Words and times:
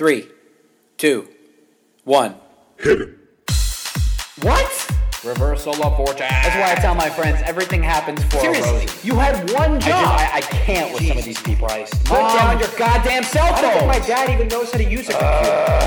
Three, 0.00 0.26
two, 0.96 1.28
one. 2.04 2.34
Hit 2.78 3.02
it. 3.02 3.08
What? 4.40 4.90
Reversal 5.22 5.74
of 5.84 5.94
fortune. 5.98 6.20
That's 6.20 6.56
why 6.56 6.72
I 6.72 6.74
tell 6.76 6.94
my 6.94 7.10
friends 7.10 7.42
everything 7.44 7.82
happens 7.82 8.24
for 8.24 8.38
a 8.38 8.40
Seriously, 8.40 8.86
you 9.06 9.16
had 9.16 9.50
one 9.52 9.72
I, 9.72 9.78
job. 9.78 10.18
just, 10.18 10.32
I, 10.34 10.36
I 10.38 10.40
can't 10.40 10.94
with 10.94 11.06
some 11.06 11.18
of 11.18 11.24
these 11.26 11.42
people. 11.42 11.66
I 11.66 11.84
Put 11.84 12.12
Mom, 12.12 12.34
down 12.34 12.58
your 12.60 12.68
goddamn 12.78 13.24
cell 13.24 13.48
phone. 13.48 13.56
I 13.56 13.60
don't 13.60 13.72
think 13.72 13.92
phone. 13.92 14.00
my 14.00 14.06
dad 14.06 14.30
even 14.30 14.48
knows 14.48 14.72
how 14.72 14.78
to 14.78 14.84
use 14.84 15.06
a 15.10 15.12
computer. 15.12 15.20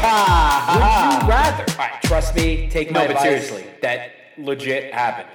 Ah, 0.06 1.18
Would 1.18 1.24
you 1.24 1.30
rather? 1.32 1.66
All 1.72 1.78
right, 1.80 2.02
trust 2.04 2.36
me. 2.36 2.70
Take 2.70 2.92
No, 2.92 3.00
my 3.00 3.08
but 3.08 3.16
advice. 3.16 3.48
seriously, 3.48 3.66
that 3.82 4.12
legit 4.38 4.94
happened. 4.94 5.30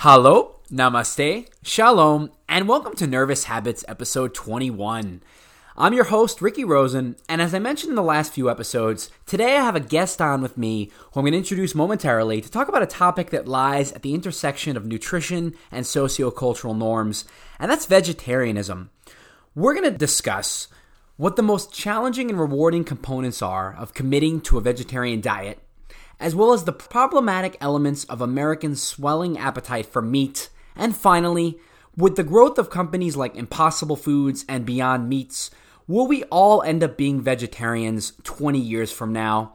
Hello, 0.00 0.56
namaste, 0.70 1.48
shalom, 1.62 2.30
and 2.46 2.68
welcome 2.68 2.94
to 2.96 3.06
Nervous 3.06 3.44
Habits 3.44 3.86
episode 3.88 4.34
21. 4.34 5.22
I'm 5.74 5.94
your 5.94 6.04
host, 6.04 6.42
Ricky 6.42 6.66
Rosen, 6.66 7.16
and 7.30 7.40
as 7.40 7.54
I 7.54 7.58
mentioned 7.58 7.88
in 7.88 7.96
the 7.96 8.02
last 8.02 8.34
few 8.34 8.50
episodes, 8.50 9.08
today 9.24 9.56
I 9.56 9.64
have 9.64 9.74
a 9.74 9.80
guest 9.80 10.20
on 10.20 10.42
with 10.42 10.58
me 10.58 10.90
who 11.12 11.20
I'm 11.20 11.22
going 11.22 11.32
to 11.32 11.38
introduce 11.38 11.74
momentarily 11.74 12.42
to 12.42 12.50
talk 12.50 12.68
about 12.68 12.82
a 12.82 12.86
topic 12.86 13.30
that 13.30 13.48
lies 13.48 13.90
at 13.92 14.02
the 14.02 14.12
intersection 14.12 14.76
of 14.76 14.84
nutrition 14.84 15.54
and 15.70 15.86
sociocultural 15.86 16.76
norms, 16.76 17.24
and 17.58 17.70
that's 17.70 17.86
vegetarianism. 17.86 18.90
We're 19.54 19.72
going 19.72 19.90
to 19.90 19.96
discuss 19.96 20.68
what 21.16 21.36
the 21.36 21.42
most 21.42 21.72
challenging 21.72 22.28
and 22.28 22.38
rewarding 22.38 22.84
components 22.84 23.40
are 23.40 23.74
of 23.74 23.94
committing 23.94 24.42
to 24.42 24.58
a 24.58 24.62
vegetarian 24.62 25.22
diet, 25.22 25.58
as 26.20 26.34
well 26.34 26.52
as 26.52 26.64
the 26.64 26.72
problematic 26.72 27.56
elements 27.62 28.04
of 28.04 28.20
Americans' 28.20 28.82
swelling 28.82 29.38
appetite 29.38 29.86
for 29.86 30.02
meat, 30.02 30.50
and 30.76 30.94
finally, 30.94 31.58
with 31.96 32.16
the 32.16 32.24
growth 32.24 32.58
of 32.58 32.68
companies 32.68 33.16
like 33.16 33.36
Impossible 33.36 33.96
Foods 33.96 34.44
and 34.50 34.66
Beyond 34.66 35.08
Meats, 35.08 35.50
will 35.86 36.06
we 36.06 36.24
all 36.24 36.62
end 36.62 36.82
up 36.82 36.96
being 36.96 37.20
vegetarians 37.20 38.12
20 38.24 38.58
years 38.58 38.92
from 38.92 39.12
now? 39.12 39.54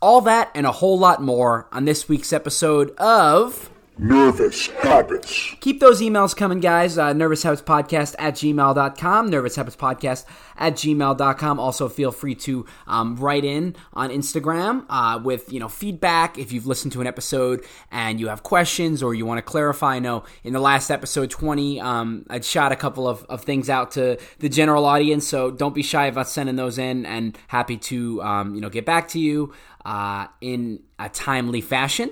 All 0.00 0.20
that 0.22 0.50
and 0.54 0.66
a 0.66 0.72
whole 0.72 0.98
lot 0.98 1.22
more 1.22 1.68
on 1.72 1.84
this 1.84 2.08
week's 2.08 2.32
episode 2.32 2.94
of. 2.96 3.70
Nervous 3.98 4.66
habits. 4.66 5.54
Keep 5.60 5.80
those 5.80 6.02
emails 6.02 6.36
coming, 6.36 6.60
guys. 6.60 6.98
Uh, 6.98 7.14
Nervous 7.14 7.42
Habits 7.42 7.62
Podcast 7.62 8.14
at 8.18 8.34
gmail.com. 8.34 9.30
Nervous 9.30 9.56
Habits 9.56 9.76
Podcast 9.76 10.26
at 10.58 10.74
gmail.com. 10.74 11.58
Also, 11.58 11.88
feel 11.88 12.12
free 12.12 12.34
to 12.34 12.66
um, 12.86 13.16
write 13.16 13.44
in 13.46 13.74
on 13.94 14.10
Instagram 14.10 14.84
uh, 14.90 15.18
with 15.22 15.50
you 15.50 15.58
know 15.58 15.68
feedback 15.68 16.36
if 16.36 16.52
you've 16.52 16.66
listened 16.66 16.92
to 16.92 17.00
an 17.00 17.06
episode 17.06 17.64
and 17.90 18.20
you 18.20 18.28
have 18.28 18.42
questions 18.42 19.02
or 19.02 19.14
you 19.14 19.24
want 19.24 19.38
to 19.38 19.42
clarify. 19.42 19.94
I 19.94 19.98
know 19.98 20.24
in 20.44 20.52
the 20.52 20.60
last 20.60 20.90
episode 20.90 21.30
20, 21.30 21.80
um, 21.80 22.26
I'd 22.28 22.44
shot 22.44 22.72
a 22.72 22.76
couple 22.76 23.08
of, 23.08 23.24
of 23.30 23.44
things 23.44 23.70
out 23.70 23.92
to 23.92 24.18
the 24.40 24.50
general 24.50 24.84
audience, 24.84 25.26
so 25.26 25.50
don't 25.50 25.74
be 25.74 25.82
shy 25.82 26.04
about 26.06 26.28
sending 26.28 26.56
those 26.56 26.76
in 26.76 27.06
and 27.06 27.38
happy 27.48 27.78
to 27.78 28.20
um, 28.22 28.54
you 28.54 28.60
know 28.60 28.68
get 28.68 28.84
back 28.84 29.08
to 29.08 29.18
you 29.18 29.54
uh, 29.86 30.26
in 30.42 30.82
a 30.98 31.08
timely 31.08 31.62
fashion. 31.62 32.10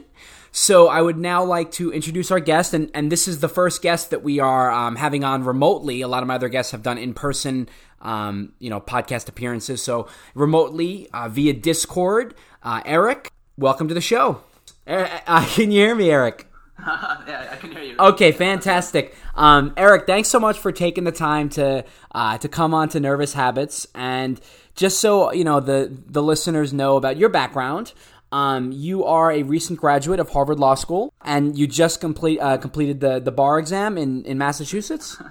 So 0.56 0.86
I 0.86 1.02
would 1.02 1.19
now 1.19 1.42
like 1.42 1.72
to 1.72 1.92
introduce 1.92 2.30
our 2.30 2.38
guest, 2.38 2.74
and, 2.74 2.88
and 2.94 3.10
this 3.10 3.27
is 3.27 3.41
the 3.41 3.48
first 3.48 3.83
guest 3.83 4.10
that 4.10 4.22
we 4.22 4.38
are 4.38 4.70
um, 4.70 4.94
having 4.94 5.24
on 5.24 5.42
remotely. 5.42 6.00
A 6.00 6.06
lot 6.06 6.22
of 6.22 6.28
my 6.28 6.36
other 6.36 6.48
guests 6.48 6.70
have 6.70 6.80
done 6.84 6.97
in 6.97 7.12
person, 7.12 7.69
um, 8.00 8.52
you 8.60 8.70
know, 8.70 8.80
podcast 8.80 9.28
appearances. 9.28 9.82
So 9.82 10.06
remotely 10.32 11.08
uh, 11.12 11.28
via 11.28 11.55
Discord, 11.55 12.36
uh, 12.62 12.82
Eric, 12.84 13.32
welcome 13.58 13.88
to 13.88 13.94
the 13.94 14.00
show. 14.00 14.44
Uh, 14.86 15.44
can 15.55 15.72
you 15.72 15.80
hear 15.80 15.97
me, 15.97 16.12
Eric? 16.12 16.47
yeah, 16.78 17.48
I 17.50 17.56
can 17.56 17.72
hear 17.72 17.82
you. 17.82 17.97
Okay, 17.98 18.30
fantastic. 18.30 19.16
Um, 19.34 19.75
Eric, 19.77 20.06
thanks 20.06 20.28
so 20.28 20.38
much 20.38 20.60
for 20.60 20.70
taking 20.70 21.02
the 21.02 21.12
time 21.12 21.48
to 21.50 21.84
uh, 22.12 22.38
to 22.38 22.48
come 22.48 22.75
on 22.75 22.88
to 22.91 23.00
Nervous 23.00 23.32
Habits, 23.32 23.88
and 23.92 24.41
just 24.77 25.00
so 25.00 25.32
you 25.32 25.44
know, 25.44 25.58
the 25.58 25.97
the 26.06 26.22
listeners 26.22 26.72
know 26.72 26.97
about 26.97 27.16
your 27.16 27.28
background. 27.28 27.92
Um, 28.35 28.73
you 28.73 29.05
are 29.05 29.31
a 29.31 29.45
recent 29.45 29.79
graduate 29.79 30.19
of 30.19 30.31
Harvard 30.31 30.59
Law 30.59 30.75
School, 30.75 31.15
and 31.25 31.57
you 31.57 31.69
just 31.69 32.01
complete 32.01 32.41
uh, 32.41 32.56
completed 32.56 32.99
the, 32.99 33.21
the 33.21 33.31
bar 33.31 33.61
exam 33.61 33.97
in, 33.97 34.25
in 34.25 34.39
Massachusetts. 34.39 35.17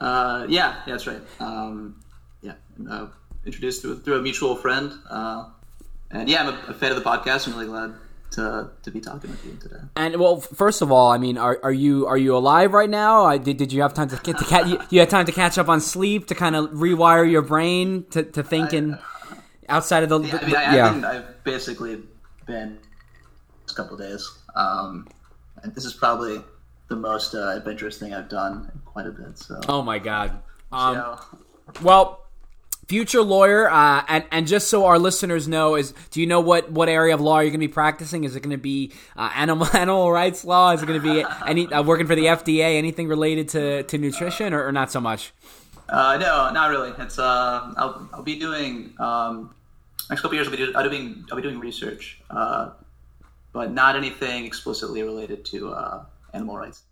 Uh, 0.00 0.46
yeah, 0.48 0.76
yeah, 0.86 0.92
that's 0.92 1.08
right. 1.08 1.20
Um, 1.40 2.00
yeah, 2.40 2.52
uh, 2.88 3.08
introduced 3.44 3.82
through, 3.82 3.98
through 3.98 4.16
a 4.16 4.22
mutual 4.22 4.54
friend, 4.54 4.92
uh, 5.10 5.46
and 6.12 6.28
yeah, 6.28 6.42
I'm 6.42 6.54
a, 6.54 6.70
a 6.70 6.74
fan 6.74 6.92
of 6.92 7.02
the 7.02 7.02
podcast. 7.02 7.48
I'm 7.48 7.54
really 7.54 7.66
glad 7.66 7.94
to 8.30 8.70
to 8.84 8.90
be 8.92 9.00
talking 9.00 9.28
with 9.28 9.44
you 9.44 9.58
today. 9.60 9.80
And 9.96 10.20
well, 10.20 10.40
first 10.40 10.82
of 10.82 10.92
all, 10.92 11.10
I 11.10 11.18
mean, 11.18 11.36
are, 11.36 11.58
are 11.64 11.72
you 11.72 12.06
are 12.06 12.16
you 12.16 12.36
alive 12.36 12.74
right 12.74 12.88
now? 12.88 13.24
I, 13.24 13.38
did, 13.38 13.56
did 13.56 13.72
you 13.72 13.82
have 13.82 13.92
time 13.92 14.06
to 14.10 14.20
get 14.22 14.38
to 14.38 14.44
catch 14.44 14.68
you, 14.68 14.78
you 14.90 15.00
had 15.00 15.10
time 15.10 15.26
to 15.26 15.32
catch 15.32 15.58
up 15.58 15.68
on 15.68 15.80
sleep 15.80 16.28
to 16.28 16.36
kind 16.36 16.54
of 16.54 16.70
rewire 16.70 17.28
your 17.28 17.42
brain 17.42 18.04
to, 18.10 18.22
to 18.22 18.44
think 18.44 18.72
in 18.72 19.00
outside 19.68 20.04
of 20.04 20.10
the 20.10 20.20
Yeah, 20.20 20.36
I 20.36 20.46
mean, 20.46 20.54
I, 20.54 20.86
I've, 20.86 20.94
been, 20.94 21.04
I've 21.04 21.42
basically 21.42 22.02
been 22.48 22.78
a 23.70 23.74
couple 23.74 23.96
days. 23.96 24.28
Um, 24.56 25.06
and 25.62 25.72
this 25.74 25.84
is 25.84 25.92
probably 25.92 26.40
the 26.88 26.96
most 26.96 27.34
uh, 27.34 27.50
adventurous 27.56 27.98
thing 27.98 28.12
I've 28.12 28.28
done 28.28 28.70
in 28.74 28.80
quite 28.80 29.06
a 29.06 29.12
bit. 29.12 29.38
So, 29.38 29.60
Oh 29.68 29.82
my 29.82 30.00
god. 30.00 30.42
Um, 30.72 30.94
yeah. 30.96 31.16
Well, 31.82 32.24
future 32.88 33.22
lawyer, 33.22 33.70
uh, 33.70 34.02
and 34.08 34.24
and 34.32 34.46
just 34.46 34.68
so 34.68 34.86
our 34.86 34.98
listeners 34.98 35.46
know, 35.46 35.76
is 35.76 35.94
do 36.10 36.20
you 36.20 36.26
know 36.26 36.40
what 36.40 36.72
what 36.72 36.88
area 36.88 37.14
of 37.14 37.20
law 37.20 37.38
you're 37.38 37.50
going 37.50 37.60
to 37.60 37.68
be 37.68 37.72
practicing? 37.72 38.24
Is 38.24 38.34
it 38.34 38.40
going 38.40 38.56
to 38.56 38.56
be 38.56 38.92
uh, 39.16 39.30
animal 39.34 39.68
animal 39.76 40.10
rights 40.10 40.44
law? 40.44 40.72
Is 40.72 40.82
it 40.82 40.86
going 40.86 41.00
to 41.00 41.14
be 41.14 41.24
any 41.46 41.66
uh, 41.66 41.82
working 41.82 42.06
for 42.06 42.14
the 42.14 42.24
FDA? 42.24 42.76
Anything 42.76 43.08
related 43.08 43.50
to 43.50 43.82
to 43.84 43.98
nutrition, 43.98 44.52
or, 44.52 44.66
or 44.66 44.72
not 44.72 44.90
so 44.90 45.00
much? 45.00 45.32
Uh, 45.88 46.18
no, 46.18 46.50
not 46.52 46.68
really. 46.68 46.92
It's 46.98 47.18
uh, 47.18 47.72
I'll, 47.76 48.08
I'll 48.12 48.22
be 48.22 48.38
doing 48.38 48.94
um, 48.98 49.54
next 50.10 50.22
couple 50.22 50.38
of 50.38 50.44
years. 50.44 50.46
I'll 50.46 50.52
be, 50.52 50.56
do, 50.56 50.72
I'll 50.74 50.82
be 50.84 50.96
doing 50.96 51.24
I'll 51.30 51.36
be 51.36 51.42
doing 51.42 51.58
research, 51.58 52.20
uh, 52.30 52.70
but 53.52 53.72
not 53.72 53.96
anything 53.96 54.44
explicitly 54.44 55.02
related 55.02 55.44
to 55.46 55.72
uh, 55.72 56.04
animal 56.32 56.56
rights. 56.56 56.82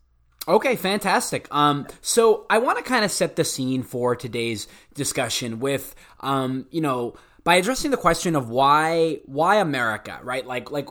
Okay, 0.48 0.76
fantastic. 0.76 1.52
Um, 1.52 1.88
so 2.00 2.46
I 2.48 2.58
want 2.58 2.78
to 2.78 2.84
kind 2.84 3.04
of 3.04 3.10
set 3.10 3.34
the 3.34 3.44
scene 3.44 3.82
for 3.82 4.14
today's 4.14 4.68
discussion 4.94 5.58
with, 5.58 5.94
um, 6.20 6.66
you 6.70 6.80
know, 6.80 7.16
by 7.42 7.56
addressing 7.56 7.90
the 7.90 7.96
question 7.96 8.36
of 8.36 8.48
why 8.48 9.20
why 9.24 9.56
America, 9.56 10.20
right? 10.22 10.46
Like, 10.46 10.70
like 10.70 10.88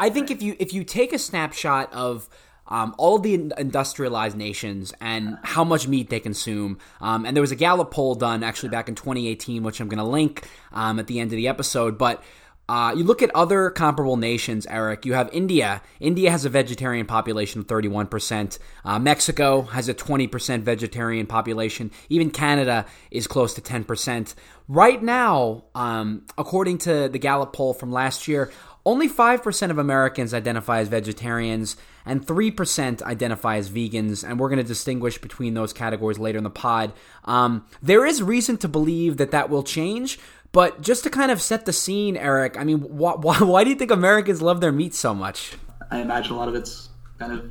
I 0.00 0.10
think 0.10 0.30
if 0.30 0.42
you 0.42 0.56
if 0.58 0.72
you 0.72 0.84
take 0.84 1.12
a 1.12 1.18
snapshot 1.18 1.92
of 1.92 2.28
um, 2.68 2.94
all 2.98 3.18
the 3.18 3.52
industrialized 3.58 4.36
nations 4.36 4.94
and 5.00 5.38
how 5.42 5.64
much 5.64 5.86
meat 5.86 6.10
they 6.10 6.20
consume. 6.20 6.78
Um, 7.00 7.26
and 7.26 7.36
there 7.36 7.42
was 7.42 7.52
a 7.52 7.56
Gallup 7.56 7.90
poll 7.90 8.14
done 8.14 8.42
actually 8.42 8.70
back 8.70 8.88
in 8.88 8.94
2018, 8.94 9.62
which 9.62 9.80
I'm 9.80 9.88
going 9.88 9.98
to 9.98 10.04
link 10.04 10.48
um, 10.72 10.98
at 10.98 11.06
the 11.06 11.20
end 11.20 11.32
of 11.32 11.36
the 11.36 11.48
episode. 11.48 11.98
But 11.98 12.22
uh, 12.66 12.94
you 12.96 13.04
look 13.04 13.22
at 13.22 13.30
other 13.34 13.68
comparable 13.70 14.16
nations, 14.16 14.66
Eric. 14.66 15.04
You 15.04 15.12
have 15.12 15.28
India. 15.34 15.82
India 16.00 16.30
has 16.30 16.46
a 16.46 16.48
vegetarian 16.48 17.06
population 17.06 17.60
of 17.60 17.66
31%. 17.66 18.58
Uh, 18.84 18.98
Mexico 18.98 19.62
has 19.62 19.88
a 19.88 19.94
20% 19.94 20.62
vegetarian 20.62 21.26
population. 21.26 21.90
Even 22.08 22.30
Canada 22.30 22.86
is 23.10 23.26
close 23.26 23.52
to 23.54 23.60
10%. 23.60 24.34
Right 24.66 25.02
now, 25.02 25.64
um, 25.74 26.22
according 26.38 26.78
to 26.78 27.08
the 27.10 27.18
Gallup 27.18 27.52
poll 27.52 27.74
from 27.74 27.92
last 27.92 28.28
year, 28.28 28.50
only 28.86 29.08
5% 29.08 29.70
of 29.70 29.78
Americans 29.78 30.34
identify 30.34 30.80
as 30.80 30.88
vegetarians, 30.88 31.76
and 32.04 32.26
3% 32.26 33.02
identify 33.02 33.56
as 33.56 33.70
vegans, 33.70 34.28
and 34.28 34.38
we're 34.38 34.48
going 34.48 34.58
to 34.58 34.64
distinguish 34.64 35.18
between 35.18 35.54
those 35.54 35.72
categories 35.72 36.18
later 36.18 36.38
in 36.38 36.44
the 36.44 36.50
pod. 36.50 36.92
Um, 37.24 37.66
there 37.82 38.04
is 38.04 38.22
reason 38.22 38.58
to 38.58 38.68
believe 38.68 39.16
that 39.16 39.30
that 39.30 39.48
will 39.48 39.62
change, 39.62 40.18
but 40.52 40.82
just 40.82 41.02
to 41.04 41.10
kind 41.10 41.30
of 41.30 41.40
set 41.40 41.64
the 41.66 41.72
scene, 41.72 42.16
Eric, 42.16 42.58
I 42.58 42.64
mean, 42.64 42.80
why, 42.80 43.14
why, 43.18 43.38
why 43.38 43.64
do 43.64 43.70
you 43.70 43.76
think 43.76 43.90
Americans 43.90 44.42
love 44.42 44.60
their 44.60 44.72
meat 44.72 44.94
so 44.94 45.14
much? 45.14 45.54
I 45.90 46.00
imagine 46.00 46.34
a 46.34 46.36
lot 46.36 46.48
of 46.48 46.54
it's 46.54 46.88
kind 47.18 47.32
of 47.32 47.50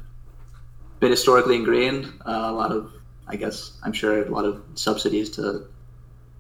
been 1.00 1.12
historically 1.12 1.56
ingrained. 1.56 2.06
Uh, 2.26 2.46
a 2.46 2.52
lot 2.52 2.72
of, 2.72 2.92
I 3.28 3.36
guess, 3.36 3.78
I'm 3.84 3.94
sure 3.94 4.24
a 4.24 4.30
lot 4.30 4.46
of 4.46 4.64
subsidies 4.76 5.32
to 5.32 5.68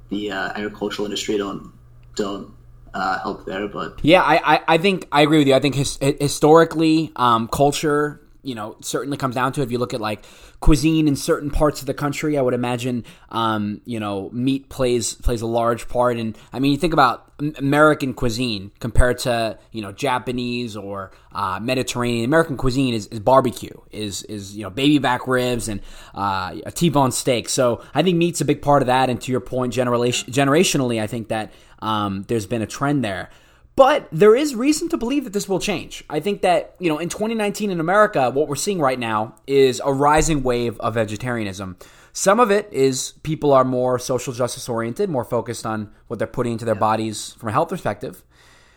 the 0.09 0.31
uh, 0.31 0.49
agricultural 0.55 1.05
industry 1.05 1.37
don't 1.37 1.71
don't 2.15 2.53
uh, 2.93 3.19
help 3.19 3.45
there. 3.45 3.67
But 3.67 3.99
Yeah, 4.03 4.21
I, 4.21 4.55
I, 4.55 4.61
I 4.67 4.77
think 4.77 5.07
I 5.11 5.21
agree 5.21 5.39
with 5.39 5.47
you. 5.47 5.53
I 5.53 5.59
think 5.59 5.75
his, 5.75 5.97
historically, 5.97 7.11
um, 7.15 7.47
culture, 7.47 8.21
you 8.43 8.55
know, 8.55 8.75
certainly 8.81 9.17
comes 9.17 9.35
down 9.35 9.53
to 9.53 9.61
it. 9.61 9.65
If 9.65 9.71
you 9.71 9.77
look 9.77 9.93
at 9.93 10.01
like 10.01 10.23
cuisine 10.59 11.07
in 11.07 11.15
certain 11.15 11.49
parts 11.49 11.81
of 11.81 11.87
the 11.87 11.93
country, 11.93 12.37
I 12.37 12.41
would 12.41 12.53
imagine, 12.53 13.05
um, 13.29 13.81
you 13.85 13.99
know, 13.99 14.29
meat 14.31 14.69
plays 14.69 15.15
plays 15.15 15.41
a 15.41 15.47
large 15.47 15.87
part. 15.87 16.17
And 16.17 16.37
I 16.51 16.59
mean, 16.59 16.71
you 16.71 16.77
think 16.77 16.93
about 16.93 17.31
American 17.57 18.13
cuisine 18.13 18.71
compared 18.79 19.17
to 19.19 19.57
you 19.71 19.81
know 19.81 19.91
Japanese 19.91 20.77
or 20.77 21.11
uh, 21.31 21.59
Mediterranean. 21.61 22.25
American 22.25 22.57
cuisine 22.57 22.93
is, 22.93 23.07
is, 23.07 23.19
barbecue, 23.19 23.75
is 23.91 24.23
is 24.23 24.55
you 24.55 24.63
know 24.63 24.69
baby 24.69 24.99
back 24.99 25.27
ribs 25.27 25.67
and 25.67 25.81
uh, 26.13 26.55
a 26.65 26.71
T-bone 26.71 27.11
steak. 27.11 27.49
So 27.49 27.83
I 27.93 28.03
think 28.03 28.17
meat's 28.17 28.41
a 28.41 28.45
big 28.45 28.61
part 28.61 28.81
of 28.81 28.87
that. 28.87 29.09
And 29.09 29.19
to 29.21 29.31
your 29.31 29.41
point, 29.41 29.73
generation 29.73 30.31
generationally, 30.31 31.01
I 31.01 31.07
think 31.07 31.29
that 31.29 31.51
um, 31.83 32.23
there's 32.27 32.45
been 32.45 32.61
a 32.61 32.67
trend 32.67 33.03
there. 33.03 33.29
But 33.75 34.07
there 34.11 34.35
is 34.35 34.53
reason 34.53 34.87
to 34.89 34.97
believe 34.97 35.23
that 35.23 35.33
this 35.33 35.49
will 35.49 35.59
change. 35.59 36.03
I 36.09 36.19
think 36.19 36.41
that, 36.41 36.75
you 36.79 36.89
know, 36.89 36.99
in 36.99 37.09
2019 37.09 37.71
in 37.71 37.79
America, 37.79 38.29
what 38.29 38.47
we're 38.47 38.55
seeing 38.55 38.79
right 38.79 38.99
now 38.99 39.35
is 39.47 39.81
a 39.83 39.91
rising 39.91 40.43
wave 40.43 40.79
of 40.79 40.93
vegetarianism. 40.93 41.77
Some 42.11 42.39
of 42.39 42.51
it 42.51 42.69
is 42.71 43.13
people 43.23 43.51
are 43.51 43.63
more 43.63 43.97
social 43.97 44.31
justice 44.31 44.69
oriented, 44.69 45.09
more 45.09 45.25
focused 45.25 45.65
on 45.65 45.91
what 46.07 46.19
they're 46.19 46.27
putting 46.27 46.53
into 46.53 46.65
their 46.65 46.75
bodies 46.75 47.33
from 47.39 47.49
a 47.49 47.51
health 47.51 47.69
perspective. 47.69 48.23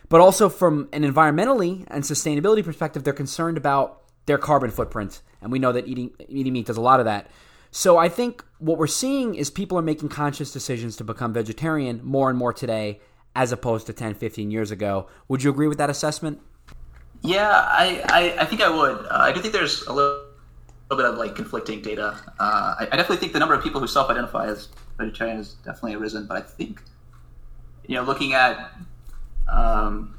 But 0.08 0.22
also 0.22 0.48
from 0.48 0.88
an 0.92 1.02
environmentally 1.02 1.84
and 1.88 2.02
sustainability 2.02 2.64
perspective, 2.64 3.04
they're 3.04 3.12
concerned 3.12 3.58
about 3.58 4.02
their 4.24 4.38
carbon 4.38 4.70
footprint. 4.70 5.20
And 5.42 5.52
we 5.52 5.58
know 5.58 5.72
that 5.72 5.86
eating 5.86 6.12
eating 6.28 6.54
meat 6.54 6.66
does 6.66 6.78
a 6.78 6.80
lot 6.80 7.00
of 7.00 7.06
that. 7.06 7.30
So 7.70 7.98
I 7.98 8.08
think 8.08 8.44
what 8.58 8.78
we're 8.78 8.86
seeing 8.86 9.34
is 9.34 9.50
people 9.50 9.78
are 9.78 9.82
making 9.82 10.08
conscious 10.08 10.52
decisions 10.52 10.96
to 10.96 11.04
become 11.04 11.32
vegetarian 11.32 12.00
more 12.02 12.30
and 12.30 12.38
more 12.38 12.52
today 12.52 13.00
as 13.34 13.52
opposed 13.52 13.86
to 13.86 13.92
10, 13.92 14.14
15 14.14 14.50
years 14.50 14.70
ago. 14.70 15.08
Would 15.28 15.42
you 15.42 15.50
agree 15.50 15.68
with 15.68 15.78
that 15.78 15.90
assessment? 15.90 16.40
Yeah, 17.22 17.50
I, 17.50 18.02
I, 18.08 18.42
I 18.42 18.44
think 18.46 18.62
I 18.62 18.68
would. 18.68 19.06
Uh, 19.06 19.08
I 19.10 19.32
do 19.32 19.40
think 19.40 19.52
there's 19.52 19.82
a 19.82 19.92
little, 19.92 20.22
little 20.90 21.04
bit 21.04 21.12
of 21.12 21.18
like 21.18 21.34
conflicting 21.34 21.82
data. 21.82 22.18
Uh, 22.38 22.74
I, 22.80 22.88
I 22.92 22.96
definitely 22.96 23.18
think 23.18 23.32
the 23.32 23.38
number 23.38 23.54
of 23.54 23.62
people 23.62 23.80
who 23.80 23.86
self-identify 23.86 24.46
as 24.46 24.68
vegetarian 24.96 25.36
has 25.36 25.54
definitely 25.54 25.96
risen, 25.96 26.26
but 26.26 26.38
I 26.38 26.40
think, 26.40 26.80
you 27.86 27.96
know, 27.96 28.02
looking 28.02 28.32
at 28.32 28.72
um, 29.48 30.16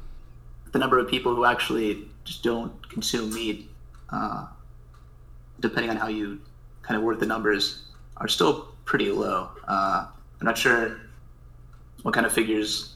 the 0.71 0.79
number 0.79 0.99
of 0.99 1.09
people 1.09 1.35
who 1.35 1.45
actually 1.45 2.07
just 2.23 2.43
don't 2.43 2.87
consume 2.89 3.33
meat, 3.33 3.69
uh, 4.09 4.45
depending 5.59 5.89
on 5.89 5.97
how 5.97 6.07
you 6.07 6.39
kind 6.87 6.97
of 6.97 7.03
work 7.03 7.19
the 7.19 7.25
numbers, 7.25 7.83
are 8.17 8.27
still 8.27 8.73
pretty 8.85 9.11
low. 9.11 9.49
Uh, 9.67 10.07
I'm 10.39 10.45
not 10.45 10.57
sure 10.57 10.97
what 12.03 12.13
kind 12.13 12.25
of 12.25 12.31
figures 12.31 12.93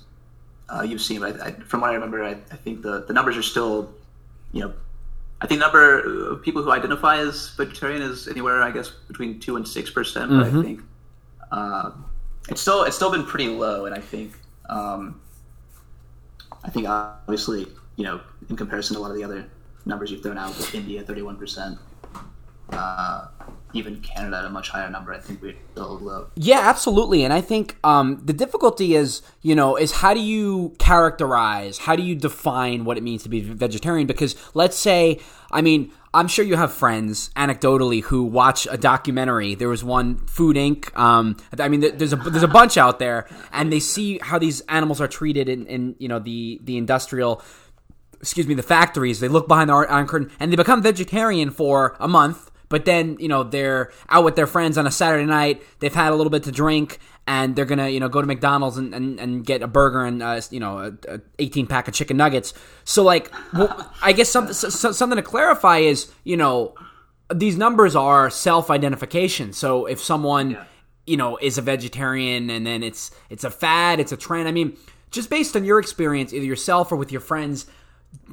uh, 0.70 0.84
you've 0.84 1.02
seen, 1.02 1.20
but 1.20 1.42
I, 1.42 1.48
I, 1.48 1.52
from 1.52 1.82
what 1.82 1.90
I 1.90 1.94
remember, 1.94 2.24
I, 2.24 2.32
I, 2.32 2.56
think 2.56 2.82
the, 2.82 3.04
the 3.06 3.14
numbers 3.14 3.36
are 3.36 3.44
still, 3.44 3.94
you 4.54 4.62
know, 4.62 4.74
I 5.42 5.48
think 5.48 5.60
the 5.60 5.66
number 5.66 6.32
of 6.32 6.42
people 6.44 6.62
who 6.64 6.72
identify 6.72 7.18
as 7.18 7.50
vegetarian 7.56 8.02
is 8.02 8.28
anywhere, 8.28 8.62
I 8.62 8.72
guess, 8.72 8.90
between 8.90 9.40
two 9.40 9.56
and 9.58 9.68
six 9.68 9.90
percent. 9.90 10.32
Mm-hmm. 10.32 10.60
I 10.60 10.64
think 10.64 10.82
uh, 11.52 11.92
it's 12.48 12.62
still 12.62 12.84
it's 12.84 12.96
still 12.96 13.12
been 13.12 13.26
pretty 13.26 13.48
low, 13.48 13.86
and 13.86 13.96
I 13.96 14.00
think 14.00 14.34
um, 14.70 15.20
I 16.64 16.70
think 16.70 16.88
obviously, 16.88 17.68
you 17.96 18.04
know, 18.04 18.22
in 18.50 18.56
comparison 18.56 18.96
to 18.96 19.00
a 19.00 19.02
lot 19.02 19.10
of 19.10 19.18
the 19.18 19.24
other 19.24 19.48
numbers 19.86 20.12
you've 20.12 20.22
thrown 20.22 20.38
out, 20.38 20.56
with 20.56 20.76
India, 20.76 21.02
thirty-one 21.02 21.38
percent, 21.38 21.80
uh, 22.70 23.28
even 23.74 24.02
Canada 24.02 24.38
at 24.38 24.46
a 24.46 24.50
much 24.50 24.70
higher 24.70 24.90
number. 24.90 25.14
I 25.14 25.20
think 25.20 25.42
we're 25.42 25.56
still 25.72 26.00
low. 26.00 26.28
Yeah, 26.36 26.60
absolutely. 26.60 27.24
And 27.24 27.34
I 27.34 27.42
think 27.42 27.78
um, 27.84 28.22
the 28.24 28.34
difficulty 28.34 28.96
is, 28.96 29.22
you 29.42 29.56
know, 29.56 29.76
is 29.76 29.92
how 29.92 30.14
do 30.14 30.20
you 30.20 30.76
characterize, 30.80 31.80
how 31.80 31.96
do 31.96 32.04
you 32.04 32.16
define 32.16 32.86
what 32.86 32.98
it 32.98 33.04
means 33.04 33.24
to 33.24 33.30
be 33.30 33.42
vegetarian? 33.42 34.08
Because 34.08 34.36
let's 34.54 34.78
say, 34.78 35.20
I 35.52 35.62
mean, 35.62 35.92
I'm 36.14 36.28
sure 36.28 36.44
you 36.44 36.58
have 36.58 36.74
friends, 36.74 37.30
anecdotally, 37.38 38.04
who 38.04 38.24
watch 38.24 38.68
a 38.70 38.78
documentary. 38.78 39.56
There 39.56 39.70
was 39.70 39.84
one, 39.84 40.18
Food 40.26 40.58
Inc. 40.58 40.96
Um, 40.98 41.38
I 41.58 41.70
mean, 41.70 41.80
there's 41.80 42.12
a 42.12 42.18
there's 42.18 42.44
a 42.44 42.50
bunch 42.50 42.76
out 42.76 43.00
there, 43.00 43.30
and 43.54 43.72
they 43.72 43.80
see 43.80 44.20
how 44.22 44.38
these 44.38 44.60
animals 44.62 45.00
are 45.00 45.08
treated 45.08 45.48
in, 45.48 45.66
in 45.68 45.96
you 46.00 46.10
know 46.10 46.20
the 46.20 46.60
the 46.64 46.76
industrial, 46.76 47.42
excuse 48.20 48.46
me, 48.46 48.56
the 48.56 48.64
factories. 48.64 49.22
They 49.22 49.30
look 49.30 49.48
behind 49.48 49.70
the 49.70 49.74
iron 49.74 50.06
curtain, 50.06 50.32
and 50.38 50.52
they 50.52 50.58
become 50.58 50.82
vegetarian 50.82 51.50
for 51.50 51.96
a 51.98 52.10
month 52.10 52.51
but 52.72 52.86
then, 52.86 53.18
you 53.20 53.28
know, 53.28 53.44
they're 53.44 53.92
out 54.10 54.24
with 54.24 54.36
their 54.36 54.48
friends 54.48 54.78
on 54.78 54.88
a 54.88 54.92
Saturday 54.92 55.26
night. 55.26 55.62
They've 55.80 55.94
had 55.94 56.14
a 56.14 56.16
little 56.16 56.32
bit 56.32 56.44
to 56.44 56.52
drink, 56.52 57.00
and 57.28 57.56
they're 57.56 57.66
gonna, 57.66 57.90
you 57.90 58.00
know, 58.00 58.10
go 58.10 58.22
to 58.22 58.26
McDonald's 58.26 58.78
and, 58.78 58.96
and, 58.96 59.20
and 59.20 59.46
get 59.46 59.62
a 59.62 59.68
burger 59.68 60.06
and, 60.06 60.24
uh, 60.24 60.42
you 60.50 60.60
know, 60.60 60.80
a, 60.80 61.16
a 61.16 61.22
18 61.38 61.68
pack 61.68 61.88
of 61.90 61.94
chicken 61.94 62.18
nuggets. 62.18 62.54
So, 62.86 63.04
like, 63.04 63.32
well, 63.54 63.94
I 64.02 64.14
guess 64.14 64.30
something 64.30 64.54
something 64.54 65.18
to 65.18 65.22
clarify 65.22 65.80
is, 65.80 66.10
you 66.24 66.38
know, 66.38 66.74
these 67.34 67.58
numbers 67.58 67.96
are 67.96 68.30
self-identification. 68.30 69.54
So 69.54 69.86
if 69.86 70.02
someone, 70.02 70.52
yeah. 70.52 70.64
you 71.06 71.18
know, 71.18 71.38
is 71.38 71.58
a 71.58 71.62
vegetarian 71.62 72.50
and 72.50 72.66
then 72.66 72.84
it's 72.84 73.12
it's 73.30 73.44
a 73.44 73.52
fad, 73.52 74.00
it's 74.00 74.12
a 74.12 74.18
trend. 74.18 74.48
I 74.48 74.52
mean, 74.52 74.78
just 75.12 75.30
based 75.30 75.56
on 75.56 75.66
your 75.66 75.80
experience, 75.80 76.34
either 76.34 76.46
yourself 76.46 76.92
or 76.92 76.96
with 76.96 77.12
your 77.12 77.22
friends, 77.22 77.66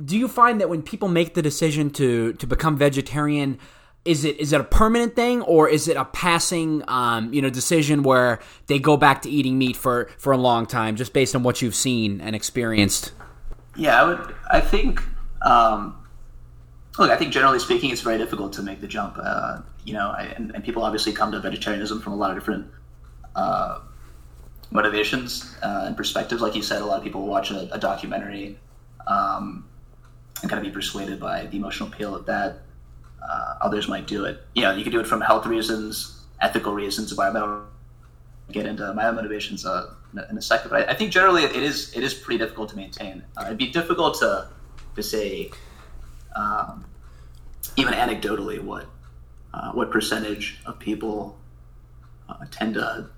do 0.05 0.17
you 0.17 0.29
find 0.29 0.61
that 0.61 0.69
when 0.69 0.83
people 0.83 1.09
make 1.09 1.35
the 1.35 1.43
decision 1.43 1.91
to 1.91 2.33
to 2.35 2.47
become 2.47 2.77
vegetarian? 2.77 3.59
Is 4.09 4.25
it 4.25 4.41
is 4.41 4.55
it 4.55 4.61
a 4.61 4.65
permanent 4.65 5.15
thing 5.15 5.43
or 5.43 5.69
is 5.69 5.87
it 5.87 5.97
a 5.97 6.05
passing 6.07 6.83
um, 6.89 7.33
you 7.33 7.43
know 7.43 7.51
decision 7.51 8.03
where 8.03 8.41
they 8.67 8.79
go 8.79 8.97
back 8.97 9.21
to 9.23 9.29
eating 9.29 9.59
meat 9.59 9.77
for 9.77 10.09
for 10.17 10.33
a 10.33 10.39
long 10.39 10.65
time 10.65 10.97
just 10.97 11.13
based 11.13 11.37
on 11.37 11.43
what 11.43 11.61
you've 11.61 11.75
seen 11.75 12.21
and 12.23 12.35
experienced? 12.35 13.13
Yeah 13.77 14.03
i 14.03 14.05
would 14.05 14.35
i 14.51 14.61
think 14.61 15.03
um, 15.43 15.95
look 16.99 17.11
i 17.11 17.17
think 17.17 17.33
generally 17.33 17.59
speaking 17.59 17.91
it's 17.91 18.01
very 18.01 18.19
difficult 18.19 18.55
to 18.55 18.63
make 18.63 18.81
the 18.81 18.89
jump 18.89 19.17
uh, 19.23 19.61
you 19.85 19.93
know 19.93 20.09
I, 20.09 20.23
and, 20.37 20.53
and, 20.55 20.65
people 20.65 20.83
obviously 20.83 21.13
come 21.13 21.31
to 21.33 21.41
vegetarianism 21.41 22.01
from 22.01 22.15
a 22.15 22.17
lot 22.17 22.31
of 22.31 22.37
different 22.37 22.67
uh, 23.37 23.81
motivations 24.71 25.55
uh, 25.63 25.85
and 25.87 25.97
perspectives. 25.97 26.43
Like 26.43 26.55
you 26.55 26.63
said 26.63 26.83
a 26.83 26.85
lot 26.85 26.99
of 26.99 27.05
people 27.05 27.27
watch 27.27 27.51
a, 27.51 27.73
a 27.73 27.79
documentary 27.79 28.59
um, 29.07 29.65
and 30.43 30.51
kind 30.51 30.59
of 30.59 30.65
be 30.65 30.75
persuaded 30.75 31.21
by 31.21 31.47
the 31.47 31.57
emotional 31.57 31.89
appeal 31.89 32.15
of 32.15 32.27
that 32.27 32.63
uh, 33.23 33.55
others 33.61 33.89
might 33.89 34.07
do 34.07 34.25
it. 34.25 34.43
You 34.55 34.63
know, 34.63 34.73
you 34.73 34.85
could 34.85 34.93
do 34.93 35.01
it 35.01 35.07
from 35.07 35.21
health 35.21 35.47
reasons, 35.47 36.23
ethical 36.41 36.73
reasons, 36.73 37.11
environmental. 37.11 37.63
Get 38.51 38.65
into 38.65 38.95
my 38.95 39.09
own 39.09 39.17
motivations 39.17 39.67
uh, 39.67 39.91
in 40.31 40.39
a 40.39 40.43
second, 40.43 40.71
but 40.71 40.89
I, 40.89 40.93
I, 40.93 40.95
think 40.95 41.13
generally 41.13 41.45
it 41.45 41.55
is 41.55 41.95
it 41.95 42.03
is 42.03 42.15
pretty 42.15 42.39
difficult 42.39 42.71
to 42.71 42.77
maintain. 42.77 43.23
Uh, 43.37 43.45
it'd 43.45 43.59
be 43.59 43.71
difficult 43.71 44.19
to 44.21 44.49
to 44.97 45.03
say, 45.03 45.51
um, 46.35 46.87
even 47.77 47.93
anecdotally, 47.93 48.63
what 48.63 48.87
uh, 49.53 49.73
what 49.73 49.91
percentage 49.91 50.61
of 50.65 50.79
people 50.79 51.37
uh, 52.29 52.47
tend 52.51 52.75
to 52.75 53.11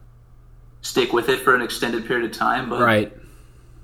stick 0.82 1.12
with 1.12 1.28
it 1.28 1.40
for 1.40 1.54
an 1.54 1.62
extended 1.62 2.06
period 2.06 2.28
of 2.28 2.36
time. 2.36 2.68
But 2.68 2.80
right, 2.80 3.12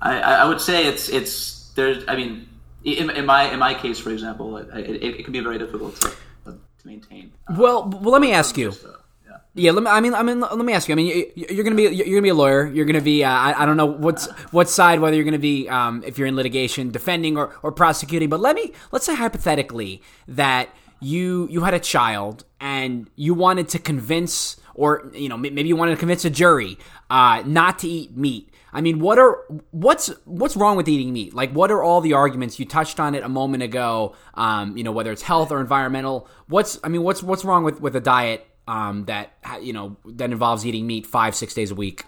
I, 0.01 0.19
I 0.19 0.45
would 0.45 0.59
say 0.59 0.87
it's 0.87 1.07
it's 1.07 1.71
there's 1.75 2.03
I 2.09 2.17
mean 2.17 2.47
in, 2.83 3.09
in 3.09 3.25
my 3.25 3.51
in 3.51 3.59
my 3.59 3.73
case, 3.73 3.99
for 3.99 4.11
example, 4.11 4.57
it, 4.57 4.69
it, 4.73 5.03
it 5.03 5.23
can 5.23 5.33
be 5.33 5.39
very 5.39 5.57
difficult 5.57 5.95
to, 6.01 6.15
to 6.45 6.59
maintain. 6.85 7.31
Um, 7.47 7.57
well, 7.57 7.89
well, 7.89 8.11
let 8.11 8.21
me 8.21 8.31
ask 8.31 8.57
you. 8.57 8.69
Uh, 8.69 8.93
yeah. 9.25 9.37
yeah, 9.55 9.71
let 9.71 9.83
me, 9.83 9.89
I 9.89 9.99
mean, 9.99 10.13
I 10.13 10.23
mean, 10.23 10.39
let 10.39 10.57
me 10.57 10.73
ask 10.73 10.87
you. 10.87 10.93
I 10.93 10.95
mean, 10.95 11.31
you, 11.35 11.59
are 11.59 11.63
gonna 11.63 11.75
be 11.75 11.83
you're 11.83 12.05
gonna 12.05 12.21
be 12.21 12.29
a 12.29 12.35
lawyer. 12.35 12.67
You're 12.67 12.85
gonna 12.85 13.01
be 13.01 13.23
uh, 13.23 13.29
I, 13.29 13.63
I, 13.63 13.65
don't 13.65 13.77
know 13.77 13.85
what's 13.85 14.27
what 14.51 14.69
side 14.69 14.99
whether 14.99 15.15
you're 15.15 15.25
gonna 15.25 15.39
be 15.39 15.67
um, 15.69 16.03
if 16.05 16.17
you're 16.17 16.27
in 16.27 16.35
litigation, 16.35 16.91
defending 16.91 17.37
or, 17.37 17.55
or 17.63 17.71
prosecuting. 17.71 18.29
But 18.29 18.39
let 18.39 18.55
me 18.55 18.73
let's 18.91 19.05
say 19.05 19.15
hypothetically 19.15 20.01
that 20.27 20.69
you 20.99 21.47
you 21.51 21.61
had 21.61 21.73
a 21.73 21.79
child 21.79 22.45
and 22.59 23.09
you 23.15 23.33
wanted 23.33 23.69
to 23.69 23.79
convince 23.79 24.57
or 24.73 25.11
you 25.13 25.29
know 25.29 25.37
maybe 25.37 25.67
you 25.67 25.75
wanted 25.75 25.91
to 25.91 25.97
convince 25.97 26.25
a 26.25 26.29
jury 26.29 26.77
uh, 27.09 27.43
not 27.45 27.79
to 27.79 27.87
eat 27.87 28.15
meat 28.15 28.49
I 28.77 28.81
mean, 28.81 28.99
what 28.99 29.17
are 29.17 29.43
what's 29.71 30.09
what's 30.25 30.55
wrong 30.55 30.77
with 30.77 30.87
eating 30.87 31.11
meat? 31.11 31.33
Like, 31.33 31.51
what 31.51 31.71
are 31.71 31.81
all 31.81 31.99
the 31.99 32.13
arguments 32.13 32.59
you 32.59 32.65
touched 32.65 32.99
on 32.99 33.15
it 33.15 33.23
a 33.23 33.27
moment 33.27 33.63
ago? 33.63 34.15
Um, 34.35 34.77
you 34.77 34.83
know, 34.83 34.91
whether 34.91 35.11
it's 35.11 35.23
health 35.23 35.51
or 35.51 35.59
environmental. 35.59 36.27
What's 36.45 36.77
I 36.83 36.89
mean, 36.89 37.01
what's 37.01 37.23
what's 37.23 37.43
wrong 37.43 37.63
with 37.63 37.81
with 37.81 37.95
a 37.95 37.99
diet 37.99 38.45
um, 38.67 39.05
that 39.05 39.33
you 39.63 39.73
know 39.73 39.97
that 40.05 40.29
involves 40.31 40.63
eating 40.63 40.85
meat 40.85 41.07
five 41.07 41.33
six 41.33 41.55
days 41.55 41.71
a 41.71 41.75
week? 41.75 42.03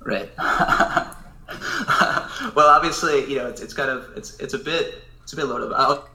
Right. 0.00 0.28
well, 0.38 1.14
obviously, 2.58 3.24
you 3.24 3.38
know, 3.38 3.46
it's, 3.46 3.62
it's 3.62 3.72
kind 3.72 3.88
of 3.88 4.14
it's 4.18 4.38
it's 4.38 4.52
a 4.52 4.58
bit 4.58 5.02
it's 5.22 5.32
a 5.32 5.36
bit 5.36 5.46
loaded. 5.46 5.72
I'll 5.72 6.06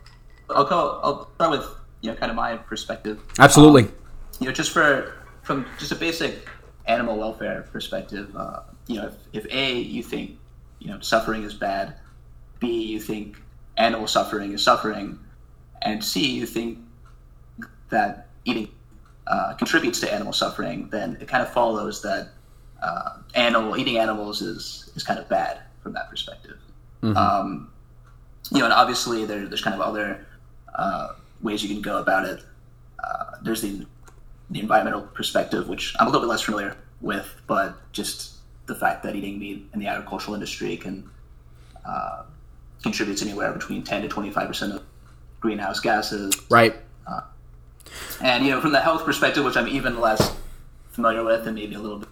I'll 0.52 0.66
call 0.66 1.00
I'll 1.04 1.32
start 1.34 1.50
with 1.50 1.66
you 2.02 2.12
know 2.12 2.16
kind 2.18 2.30
of 2.30 2.36
my 2.36 2.56
perspective. 2.56 3.20
Absolutely. 3.40 3.86
Um, 3.86 3.96
you 4.42 4.46
know, 4.46 4.54
just 4.54 4.74
for 4.74 5.16
from 5.42 5.66
just 5.80 5.92
a 5.92 5.96
basic 5.96 6.48
animal 6.86 7.18
welfare 7.18 7.68
perspective. 7.72 8.36
Uh, 8.36 8.60
you 8.92 9.02
know, 9.02 9.08
if, 9.08 9.46
if 9.46 9.54
A, 9.54 9.80
you 9.80 10.04
think, 10.04 10.38
you 10.80 10.90
know, 10.90 11.00
suffering 11.00 11.44
is 11.44 11.54
bad, 11.54 11.96
B, 12.60 12.68
you 12.84 13.00
think 13.00 13.38
animal 13.78 14.08
suffering 14.08 14.52
is 14.52 14.64
suffering, 14.64 15.20
and 15.82 16.04
C, 16.04 16.26
you 16.36 16.46
think 16.46 16.80
that 17.90 18.28
eating 18.46 18.70
uh, 19.28 19.54
contributes 19.54 20.00
to 20.02 20.14
animal 20.14 20.34
suffering, 20.34 20.90
then 20.92 21.18
it 21.22 21.28
kind 21.28 21.42
of 21.42 21.52
follows 21.52 22.02
that 22.02 22.30
uh, 22.82 23.18
animal 23.36 23.78
eating 23.78 23.98
animals 23.98 24.42
is 24.42 24.92
is 24.96 25.04
kind 25.04 25.20
of 25.20 25.30
bad 25.30 25.60
from 25.82 25.94
that 25.94 26.10
perspective. 26.10 26.58
Mm-hmm. 27.02 27.18
Um, 27.18 27.72
you 28.52 28.60
know, 28.60 28.66
and 28.66 28.74
obviously 28.74 29.26
there, 29.26 29.48
there's 29.48 29.62
kind 29.62 29.76
of 29.76 29.82
other 29.82 30.26
uh, 30.76 31.14
ways 31.42 31.64
you 31.64 31.70
can 31.70 31.82
go 31.82 32.00
about 32.00 32.26
it. 32.26 32.44
Uh, 33.04 33.38
there's 33.42 33.62
the 33.62 33.86
the 34.50 34.60
environmental 34.60 35.02
perspective, 35.02 35.70
which 35.70 35.96
I'm 36.00 36.08
a 36.08 36.10
little 36.10 36.22
bit 36.22 36.30
less 36.30 36.42
familiar 36.42 36.76
with, 37.00 37.34
but 37.48 37.78
just 37.94 38.41
the 38.66 38.76
fact 38.76 39.04
that 39.04 39.16
eating 39.16 39.40
meat 39.40 39.68
in 39.74 39.80
the 39.80 39.88
agricultural 39.88 40.34
industry 40.34 40.78
can 40.78 41.10
uh, 41.86 42.24
contributes 42.84 43.22
anywhere 43.22 43.52
between 43.52 43.84
10 43.84 44.04
to 44.04 44.08
25 44.08 44.48
percent 44.48 44.74
of 44.74 44.84
greenhouse 45.40 45.80
gases. 45.80 46.34
Right. 46.50 46.76
Uh, 47.08 47.22
and 48.22 48.46
you 48.46 48.52
know, 48.52 48.62
from 48.62 48.72
the 48.72 48.80
health 48.80 49.04
perspective, 49.04 49.44
which 49.44 49.58
I'm 49.58 49.68
even 49.68 50.00
less 50.00 50.36
familiar 50.92 51.24
with 51.24 51.48
and 51.48 51.56
maybe 51.56 51.76
a 51.76 51.80
little 51.80 52.00
bit 52.00 52.10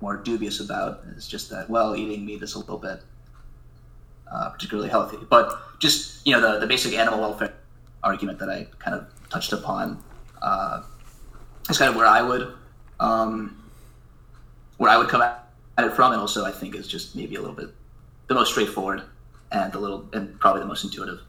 more 0.00 0.16
dubious 0.16 0.60
about, 0.60 1.02
is 1.16 1.28
just 1.28 1.50
that 1.50 1.68
well, 1.68 1.96
eating 1.96 2.24
meat 2.24 2.42
is 2.42 2.54
a 2.54 2.58
little 2.58 2.78
bit 2.78 3.00
uh, 4.30 4.50
particularly 4.50 4.88
healthy. 4.88 5.18
But 5.28 5.58
just 5.78 6.26
you 6.26 6.32
know, 6.32 6.40
the 6.40 6.60
the 6.60 6.66
basic 6.66 6.94
animal 6.94 7.20
welfare 7.20 7.52
argument 8.02 8.38
that 8.38 8.48
I 8.48 8.66
kind 8.78 8.96
of 8.96 9.06
touched 9.28 9.52
upon 9.52 10.02
uh, 10.40 10.82
is 11.68 11.78
kind 11.78 11.90
of 11.90 11.96
where 11.96 12.06
I 12.06 12.22
would 12.22 12.54
um, 13.00 13.62
where 14.76 14.90
I 14.90 14.96
would 14.96 15.08
come 15.08 15.22
at 15.22 15.39
it 15.84 15.92
from, 15.92 16.12
and 16.12 16.20
also 16.20 16.44
I 16.44 16.52
think 16.52 16.74
is 16.74 16.88
just 16.88 17.16
maybe 17.16 17.36
a 17.36 17.40
little 17.40 17.56
bit 17.56 17.70
the 18.28 18.34
most 18.34 18.50
straightforward 18.50 19.02
and 19.52 19.72
the 19.72 19.78
little 19.78 20.08
and 20.12 20.38
probably 20.40 20.62
the 20.62 20.68
most 20.68 20.84
intuitive. 20.84 21.20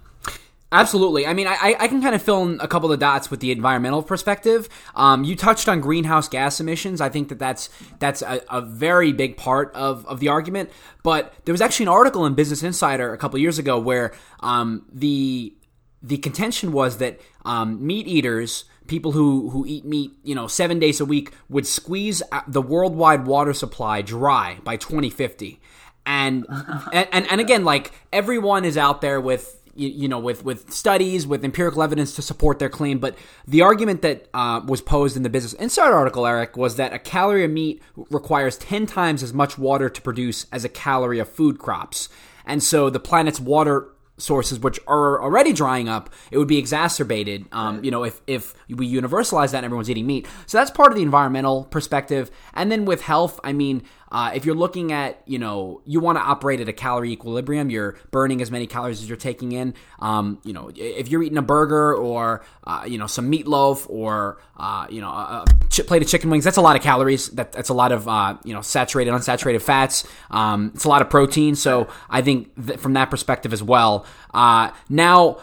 Absolutely. 0.74 1.28
I 1.28 1.34
mean, 1.34 1.48
I, 1.48 1.76
I 1.78 1.88
can 1.90 2.02
kind 2.02 2.16
of 2.16 2.22
fill 2.22 2.44
in 2.44 2.62
a 2.62 2.68
couple 2.68 2.94
of 2.94 3.00
dots 3.00 3.30
with 3.30 3.42
the 3.42 3.52
environmental 3.52 4.02
perspective. 4.02 4.70
Um, 4.96 5.26
you 5.26 5.36
touched 5.36 5.68
on 5.68 5.82
greenhouse 5.82 6.30
gas 6.30 6.62
emissions. 6.62 7.02
I 7.02 7.10
think 7.10 7.28
that 7.28 7.40
that's 7.40 7.70
that's 8.00 8.22
a, 8.22 8.42
a, 8.50 8.62
very 8.62 9.12
big 9.12 9.36
part 9.36 9.76
of, 9.76 10.06
of 10.06 10.22
the 10.22 10.30
argument. 10.30 10.70
But 11.04 11.34
there 11.44 11.52
was 11.52 11.60
actually 11.60 11.86
an 11.86 11.90
article 11.90 12.26
in 12.26 12.36
Business 12.36 12.64
Insider 12.64 13.12
a 13.12 13.18
couple 13.18 13.38
years 13.38 13.60
ago 13.60 13.78
where 13.78 14.14
um, 14.40 14.86
the 14.94 15.54
the 16.02 16.18
contention 16.20 16.72
was 16.72 17.00
that 17.00 17.20
um, 17.44 17.86
meat 17.86 18.08
eaters, 18.08 18.64
people 18.92 19.14
who, 19.14 19.50
who 19.50 19.66
eat 19.66 19.86
meat, 19.86 20.12
you 20.22 20.36
know, 20.36 20.48
seven 20.48 20.78
days 20.78 21.00
a 21.00 21.06
week, 21.06 21.32
would 21.50 21.66
squeeze 21.66 22.22
the 22.46 22.62
worldwide 22.62 23.26
water 23.26 23.54
supply 23.54 24.02
dry 24.02 24.60
by 24.66 24.76
2050. 24.76 25.60
And, 26.06 26.46
and, 26.94 27.08
and, 27.12 27.32
and 27.32 27.42
again, 27.42 27.64
like 27.64 27.94
everyone 28.12 28.66
is 28.66 28.78
out 28.78 29.00
there 29.02 29.22
with 29.22 29.58
you, 29.74 29.88
you, 29.88 30.08
know, 30.10 30.20
with 30.20 30.44
with 30.44 30.74
studies, 30.74 31.26
with 31.26 31.46
empirical 31.46 31.82
evidence 31.82 32.14
to 32.18 32.22
support 32.22 32.60
their 32.60 32.68
claim. 32.68 33.00
But 33.00 33.18
the 33.48 33.62
argument 33.62 34.02
that 34.02 34.28
uh, 34.34 34.60
was 34.68 34.82
posed 34.82 35.16
in 35.16 35.24
the 35.24 35.30
Business 35.30 35.54
Insider 35.54 35.96
article, 35.96 36.28
Eric, 36.28 36.58
was 36.58 36.76
that 36.76 36.92
a 36.92 37.00
calorie 37.00 37.46
of 37.46 37.52
meat 37.52 37.82
requires 37.96 38.58
ten 38.58 38.86
times 38.86 39.24
as 39.24 39.34
much 39.34 39.58
water 39.58 39.90
to 39.90 40.02
produce 40.02 40.46
as 40.52 40.66
a 40.66 40.70
calorie 40.70 41.20
of 41.20 41.30
food 41.30 41.58
crops, 41.58 42.10
and 42.46 42.62
so 42.62 42.90
the 42.90 43.00
planet's 43.00 43.40
water 43.40 43.88
sources 44.22 44.60
which 44.60 44.80
are 44.88 45.22
already 45.22 45.54
drying 45.54 45.90
up, 45.90 46.10
it 46.32 46.38
would 46.38 46.48
be 46.48 46.58
exacerbated. 46.58 47.46
Um, 47.52 47.84
you 47.84 47.92
know, 47.92 48.04
if 48.04 48.22
if 48.28 48.54
we 48.70 48.92
universalize 48.92 49.52
that 49.52 49.58
and 49.58 49.66
everyone's 49.66 49.90
eating 49.90 50.08
meat, 50.08 50.28
so 50.46 50.58
that's 50.58 50.72
part 50.72 50.92
of 50.92 50.96
the 50.96 51.04
environmental 51.04 51.66
perspective. 51.66 52.32
And 52.54 52.72
then 52.72 52.86
with 52.86 53.02
health, 53.02 53.40
I 53.44 53.54
mean, 53.54 53.84
uh, 54.12 54.32
if 54.36 54.46
you're 54.46 54.56
looking 54.56 54.92
at, 54.92 55.22
you 55.26 55.40
know, 55.40 55.82
you 55.86 56.00
want 56.00 56.18
to 56.18 56.22
operate 56.22 56.60
at 56.60 56.68
a 56.68 56.74
calorie 56.74 57.12
equilibrium, 57.12 57.70
you're 57.70 57.98
burning 58.12 58.42
as 58.42 58.52
many 58.52 58.68
calories 58.68 59.02
as 59.02 59.08
you're 59.08 59.18
taking 59.18 59.54
in. 59.54 59.74
Um, 60.00 60.40
you 60.44 60.52
know, 60.52 60.70
if 60.76 61.08
you're 61.08 61.24
eating 61.24 61.38
a 61.38 61.42
burger 61.42 61.96
or, 61.96 62.44
uh, 62.66 62.84
you 62.86 62.98
know, 62.98 63.08
some 63.08 63.32
meatloaf 63.32 63.90
or, 63.90 64.42
uh, 64.58 64.88
you 64.90 65.00
know, 65.00 65.10
a, 65.10 65.46
a, 65.48 65.84
plate 65.84 66.02
of 66.02 66.08
chicken 66.10 66.30
wings, 66.30 66.44
that's 66.44 66.58
a 66.58 66.62
lot 66.62 66.76
of 66.76 66.82
calories. 66.82 67.30
That, 67.30 67.54
that's 67.54 67.70
a 67.70 67.74
lot 67.74 67.92
of, 67.92 68.08
uh, 68.08 68.38
you 68.44 68.54
know, 68.54 68.62
saturated, 68.62 69.12
unsaturated 69.12 69.62
fats. 69.62 70.06
Um, 70.30 70.72
it's 70.76 70.84
a 70.84 70.90
lot 70.90 71.02
of 71.02 71.10
protein. 71.10 71.56
So 71.56 71.88
I 72.10 72.22
think 72.22 72.80
from 72.80 72.94
that 72.94 73.10
perspective 73.10 73.54
as 73.54 73.64
well. 73.64 74.06
Uh, 74.34 74.72
now, 74.90 75.38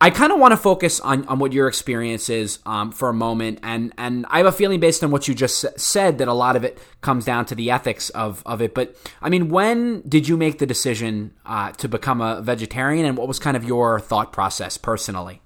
I 0.00 0.10
kind 0.10 0.32
of 0.32 0.38
want 0.38 0.52
to 0.52 0.56
focus 0.56 1.00
on, 1.00 1.24
on 1.26 1.38
what 1.38 1.52
your 1.52 1.68
experience 1.68 2.28
is 2.28 2.58
um, 2.66 2.90
for 2.90 3.08
a 3.08 3.14
moment, 3.14 3.60
and 3.62 3.92
and 3.96 4.26
I 4.28 4.38
have 4.38 4.46
a 4.46 4.52
feeling 4.52 4.80
based 4.80 5.04
on 5.04 5.10
what 5.10 5.28
you 5.28 5.34
just 5.34 5.64
said 5.78 6.18
that 6.18 6.28
a 6.28 6.32
lot 6.32 6.56
of 6.56 6.64
it 6.64 6.78
comes 7.00 7.24
down 7.24 7.46
to 7.46 7.54
the 7.54 7.70
ethics 7.70 8.10
of, 8.10 8.42
of 8.44 8.60
it. 8.60 8.74
But 8.74 8.96
I 9.22 9.30
mean, 9.30 9.48
when 9.48 10.02
did 10.02 10.28
you 10.28 10.36
make 10.36 10.58
the 10.58 10.66
decision 10.66 11.32
uh, 11.46 11.72
to 11.72 11.88
become 11.88 12.20
a 12.20 12.42
vegetarian, 12.42 13.06
and 13.06 13.16
what 13.16 13.28
was 13.28 13.38
kind 13.38 13.56
of 13.56 13.64
your 13.64 14.00
thought 14.00 14.32
process 14.32 14.76
personally? 14.76 15.40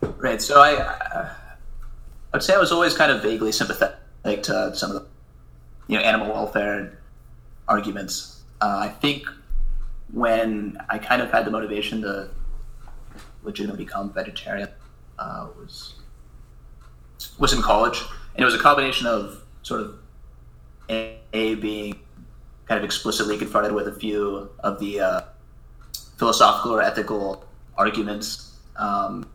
Right. 0.00 0.40
So 0.40 0.60
I, 0.60 0.74
uh, 0.74 1.34
I'd 2.32 2.42
say 2.42 2.54
I 2.54 2.58
was 2.58 2.72
always 2.72 2.94
kind 2.94 3.10
of 3.10 3.22
vaguely 3.22 3.52
sympathetic 3.52 4.44
to 4.44 4.74
some 4.74 4.92
of 4.92 5.02
the, 5.02 5.08
you 5.88 5.98
know, 5.98 6.04
animal 6.04 6.28
welfare 6.28 6.98
arguments. 7.66 8.40
Uh, 8.60 8.78
I 8.82 8.88
think 8.88 9.26
when 10.12 10.78
I 10.88 10.98
kind 10.98 11.20
of 11.20 11.30
had 11.30 11.44
the 11.44 11.50
motivation 11.50 12.02
to 12.02 12.30
legitimately 13.42 13.84
become 13.84 14.12
vegetarian 14.12 14.68
uh, 15.18 15.48
was 15.58 15.94
was 17.38 17.52
in 17.52 17.62
college, 17.62 18.00
and 18.34 18.42
it 18.42 18.44
was 18.44 18.54
a 18.54 18.58
combination 18.58 19.06
of 19.06 19.42
sort 19.62 19.80
of 19.80 19.98
a, 20.88 21.18
a 21.32 21.54
being 21.56 21.98
kind 22.66 22.78
of 22.78 22.84
explicitly 22.84 23.36
confronted 23.36 23.72
with 23.72 23.88
a 23.88 23.92
few 23.92 24.50
of 24.60 24.78
the 24.78 25.00
uh, 25.00 25.20
philosophical 26.16 26.72
or 26.72 26.82
ethical 26.82 27.44
arguments 27.76 28.52
um, 28.76 29.28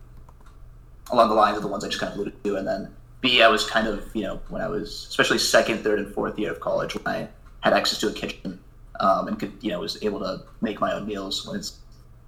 along 1.12 1.30
the 1.30 1.36
lines 1.36 1.58
of 1.58 1.64
the 1.64 1.68
ones 1.68 1.84
I 1.84 1.88
just 1.88 2.00
kind 2.00 2.12
of 2.12 2.18
alluded 2.18 2.44
to, 2.44 2.56
and 2.56 2.68
then 2.68 2.94
B, 3.22 3.42
I 3.42 3.48
was 3.48 3.66
kind 3.70 3.88
of 3.88 4.10
you 4.16 4.24
know 4.24 4.40
when 4.50 4.62
I 4.62 4.68
was 4.68 5.08
especially 5.10 5.38
second, 5.38 5.84
third, 5.84 6.00
and 6.00 6.14
fourth 6.14 6.38
year 6.38 6.52
of 6.52 6.60
college 6.60 6.96
when 6.96 7.08
I 7.08 7.28
had 7.62 7.74
access 7.74 8.00
to 8.00 8.08
a 8.08 8.14
kitchen 8.14 8.60
um, 9.00 9.28
and 9.28 9.40
could 9.40 9.54
you 9.62 9.72
know 9.72 9.80
was 9.80 10.02
able 10.04 10.20
to 10.20 10.44
make 10.62 10.80
my 10.80 10.94
own 10.94 11.08
meals 11.08 11.46
when 11.48 11.58
it's 11.58 11.80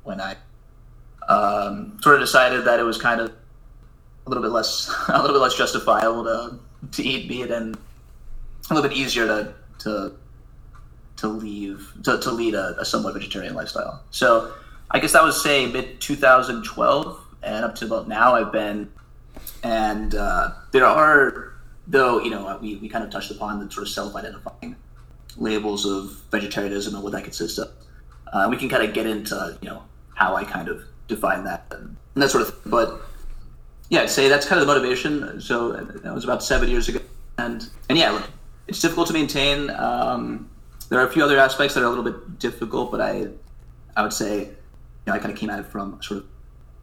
when 0.03 0.21
I 0.21 0.35
um, 1.27 1.97
sort 2.01 2.15
of 2.15 2.21
decided 2.21 2.65
that 2.65 2.79
it 2.79 2.83
was 2.83 2.97
kind 2.97 3.21
of 3.21 3.31
a 4.25 4.29
little 4.29 4.43
bit 4.43 4.51
less 4.51 4.93
a 5.07 5.21
little 5.21 5.35
bit 5.35 5.41
less 5.41 5.55
justifiable 5.55 6.23
to 6.23 6.59
to 6.91 7.03
eat 7.03 7.29
meat 7.29 7.51
and 7.51 7.75
a 8.69 8.73
little 8.73 8.87
bit 8.87 8.97
easier 8.97 9.27
to 9.27 9.53
to 9.79 10.15
to 11.17 11.27
leave 11.27 11.93
to, 12.03 12.19
to 12.19 12.31
lead 12.31 12.53
a, 12.53 12.75
a 12.79 12.85
somewhat 12.85 13.13
vegetarian 13.13 13.53
lifestyle. 13.53 14.03
So 14.11 14.53
I 14.91 14.99
guess 14.99 15.13
that 15.13 15.23
was 15.23 15.41
say 15.41 15.65
mid 15.67 16.01
2012 16.01 17.19
and 17.43 17.65
up 17.65 17.75
to 17.75 17.85
about 17.85 18.07
now 18.07 18.35
I've 18.35 18.51
been 18.51 18.91
and 19.63 20.15
uh, 20.15 20.51
there 20.71 20.85
are 20.85 21.53
though 21.87 22.21
you 22.21 22.29
know 22.29 22.57
we, 22.61 22.75
we 22.77 22.89
kind 22.89 23.03
of 23.03 23.11
touched 23.11 23.31
upon 23.31 23.59
the 23.59 23.71
sort 23.71 23.87
of 23.87 23.93
self-identifying 23.93 24.75
labels 25.37 25.85
of 25.85 26.11
vegetarianism 26.31 26.95
and 26.95 27.03
what 27.03 27.13
that 27.13 27.23
consists 27.23 27.57
of. 27.57 27.69
Uh, 28.31 28.47
we 28.49 28.57
can 28.57 28.69
kind 28.69 28.83
of 28.83 28.93
get 28.93 29.05
into 29.05 29.57
you 29.61 29.69
know 29.69 29.83
how 30.13 30.35
I 30.35 30.43
kind 30.43 30.67
of 30.69 30.83
define 31.07 31.43
that 31.43 31.65
and, 31.71 31.97
that 32.15 32.29
sort 32.29 32.43
of 32.43 32.49
thing. 32.49 32.71
But 32.71 33.01
yeah, 33.89 34.01
I'd 34.01 34.09
say 34.09 34.29
that's 34.29 34.45
kind 34.45 34.61
of 34.61 34.67
the 34.67 34.73
motivation. 34.73 35.41
So 35.41 35.73
that 35.73 36.13
was 36.13 36.23
about 36.23 36.43
seven 36.43 36.69
years 36.69 36.89
ago, 36.89 36.99
and 37.37 37.67
and 37.89 37.97
yeah, 37.97 38.11
look, 38.11 38.29
it's 38.67 38.81
difficult 38.81 39.07
to 39.07 39.13
maintain. 39.13 39.69
Um, 39.71 40.49
there 40.89 40.99
are 40.99 41.07
a 41.07 41.11
few 41.11 41.23
other 41.23 41.39
aspects 41.39 41.73
that 41.75 41.81
are 41.81 41.85
a 41.85 41.89
little 41.89 42.03
bit 42.03 42.39
difficult, 42.39 42.91
but 42.91 43.01
I 43.01 43.27
I 43.95 44.03
would 44.03 44.13
say 44.13 44.39
you 45.05 45.11
know, 45.11 45.13
I 45.13 45.19
kind 45.19 45.31
of 45.31 45.37
came 45.37 45.49
at 45.49 45.59
it 45.59 45.65
from 45.67 46.01
sort 46.01 46.21
of 46.21 46.27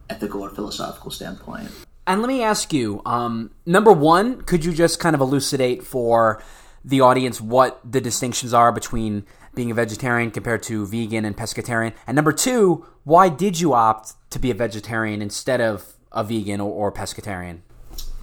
ethical 0.08 0.42
or 0.42 0.50
philosophical 0.50 1.10
standpoint. 1.10 1.70
And 2.06 2.20
let 2.20 2.28
me 2.28 2.42
ask 2.42 2.72
you, 2.72 3.00
um, 3.06 3.50
number 3.64 3.92
one, 3.92 4.42
could 4.42 4.64
you 4.64 4.72
just 4.72 4.98
kind 4.98 5.14
of 5.14 5.20
elucidate 5.20 5.84
for 5.84 6.42
the 6.84 7.00
audience 7.00 7.40
what 7.40 7.80
the 7.88 8.00
distinctions 8.00 8.52
are 8.52 8.72
between 8.72 9.24
being 9.54 9.70
a 9.70 9.74
vegetarian 9.74 10.30
compared 10.30 10.62
to 10.64 10.86
vegan 10.86 11.24
and 11.24 11.36
pescatarian? 11.36 11.92
And 12.06 12.14
number 12.14 12.32
two, 12.32 12.86
why 13.04 13.28
did 13.28 13.60
you 13.60 13.74
opt 13.74 14.14
to 14.30 14.38
be 14.38 14.50
a 14.50 14.54
vegetarian 14.54 15.22
instead 15.22 15.60
of 15.60 15.94
a 16.12 16.24
vegan 16.24 16.60
or, 16.60 16.70
or 16.70 16.92
pescatarian? 16.92 17.60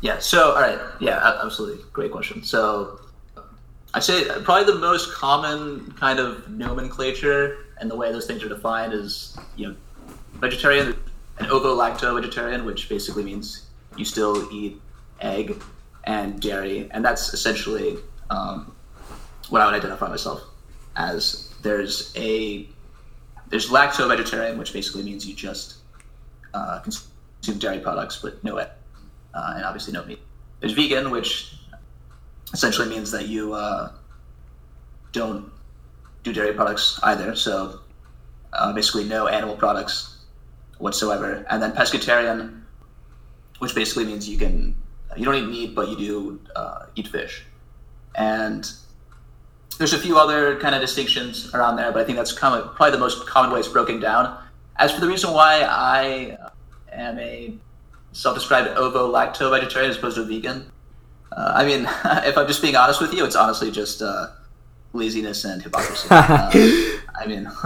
Yeah, 0.02 0.20
so, 0.20 0.52
all 0.52 0.62
right. 0.62 0.80
Yeah, 1.00 1.40
absolutely. 1.44 1.84
Great 1.92 2.12
question. 2.12 2.44
So, 2.44 3.00
I 3.94 4.00
say 4.00 4.26
probably 4.44 4.72
the 4.72 4.80
most 4.80 5.14
common 5.14 5.92
kind 5.94 6.20
of 6.20 6.48
nomenclature 6.50 7.58
and 7.80 7.90
the 7.90 7.96
way 7.96 8.12
those 8.12 8.28
things 8.28 8.44
are 8.44 8.50
defined 8.50 8.94
is, 8.94 9.38
you 9.56 9.68
know, 9.68 9.76
vegetarian 10.36 10.96
and 11.40 11.48
ovo-lacto 11.50 12.16
vegetarian, 12.16 12.66
which 12.66 12.88
basically 12.88 13.24
means 13.24 13.66
you 13.98 14.06
still 14.06 14.52
eat 14.54 14.80
egg 15.22 15.62
and 16.04 16.40
dairy, 16.42 16.90
and 16.92 17.04
that's 17.04 17.34
essentially 17.34 17.98
um, 18.30 18.74
what 19.50 19.62
I 19.62 19.66
would 19.66 19.76
identify 19.76 20.08
myself 20.08 20.44
as 20.96 21.54
there's 21.62 22.14
a 22.16 22.68
there's 23.50 23.70
lacto 23.70 24.08
vegetarian, 24.08 24.58
which 24.58 24.74
basically 24.74 25.04
means 25.04 25.26
you 25.26 25.34
just 25.34 25.76
uh, 26.54 26.80
consume 26.80 27.58
dairy 27.60 27.80
products 27.80 28.18
but 28.22 28.44
no 28.44 28.58
egg, 28.58 28.70
uh, 29.34 29.54
and 29.56 29.66
obviously 29.66 29.94
no 29.94 30.04
meat. 30.06 30.20
There's 30.60 30.74
vegan, 30.74 31.10
which 31.10 31.56
essentially 32.54 32.90
means 32.90 33.12
that 33.12 33.28
you 33.28 33.54
uh, 33.54 33.92
don't 35.12 35.52
do 36.24 36.34
dairy 36.34 36.54
products 36.54 37.00
either, 37.04 37.36
so 37.36 37.80
uh, 38.54 38.74
basically 38.74 39.06
no 39.06 39.28
animal 39.28 39.56
products 39.56 40.18
whatsoever. 40.78 41.46
And 41.50 41.62
then 41.62 41.72
pescatarian, 41.72 42.62
which 43.60 43.74
basically 43.76 44.06
means 44.06 44.28
you 44.28 44.38
can 44.38 44.76
you 45.18 45.26
don't 45.26 45.36
eat 45.36 45.50
meat 45.50 45.76
but 45.76 45.90
you 45.90 45.98
do 45.98 46.40
uh, 46.56 46.86
eat 46.96 47.08
fish, 47.08 47.44
and 48.16 48.70
there's 49.80 49.94
a 49.94 49.98
few 49.98 50.20
other 50.20 50.60
kind 50.60 50.76
of 50.76 50.82
distinctions 50.82 51.54
around 51.56 51.78
there, 51.78 51.90
but 51.92 52.02
I 52.02 52.06
think 52.06 52.18
that's 52.18 52.34
common, 52.34 52.68
probably 52.76 52.92
the 52.92 52.98
most 52.98 53.26
common 53.26 53.50
way 53.50 53.60
it's 53.60 53.70
broken 53.70 54.00
down. 54.00 54.38
As 54.76 54.92
for 54.92 55.00
the 55.00 55.08
reason 55.08 55.34
why 55.34 55.64
I 55.64 56.38
am 56.92 57.18
a 57.18 57.54
self-described 58.12 58.78
ovo-lacto 58.78 59.50
vegetarian 59.50 59.90
as 59.90 59.98
opposed 59.98 60.18
to 60.18 60.24
a 60.24 60.26
vegan, 60.26 60.70
uh, 61.32 61.54
I 61.56 61.66
mean, 61.66 61.88
if 62.28 62.38
I'm 62.38 62.46
just 62.46 62.62
being 62.62 62.76
honest 62.76 63.00
with 63.00 63.14
you, 63.14 63.24
it's 63.24 63.38
honestly 63.38 63.72
just 63.72 64.02
uh, 64.02 64.28
laziness 64.92 65.46
and 65.46 65.62
hypocrisy. 65.62 66.08
uh, 66.12 66.52
I 67.16 67.26
mean, 67.26 67.50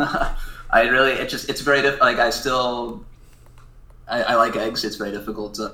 I 0.70 0.88
really, 0.90 1.14
it 1.14 1.30
just, 1.30 1.50
it's 1.50 1.62
very 1.62 1.82
difficult. 1.82 2.02
Like, 2.02 2.20
I 2.20 2.30
still, 2.30 3.04
I, 4.08 4.22
I, 4.22 4.36
like 4.36 4.56
eggs. 4.56 4.86
It's 4.86 4.98
very 4.98 5.12
difficult 5.12 5.56
to, 5.56 5.74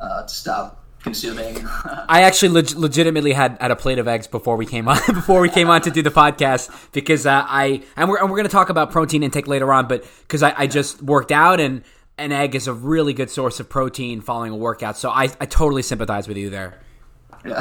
uh, 0.00 0.22
to 0.22 0.28
stop 0.28 0.84
consuming. 1.06 1.64
I 2.08 2.22
actually 2.22 2.48
leg- 2.48 2.74
legitimately 2.76 3.32
had, 3.32 3.56
had 3.60 3.70
a 3.70 3.76
plate 3.76 4.00
of 4.00 4.08
eggs 4.08 4.26
before 4.26 4.56
we 4.56 4.66
came 4.66 4.88
on 4.88 4.98
before 5.14 5.40
we 5.40 5.48
came 5.48 5.70
on 5.70 5.80
to 5.82 5.90
do 5.90 6.02
the 6.02 6.10
podcast 6.10 6.92
because 6.92 7.26
uh, 7.26 7.44
I 7.46 7.82
and 7.96 8.10
we're 8.10 8.18
and 8.18 8.28
we're 8.28 8.36
going 8.36 8.48
to 8.48 8.52
talk 8.52 8.68
about 8.68 8.90
protein 8.90 9.22
intake 9.22 9.46
later 9.46 9.72
on, 9.72 9.86
but 9.86 10.04
because 10.22 10.42
I, 10.42 10.54
I 10.56 10.66
just 10.66 11.00
worked 11.00 11.30
out 11.30 11.60
and 11.60 11.84
an 12.18 12.32
egg 12.32 12.54
is 12.54 12.66
a 12.66 12.72
really 12.72 13.12
good 13.12 13.30
source 13.30 13.60
of 13.60 13.68
protein 13.68 14.20
following 14.20 14.52
a 14.52 14.56
workout, 14.56 14.96
so 14.96 15.10
I, 15.10 15.24
I 15.40 15.46
totally 15.46 15.82
sympathize 15.82 16.26
with 16.26 16.36
you 16.36 16.50
there. 16.50 16.80
Yeah. 17.44 17.54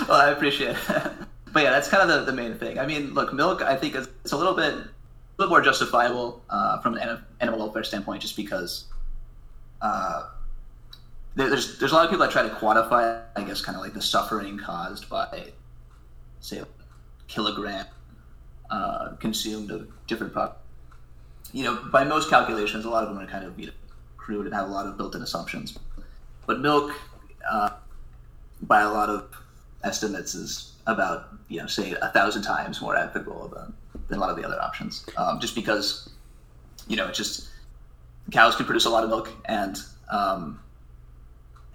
well, 0.08 0.20
I 0.20 0.30
appreciate 0.30 0.70
it. 0.70 1.12
but 1.52 1.62
yeah, 1.62 1.70
that's 1.70 1.88
kind 1.88 2.02
of 2.02 2.26
the, 2.26 2.30
the 2.30 2.36
main 2.36 2.58
thing. 2.58 2.78
I 2.78 2.86
mean, 2.86 3.14
look, 3.14 3.32
milk, 3.32 3.62
I 3.62 3.76
think 3.76 3.94
is 3.94 4.08
it's 4.22 4.32
a 4.32 4.36
little 4.36 4.54
bit, 4.54 4.74
a 4.74 4.88
little 5.38 5.50
more 5.50 5.62
justifiable 5.62 6.42
uh, 6.50 6.80
from 6.80 6.94
an 6.96 7.22
animal 7.40 7.60
welfare 7.60 7.84
standpoint, 7.84 8.20
just 8.22 8.36
because 8.36 8.86
uh, 9.80 10.24
there's 11.36 11.78
there's 11.78 11.92
a 11.92 11.94
lot 11.94 12.04
of 12.04 12.10
people 12.10 12.26
that 12.26 12.32
try 12.32 12.42
to 12.42 12.54
quantify, 12.54 13.22
I 13.36 13.42
guess, 13.42 13.60
kind 13.60 13.76
of 13.76 13.82
like 13.82 13.92
the 13.92 14.02
suffering 14.02 14.58
caused 14.58 15.08
by, 15.08 15.52
say, 16.40 16.58
a 16.58 16.66
kilogram 17.28 17.86
uh, 18.70 19.10
consumed 19.20 19.70
of 19.70 19.88
different 20.06 20.32
products. 20.32 20.60
You 21.52 21.64
know, 21.64 21.78
by 21.92 22.04
most 22.04 22.30
calculations, 22.30 22.84
a 22.84 22.90
lot 22.90 23.04
of 23.04 23.14
them 23.14 23.22
are 23.22 23.30
kind 23.30 23.44
of 23.44 23.58
you 23.60 23.66
know, 23.66 23.72
crude 24.16 24.46
and 24.46 24.54
have 24.54 24.68
a 24.68 24.72
lot 24.72 24.86
of 24.86 24.96
built-in 24.96 25.22
assumptions. 25.22 25.78
But 26.46 26.60
milk, 26.60 26.92
uh, 27.48 27.70
by 28.62 28.80
a 28.80 28.90
lot 28.90 29.10
of 29.10 29.36
estimates, 29.84 30.34
is 30.34 30.72
about 30.86 31.28
you 31.48 31.60
know 31.60 31.66
say 31.66 31.92
a 32.00 32.08
thousand 32.08 32.42
times 32.42 32.80
more 32.80 32.96
ethical 32.96 33.48
than, 33.48 33.74
than 34.08 34.18
a 34.18 34.20
lot 34.20 34.30
of 34.30 34.36
the 34.36 34.44
other 34.44 34.60
options. 34.60 35.04
Um, 35.18 35.38
just 35.38 35.54
because 35.54 36.08
you 36.88 36.96
know 36.96 37.08
it's 37.08 37.18
just 37.18 37.50
cows 38.32 38.56
can 38.56 38.64
produce 38.64 38.86
a 38.86 38.90
lot 38.90 39.04
of 39.04 39.10
milk 39.10 39.30
and 39.44 39.76
um, 40.10 40.58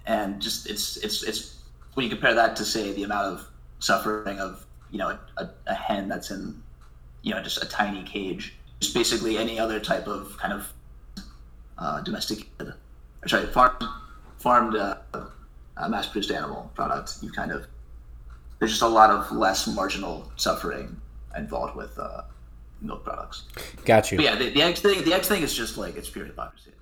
and 0.06 0.40
just 0.40 0.68
it's 0.68 0.96
it's 0.98 1.22
it's 1.22 1.58
when 1.94 2.04
you 2.04 2.10
compare 2.10 2.34
that 2.34 2.56
to 2.56 2.64
say 2.64 2.92
the 2.92 3.02
amount 3.04 3.26
of 3.26 3.46
suffering 3.78 4.38
of 4.38 4.64
you 4.90 4.98
know 4.98 5.18
a, 5.36 5.48
a 5.66 5.74
hen 5.74 6.08
that's 6.08 6.30
in 6.30 6.62
you 7.22 7.34
know 7.34 7.42
just 7.42 7.62
a 7.62 7.66
tiny 7.66 8.02
cage 8.04 8.54
just 8.80 8.94
basically 8.94 9.38
any 9.38 9.58
other 9.58 9.78
type 9.80 10.06
of 10.06 10.36
kind 10.38 10.52
of 10.52 10.72
uh, 11.78 12.00
domesticated 12.02 12.74
or 13.22 13.28
sorry 13.28 13.46
farmed 13.46 13.82
farmed 14.38 14.76
uh, 14.76 14.96
uh, 15.14 15.88
mass 15.88 16.06
produced 16.06 16.30
animal 16.30 16.70
product 16.74 17.18
you 17.22 17.30
kind 17.30 17.52
of 17.52 17.66
there's 18.58 18.70
just 18.70 18.82
a 18.82 18.86
lot 18.86 19.10
of 19.10 19.30
less 19.32 19.66
marginal 19.66 20.30
suffering 20.36 21.00
involved 21.36 21.74
with 21.74 21.98
uh, 21.98 22.22
milk 22.80 23.04
products 23.04 23.44
Got 23.84 24.10
you. 24.10 24.18
but 24.18 24.24
yeah 24.24 24.34
the, 24.36 24.50
the 24.50 24.62
eggs 24.62 24.80
thing 24.80 25.02
the 25.04 25.14
eggs 25.14 25.28
thing 25.28 25.42
is 25.42 25.54
just 25.54 25.76
like 25.76 25.96
it's 25.96 26.10
pure 26.10 26.24
hypocrisy 26.24 26.70
there's 26.70 26.81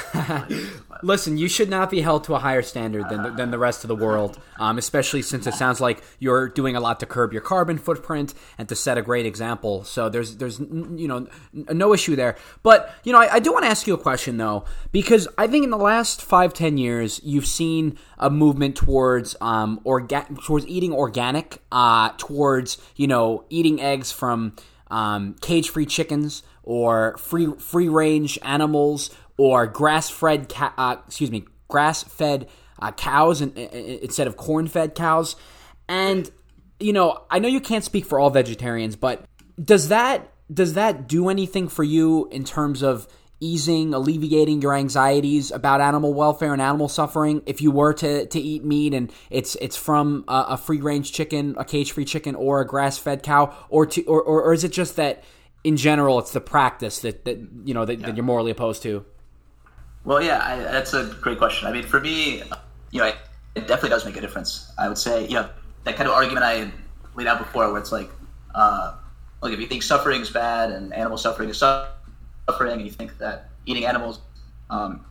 Listen, 1.02 1.36
you 1.36 1.48
should 1.48 1.68
not 1.68 1.90
be 1.90 2.00
held 2.00 2.24
to 2.24 2.34
a 2.34 2.38
higher 2.38 2.62
standard 2.62 3.08
than 3.08 3.34
than 3.36 3.50
the 3.50 3.58
rest 3.58 3.84
of 3.84 3.88
the 3.88 3.96
world, 3.96 4.38
um, 4.58 4.78
especially 4.78 5.20
since 5.22 5.46
it 5.46 5.54
sounds 5.54 5.80
like 5.80 6.02
you're 6.18 6.48
doing 6.48 6.76
a 6.76 6.80
lot 6.80 7.00
to 7.00 7.06
curb 7.06 7.32
your 7.32 7.42
carbon 7.42 7.76
footprint 7.76 8.34
and 8.56 8.68
to 8.68 8.76
set 8.76 8.96
a 8.96 9.02
great 9.02 9.26
example. 9.26 9.84
So 9.84 10.08
there's 10.08 10.36
there's 10.36 10.60
you 10.60 11.08
know 11.08 11.26
no 11.50 11.92
issue 11.92 12.14
there. 12.14 12.36
But 12.62 12.94
you 13.04 13.12
know 13.12 13.20
I, 13.20 13.34
I 13.34 13.38
do 13.40 13.52
want 13.52 13.64
to 13.64 13.70
ask 13.70 13.86
you 13.86 13.94
a 13.94 13.98
question 13.98 14.36
though 14.36 14.64
because 14.92 15.26
I 15.36 15.46
think 15.46 15.64
in 15.64 15.70
the 15.70 15.76
last 15.76 16.22
five 16.22 16.54
ten 16.54 16.78
years 16.78 17.20
you've 17.24 17.46
seen 17.46 17.98
a 18.18 18.30
movement 18.30 18.76
towards 18.76 19.34
um 19.40 19.80
orga- 19.84 20.42
towards 20.44 20.66
eating 20.66 20.92
organic, 20.92 21.62
uh, 21.72 22.10
towards 22.16 22.78
you 22.94 23.08
know 23.08 23.44
eating 23.50 23.80
eggs 23.80 24.12
from 24.12 24.54
um, 24.92 25.34
cage 25.40 25.70
free 25.70 25.86
chickens 25.86 26.42
or 26.62 27.16
free 27.16 27.52
free 27.58 27.88
range 27.88 28.38
animals 28.42 29.10
or 29.42 29.66
grass 29.66 30.08
fed 30.08 30.48
ca- 30.48 30.74
uh, 30.78 30.96
excuse 31.06 31.30
me 31.30 31.44
grass 31.68 32.02
fed 32.02 32.48
uh, 32.80 32.92
cows 32.92 33.40
in, 33.40 33.52
in- 33.54 33.98
instead 34.02 34.26
of 34.26 34.36
corn 34.36 34.68
fed 34.68 34.94
cows. 34.94 35.36
And 35.88 36.30
you 36.78 36.92
know 36.92 37.24
I 37.30 37.38
know 37.38 37.48
you 37.48 37.60
can't 37.60 37.84
speak 37.84 38.06
for 38.06 38.18
all 38.20 38.30
vegetarians 38.30 38.96
but 38.96 39.24
does 39.62 39.88
that 39.88 40.32
does 40.52 40.74
that 40.74 41.08
do 41.08 41.28
anything 41.28 41.68
for 41.68 41.84
you 41.84 42.28
in 42.30 42.44
terms 42.44 42.82
of 42.82 43.08
easing 43.40 43.92
alleviating 43.92 44.62
your 44.62 44.72
anxieties 44.72 45.50
about 45.50 45.80
animal 45.80 46.14
welfare 46.14 46.52
and 46.52 46.62
animal 46.62 46.88
suffering? 46.88 47.42
If 47.44 47.60
you 47.60 47.70
were 47.70 47.92
to, 47.94 48.26
to 48.26 48.40
eat 48.40 48.64
meat 48.64 48.94
and 48.94 49.12
it's 49.30 49.56
it's 49.56 49.76
from 49.76 50.24
a, 50.28 50.44
a 50.50 50.56
free 50.56 50.80
range 50.80 51.12
chicken 51.12 51.54
a 51.58 51.64
cage 51.64 51.92
free 51.92 52.04
chicken 52.04 52.34
or 52.34 52.60
a 52.60 52.66
grass 52.66 52.98
fed 52.98 53.22
cow 53.22 53.54
or 53.68 53.86
to 53.86 54.02
or, 54.04 54.22
or, 54.22 54.42
or 54.42 54.52
is 54.52 54.64
it 54.64 54.72
just 54.72 54.96
that 54.96 55.24
in 55.64 55.76
general 55.76 56.18
it's 56.18 56.32
the 56.32 56.40
practice 56.40 57.00
that, 57.00 57.24
that 57.24 57.38
you 57.64 57.74
know 57.74 57.84
that, 57.84 58.00
that 58.02 58.16
you're 58.16 58.24
morally 58.24 58.50
opposed 58.50 58.82
to 58.82 59.04
Well, 60.04 60.22
yeah, 60.22 60.42
I, 60.44 60.56
that's 60.56 60.94
a 60.94 61.04
great 61.20 61.38
question. 61.38 61.68
I 61.68 61.72
mean, 61.72 61.84
for 61.84 62.00
me, 62.00 62.42
you 62.90 63.00
know, 63.00 63.06
it, 63.06 63.16
it 63.54 63.60
definitely 63.66 63.90
does 63.90 64.04
make 64.04 64.16
a 64.16 64.20
difference. 64.20 64.72
I 64.78 64.88
would 64.88 64.98
say, 64.98 65.26
you 65.26 65.34
know, 65.34 65.48
that 65.84 65.96
kind 65.96 66.08
of 66.08 66.14
argument 66.14 66.44
I 66.44 66.70
laid 67.14 67.26
out 67.26 67.38
before, 67.38 67.70
where 67.70 67.80
it's 67.80 67.92
like, 67.92 68.10
uh, 68.54 68.94
look, 69.42 69.52
if 69.52 69.60
you 69.60 69.66
think 69.66 69.82
suffering 69.82 70.20
is 70.20 70.30
bad 70.30 70.70
and 70.70 70.92
animal 70.92 71.18
suffering 71.18 71.48
is 71.48 71.58
suffering, 71.58 72.72
and 72.72 72.82
you 72.82 72.90
think 72.90 73.18
that 73.18 73.50
eating 73.66 73.86
animals 73.86 74.20
um, 74.70 75.04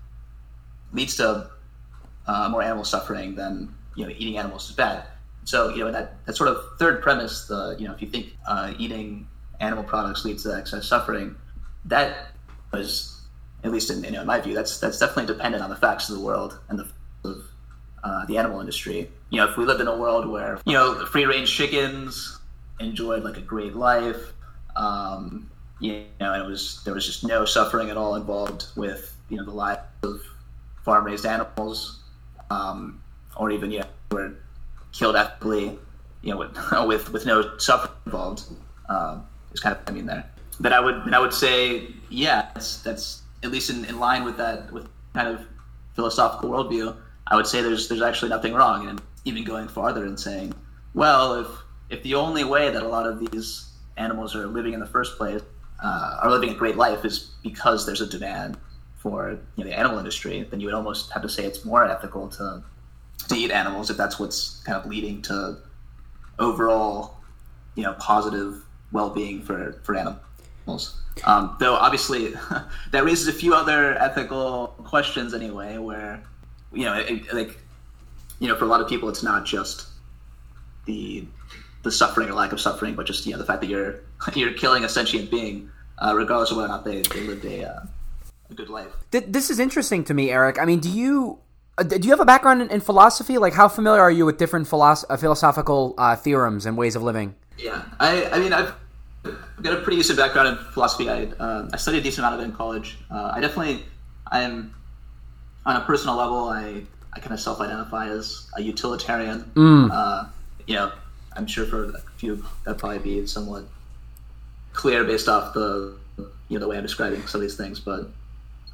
leads 0.92 1.16
to 1.18 1.50
uh, 2.28 2.50
more 2.50 2.62
animal 2.62 2.84
suffering, 2.84 3.36
then 3.36 3.74
you 3.96 4.06
know, 4.06 4.12
eating 4.18 4.38
animals 4.38 4.70
is 4.70 4.76
bad. 4.76 5.06
So, 5.44 5.70
you 5.70 5.84
know, 5.84 5.92
that, 5.92 6.24
that 6.26 6.36
sort 6.36 6.50
of 6.50 6.64
third 6.78 7.02
premise, 7.02 7.48
the 7.48 7.76
you 7.80 7.88
know, 7.88 7.94
if 7.94 8.02
you 8.02 8.08
think 8.08 8.36
uh, 8.48 8.74
eating 8.78 9.28
animal 9.60 9.84
products 9.84 10.26
leads 10.26 10.44
to 10.44 10.56
excess 10.56 10.88
suffering, 10.88 11.36
that 11.86 12.32
was 12.72 13.11
at 13.64 13.72
least 13.72 13.90
in, 13.90 14.04
you 14.04 14.12
know, 14.12 14.22
in 14.22 14.28
my 14.28 14.40
view, 14.40 14.54
that's 14.54 14.80
that's 14.80 15.00
definitely 15.00 15.28
dependent 15.28 15.64
on 15.64 15.70
the 15.70 15.76
facts 15.76 16.10
of 16.10 16.18
the 16.18 16.24
world 16.24 16.60
and 16.70 16.80
the 16.80 16.88
of 17.24 17.44
uh, 18.04 18.26
the 18.26 18.38
animal 18.38 18.60
industry. 18.60 19.10
You 19.30 19.38
know, 19.38 19.48
if 19.48 19.58
we 19.58 19.66
lived 19.66 19.82
in 19.82 19.88
a 19.88 19.96
world 19.96 20.28
where 20.28 20.60
you 20.66 20.74
know 20.74 21.06
free 21.06 21.26
range 21.26 21.56
chickens 21.56 22.40
enjoyed 22.80 23.24
like 23.24 23.38
a 23.38 23.42
great 23.42 23.76
life, 23.76 24.34
um, 24.76 25.50
you 25.80 26.04
know, 26.20 26.34
and 26.34 26.44
it 26.44 26.48
was 26.48 26.82
there 26.84 26.94
was 26.94 27.06
just 27.06 27.26
no 27.26 27.46
suffering 27.46 27.90
at 27.90 27.98
all 27.98 28.16
involved 28.16 28.66
with 28.76 29.16
you 29.30 29.38
know 29.38 29.46
the 29.46 29.52
lives 29.52 29.82
of 30.04 30.22
farm 30.84 31.06
raised 31.06 31.26
animals, 31.26 32.00
um, 32.50 33.02
or 33.36 33.52
even 33.52 33.72
you 33.72 33.80
know 33.80 33.86
were 34.12 34.34
killed 34.92 35.16
ethically, 35.16 35.78
you 36.22 36.32
know, 36.32 36.38
with 36.38 36.58
with, 36.88 37.14
with 37.14 37.26
no 37.26 37.58
suffering 37.58 37.94
involved. 38.06 38.44
Um, 38.90 39.26
is 39.54 39.60
kind 39.60 39.76
of 39.76 39.82
what 39.82 39.90
I 39.90 39.94
mean 39.94 40.06
there. 40.06 40.30
Then 40.60 40.74
I 40.74 40.80
would 40.80 41.06
then 41.06 41.14
I 41.14 41.20
would 41.20 41.34
say 41.34 41.88
yeah, 42.10 42.50
that's 42.54 42.82
that's 42.82 43.21
at 43.44 43.52
least 43.52 43.70
in, 43.70 43.86
in 43.86 44.00
line 44.00 44.24
with 44.24 44.38
that 44.38 44.72
with 44.72 44.88
kind 45.14 45.28
of 45.28 45.46
philosophical 45.96 46.50
worldview. 46.50 46.96
I 47.28 47.36
would 47.36 47.48
say 47.48 47.62
there's 47.62 47.88
there's 47.88 48.02
actually 48.02 48.30
nothing 48.30 48.54
wrong, 48.54 48.88
and 48.88 49.02
even 49.26 49.44
going 49.44 49.68
farther 49.68 50.06
and 50.06 50.20
saying, 50.20 50.54
well, 50.94 51.34
if 51.34 51.48
if 51.90 52.04
the 52.04 52.16
only 52.16 52.44
way 52.44 52.72
that 52.72 52.84
a 52.84 52.88
lot 52.88 53.06
of 53.06 53.20
these 53.20 53.70
animals 53.98 54.36
are 54.36 54.48
living 54.48 54.74
in 54.74 54.80
the 54.80 54.86
first 54.86 55.18
place 55.18 55.42
uh, 55.84 56.20
are 56.22 56.32
living 56.32 56.50
a 56.50 56.54
great 56.54 56.78
life 56.78 57.06
is 57.06 57.32
because 57.44 57.86
there's 57.86 58.02
a 58.02 58.08
demand 58.08 58.58
for 58.98 59.32
you 59.56 59.64
know, 59.64 59.70
the 59.70 59.78
animal 59.78 59.98
industry, 59.98 60.48
then 60.50 60.60
you 60.60 60.68
would 60.68 60.76
almost 60.76 61.12
have 61.12 61.24
to 61.24 61.30
say 61.30 61.44
it's 61.44 61.66
more 61.66 61.86
ethical 61.86 62.28
to 62.30 62.64
to 63.28 63.36
eat 63.36 63.52
animals 63.52 63.90
if 63.90 63.98
that's 63.98 64.20
what's 64.20 64.62
kind 64.64 64.78
of 64.78 64.86
leading 64.90 65.22
to 65.22 65.58
overall 66.40 67.18
you 67.76 67.84
know 67.84 67.94
positive 67.94 68.64
well-being 68.92 69.42
for 69.42 69.80
for 69.84 69.96
animals. 69.96 71.02
Um, 71.26 71.56
though 71.60 71.76
obviously 71.76 72.34
that 72.92 73.04
raises 73.04 73.28
a 73.28 73.34
few 73.34 73.54
other 73.54 73.96
ethical 74.00 74.68
questions 74.86 75.34
anyway, 75.34 75.78
where 75.78 76.24
you 76.74 76.86
know, 76.86 76.96
it, 76.98 77.10
it- 77.12 77.34
like 77.34 77.58
you 78.40 78.48
know, 78.48 78.56
for 78.56 78.66
a 78.66 78.68
lot 78.68 78.82
of 78.82 78.88
people, 78.88 79.08
it's 79.10 79.22
not 79.24 79.46
just 79.46 79.88
the 80.86 81.26
the 81.84 81.92
suffering 81.92 82.30
or 82.30 82.34
lack 82.34 82.52
of 82.54 82.60
suffering, 82.60 82.96
but 82.96 83.06
just 83.06 83.26
you 83.26 83.32
know 83.34 83.38
the 83.38 83.46
fact 83.46 83.62
that 83.62 83.68
you're 83.68 84.00
you're 84.36 84.54
killing 84.54 84.84
a 84.84 84.90
sentient 84.90 85.30
being, 85.30 85.70
uh, 86.00 86.14
regardless 86.16 86.52
of 86.52 86.58
whether 86.58 86.68
or 86.70 86.72
not 86.72 86.86
they, 86.86 87.02
they 87.02 87.22
lived 87.22 87.46
a 87.46 87.66
uh, 87.70 87.80
a 88.50 88.54
good 88.54 88.70
life. 88.70 88.88
This 89.12 89.50
is 89.50 89.60
interesting 89.60 90.04
to 90.06 90.14
me, 90.14 90.32
Eric. 90.32 90.60
I 90.60 90.66
mean, 90.66 90.80
do 90.80 90.90
you 90.90 91.40
uh, 91.78 91.84
do 91.84 92.00
you 92.02 92.12
have 92.12 92.20
a 92.20 92.26
background 92.26 92.62
in, 92.62 92.70
in 92.72 92.80
philosophy? 92.82 93.38
Like, 93.38 93.54
how 93.54 93.68
familiar 93.68 94.02
are 94.02 94.12
you 94.12 94.26
with 94.26 94.38
different 94.38 94.68
philosoph- 94.68 95.06
uh, 95.10 95.18
philosophical 95.18 95.94
uh, 95.98 96.16
theorems 96.16 96.66
and 96.66 96.78
ways 96.78 96.96
of 96.96 97.04
living? 97.04 97.36
Yeah, 97.58 97.84
I, 98.00 98.26
I 98.26 98.40
mean, 98.40 98.54
I've 98.54 98.74
I've 99.24 99.64
got 99.64 99.74
a 99.74 99.82
pretty 99.82 99.98
decent 99.98 100.18
background 100.18 100.48
in 100.48 100.56
philosophy. 100.72 101.10
I, 101.10 101.26
uh, 101.40 101.70
I 101.72 101.78
studied 101.78 102.00
a 102.00 102.02
decent 102.02 102.26
amount 102.26 102.36
of 102.36 102.42
it 102.42 102.50
in 102.50 102.56
college. 102.56 102.98
Uh, 103.10 103.32
I 103.36 103.40
definitely, 103.40 103.84
I'm 104.32 104.74
on 105.66 105.76
a 105.76 105.82
personal 105.82 106.16
level. 106.16 106.50
I, 106.50 106.84
I 107.14 107.20
kind 107.20 107.34
of 107.34 107.40
self-identify 107.40 108.08
as 108.08 108.50
a 108.58 108.62
utilitarian. 108.62 109.52
Uh, 109.92 110.30
you 110.66 110.76
know, 110.76 110.92
I'm 111.36 111.46
sure 111.48 111.66
for 111.66 111.86
a 111.86 112.02
few 112.18 112.44
that'd 112.66 112.80
probably 112.80 113.00
be 113.00 113.28
somewhat 113.28 113.66
clear 114.74 115.04
based 115.04 115.28
off 115.28 115.54
the 115.54 115.96
you 116.18 116.58
know 116.58 116.60
the 116.60 116.68
way 116.68 116.78
I'm 116.78 116.84
describing 116.84 117.26
some 117.28 117.40
of 117.40 117.44
these 117.44 117.58
things, 117.58 117.80
but. 117.80 118.10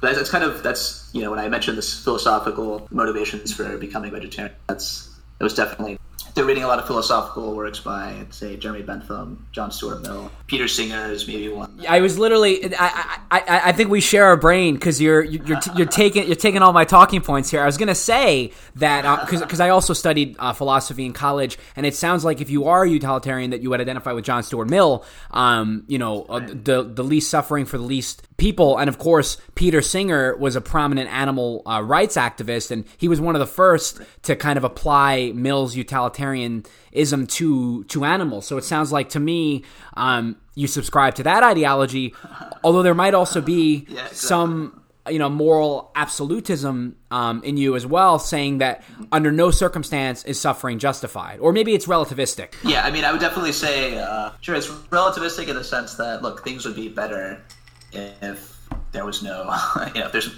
But 0.00 0.14
that's 0.14 0.30
kind 0.30 0.44
of 0.44 0.62
that's 0.62 1.10
you 1.12 1.22
know 1.22 1.30
when 1.32 1.40
I 1.40 1.48
mentioned 1.48 1.76
this 1.76 2.04
philosophical 2.04 2.86
motivations 2.92 3.52
for 3.52 3.76
becoming 3.78 4.12
vegetarian. 4.12 4.54
That's 4.68 5.10
it 5.40 5.42
was 5.42 5.54
definitely 5.54 5.98
they're 6.38 6.46
reading 6.46 6.62
a 6.62 6.68
lot 6.68 6.78
of 6.78 6.86
philosophical 6.86 7.56
works 7.56 7.80
by, 7.80 8.24
say, 8.30 8.56
Jeremy 8.56 8.82
Bentham, 8.82 9.44
John 9.50 9.72
Stuart 9.72 10.02
Mill, 10.02 10.30
Peter 10.46 10.68
Singer 10.68 11.10
is 11.10 11.26
maybe 11.26 11.48
one. 11.48 11.84
I 11.88 12.00
was 12.00 12.16
literally. 12.16 12.74
I 12.76 13.20
I, 13.30 13.40
I, 13.40 13.60
I 13.64 13.72
think 13.72 13.90
we 13.90 14.00
share 14.00 14.30
a 14.30 14.36
brain 14.36 14.74
because 14.74 15.00
you're 15.00 15.22
you're 15.22 15.58
you're 15.76 15.86
taking 15.86 16.26
you're 16.26 16.36
taking 16.36 16.62
all 16.62 16.72
my 16.72 16.84
talking 16.84 17.20
points 17.20 17.50
here. 17.50 17.60
I 17.60 17.66
was 17.66 17.76
gonna 17.76 17.94
say 17.94 18.52
that 18.76 19.20
because 19.20 19.42
because 19.42 19.58
I 19.58 19.70
also 19.70 19.92
studied 19.94 20.36
uh, 20.38 20.52
philosophy 20.52 21.04
in 21.04 21.12
college, 21.12 21.58
and 21.74 21.84
it 21.84 21.94
sounds 21.96 22.24
like 22.24 22.40
if 22.40 22.50
you 22.50 22.66
are 22.66 22.84
a 22.84 22.88
utilitarian, 22.88 23.50
that 23.50 23.60
you 23.60 23.70
would 23.70 23.80
identify 23.80 24.12
with 24.12 24.24
John 24.24 24.44
Stuart 24.44 24.70
Mill. 24.70 25.04
Um, 25.32 25.84
you 25.88 25.98
know, 25.98 26.22
uh, 26.22 26.38
the 26.40 26.84
the 26.84 27.04
least 27.04 27.30
suffering 27.30 27.66
for 27.66 27.78
the 27.78 27.84
least 27.84 28.26
people, 28.36 28.78
and 28.78 28.88
of 28.88 28.98
course, 28.98 29.38
Peter 29.56 29.82
Singer 29.82 30.36
was 30.36 30.54
a 30.54 30.60
prominent 30.60 31.10
animal 31.10 31.62
uh, 31.66 31.82
rights 31.82 32.16
activist, 32.16 32.70
and 32.70 32.84
he 32.96 33.08
was 33.08 33.20
one 33.20 33.34
of 33.34 33.40
the 33.40 33.46
first 33.46 34.00
to 34.22 34.36
kind 34.36 34.56
of 34.56 34.64
apply 34.64 35.32
Mill's 35.34 35.74
utilitarianism 36.34 37.26
to 37.26 37.84
to 37.84 38.04
animals. 38.04 38.46
So 38.46 38.56
it 38.56 38.64
sounds 38.64 38.92
like 38.92 39.10
to 39.10 39.20
me, 39.20 39.64
um, 39.94 40.36
you 40.54 40.66
subscribe 40.66 41.14
to 41.16 41.22
that 41.24 41.42
ideology, 41.42 42.14
although 42.64 42.82
there 42.82 42.94
might 42.94 43.14
also 43.14 43.40
be 43.40 43.86
Yeah, 43.88 44.00
exactly. 44.02 44.16
some 44.16 44.82
you 45.08 45.18
know 45.18 45.28
moral 45.28 45.90
absolutism 45.94 46.96
um, 47.10 47.42
in 47.42 47.56
you 47.56 47.76
as 47.76 47.86
well, 47.86 48.18
saying 48.18 48.58
that 48.58 48.82
under 49.12 49.32
no 49.32 49.50
circumstance 49.50 50.24
is 50.24 50.40
suffering 50.40 50.78
justified, 50.78 51.38
or 51.40 51.52
maybe 51.52 51.74
it's 51.74 51.86
relativistic. 51.86 52.54
Yeah, 52.62 52.84
I 52.84 52.90
mean, 52.90 53.04
I 53.04 53.12
would 53.12 53.20
definitely 53.20 53.52
say, 53.52 53.98
uh, 53.98 54.32
sure, 54.40 54.54
it's 54.54 54.68
relativistic 54.68 55.48
in 55.48 55.56
the 55.56 55.64
sense 55.64 55.94
that, 55.94 56.22
look, 56.22 56.44
things 56.44 56.66
would 56.66 56.76
be 56.76 56.88
better 56.88 57.40
if 57.92 58.57
there 58.92 59.04
was 59.04 59.22
no, 59.22 59.54
you 59.94 60.00
know, 60.00 60.08
there's 60.08 60.28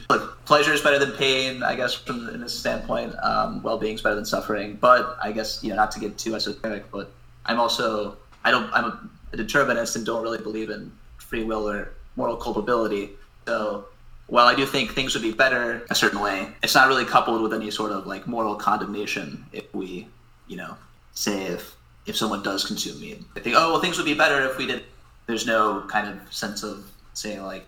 pleasure 0.44 0.72
is 0.72 0.80
better 0.80 0.98
than 0.98 1.12
pain, 1.12 1.62
I 1.62 1.76
guess, 1.76 1.94
from 1.94 2.28
in 2.28 2.40
this 2.40 2.58
standpoint. 2.58 3.14
Um, 3.22 3.62
well 3.62 3.78
being 3.78 3.94
is 3.94 4.02
better 4.02 4.16
than 4.16 4.24
suffering. 4.24 4.76
But 4.80 5.18
I 5.22 5.32
guess, 5.32 5.62
you 5.62 5.70
know, 5.70 5.76
not 5.76 5.90
to 5.92 6.00
get 6.00 6.18
too 6.18 6.34
esoteric, 6.34 6.90
but 6.90 7.10
I'm 7.46 7.60
also, 7.60 8.16
I 8.44 8.50
don't, 8.50 8.72
I'm 8.72 8.84
a, 8.84 9.00
a 9.32 9.36
determinist 9.36 9.96
and 9.96 10.04
don't 10.04 10.22
really 10.22 10.38
believe 10.38 10.70
in 10.70 10.92
free 11.18 11.44
will 11.44 11.68
or 11.68 11.92
moral 12.16 12.36
culpability. 12.36 13.10
So 13.46 13.86
while 14.26 14.46
I 14.46 14.54
do 14.54 14.66
think 14.66 14.92
things 14.92 15.14
would 15.14 15.22
be 15.22 15.32
better 15.32 15.86
a 15.90 15.94
certain 15.94 16.20
way, 16.20 16.48
it's 16.62 16.74
not 16.74 16.88
really 16.88 17.04
coupled 17.04 17.42
with 17.42 17.52
any 17.52 17.70
sort 17.70 17.92
of 17.92 18.06
like 18.06 18.26
moral 18.26 18.54
condemnation 18.54 19.44
if 19.52 19.72
we, 19.74 20.08
you 20.46 20.56
know, 20.56 20.76
say 21.12 21.44
if 21.44 21.76
if 22.06 22.16
someone 22.16 22.42
does 22.42 22.64
consume 22.64 22.98
meat. 23.00 23.22
I 23.36 23.40
think, 23.40 23.54
oh 23.56 23.72
well 23.72 23.80
things 23.80 23.96
would 23.98 24.06
be 24.06 24.14
better 24.14 24.48
if 24.48 24.56
we 24.56 24.66
did 24.66 24.84
there's 25.26 25.46
no 25.46 25.84
kind 25.88 26.08
of 26.08 26.32
sense 26.32 26.62
of 26.62 26.90
saying 27.14 27.42
like 27.42 27.66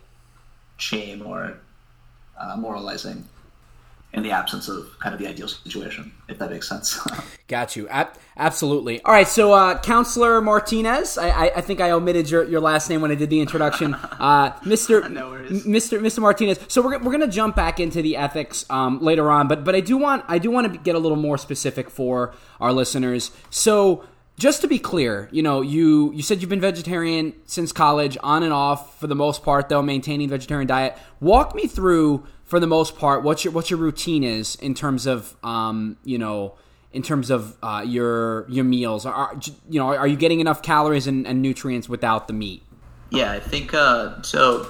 shame 0.83 1.23
or 1.25 1.57
uh, 2.38 2.57
moralizing 2.57 3.25
in 4.14 4.23
the 4.23 4.31
absence 4.31 4.68
of 4.68 4.99
kind 5.01 5.14
of 5.14 5.18
the 5.18 5.27
ideal 5.27 5.49
situation, 5.49 6.12
if 6.29 6.38
that 6.38 6.51
makes 6.51 6.68
sense. 6.68 7.01
Got 7.49 7.77
you. 7.77 7.88
Ab- 7.88 8.14
absolutely. 8.37 9.01
All 9.05 9.12
right. 9.14 9.27
So, 9.27 9.53
uh, 9.55 9.81
Counselor 9.81 10.42
Martinez, 10.42 11.16
I, 11.16 11.31
I, 11.31 11.45
I 11.57 11.61
think 11.62 11.81
I 11.81 11.92
omitted 11.92 12.29
your, 12.29 12.45
your 12.45 12.61
last 12.61 12.90
name 12.90 13.01
when 13.01 13.11
I 13.11 13.14
did 13.14 13.31
the 13.31 13.40
introduction. 13.40 13.97
Uh, 14.23 14.53
Mr. 14.61 15.11
No 15.11 15.31
worries. 15.31 15.64
Mr. 15.66 15.99
Mr. 15.99 16.21
Martinez. 16.21 16.59
So 16.68 16.81
we're, 16.81 16.99
we're 16.99 17.11
going 17.11 17.21
to 17.21 17.27
jump 17.27 17.57
back 17.57 17.81
into 17.81 18.01
the 18.01 18.16
ethics 18.16 18.64
um, 18.71 19.01
later 19.01 19.33
on, 19.33 19.49
but 19.49 19.64
but 19.64 19.75
I 19.75 19.81
do 19.81 19.97
want 19.97 20.25
I 20.29 20.38
do 20.38 20.49
want 20.51 20.73
to 20.73 20.79
get 20.79 20.95
a 20.95 20.99
little 21.01 21.16
more 21.16 21.37
specific 21.38 21.90
for 21.90 22.35
our 22.61 22.73
listeners. 22.73 23.33
So. 23.51 24.05
Just 24.38 24.61
to 24.62 24.66
be 24.66 24.79
clear, 24.79 25.29
you 25.31 25.42
know, 25.42 25.61
you 25.61 26.12
you 26.12 26.23
said 26.23 26.40
you've 26.40 26.51
been 26.51 26.61
vegetarian 26.61 27.35
since 27.45 27.71
college, 27.71 28.16
on 28.23 28.42
and 28.42 28.53
off 28.53 28.99
for 28.99 29.07
the 29.07 29.14
most 29.14 29.42
part, 29.42 29.68
though 29.68 29.83
maintaining 29.83 30.29
vegetarian 30.29 30.66
diet. 30.66 30.97
Walk 31.21 31.55
me 31.55 31.66
through, 31.66 32.27
for 32.45 32.59
the 32.59 32.66
most 32.66 32.97
part, 32.97 33.23
what 33.23 33.45
your 33.45 33.53
what 33.53 33.71
your 33.71 33.79
routine 33.79 34.25
is 34.25 34.57
in 34.57 34.75
terms 34.75 35.07
of, 35.07 35.37
um, 35.45 35.97
you 36.03 36.18
know, 36.18 36.55
in 36.92 37.03
terms 37.03 37.31
of 37.31 37.57
uh, 37.62 37.85
your 37.87 38.49
your 38.49 38.64
meals. 38.64 39.07
Are 39.07 39.38
you 39.68 39.79
know, 39.79 39.88
are 39.88 40.09
you 40.09 40.16
getting 40.16 40.40
enough 40.40 40.62
calories 40.62 41.07
and, 41.07 41.27
and 41.27 41.42
nutrients 41.42 41.88
without 41.88 42.27
the 42.27 42.33
meat? 42.33 42.62
yeah, 43.12 43.33
I 43.33 43.40
think 43.40 43.75
uh, 43.75 44.21
so. 44.23 44.66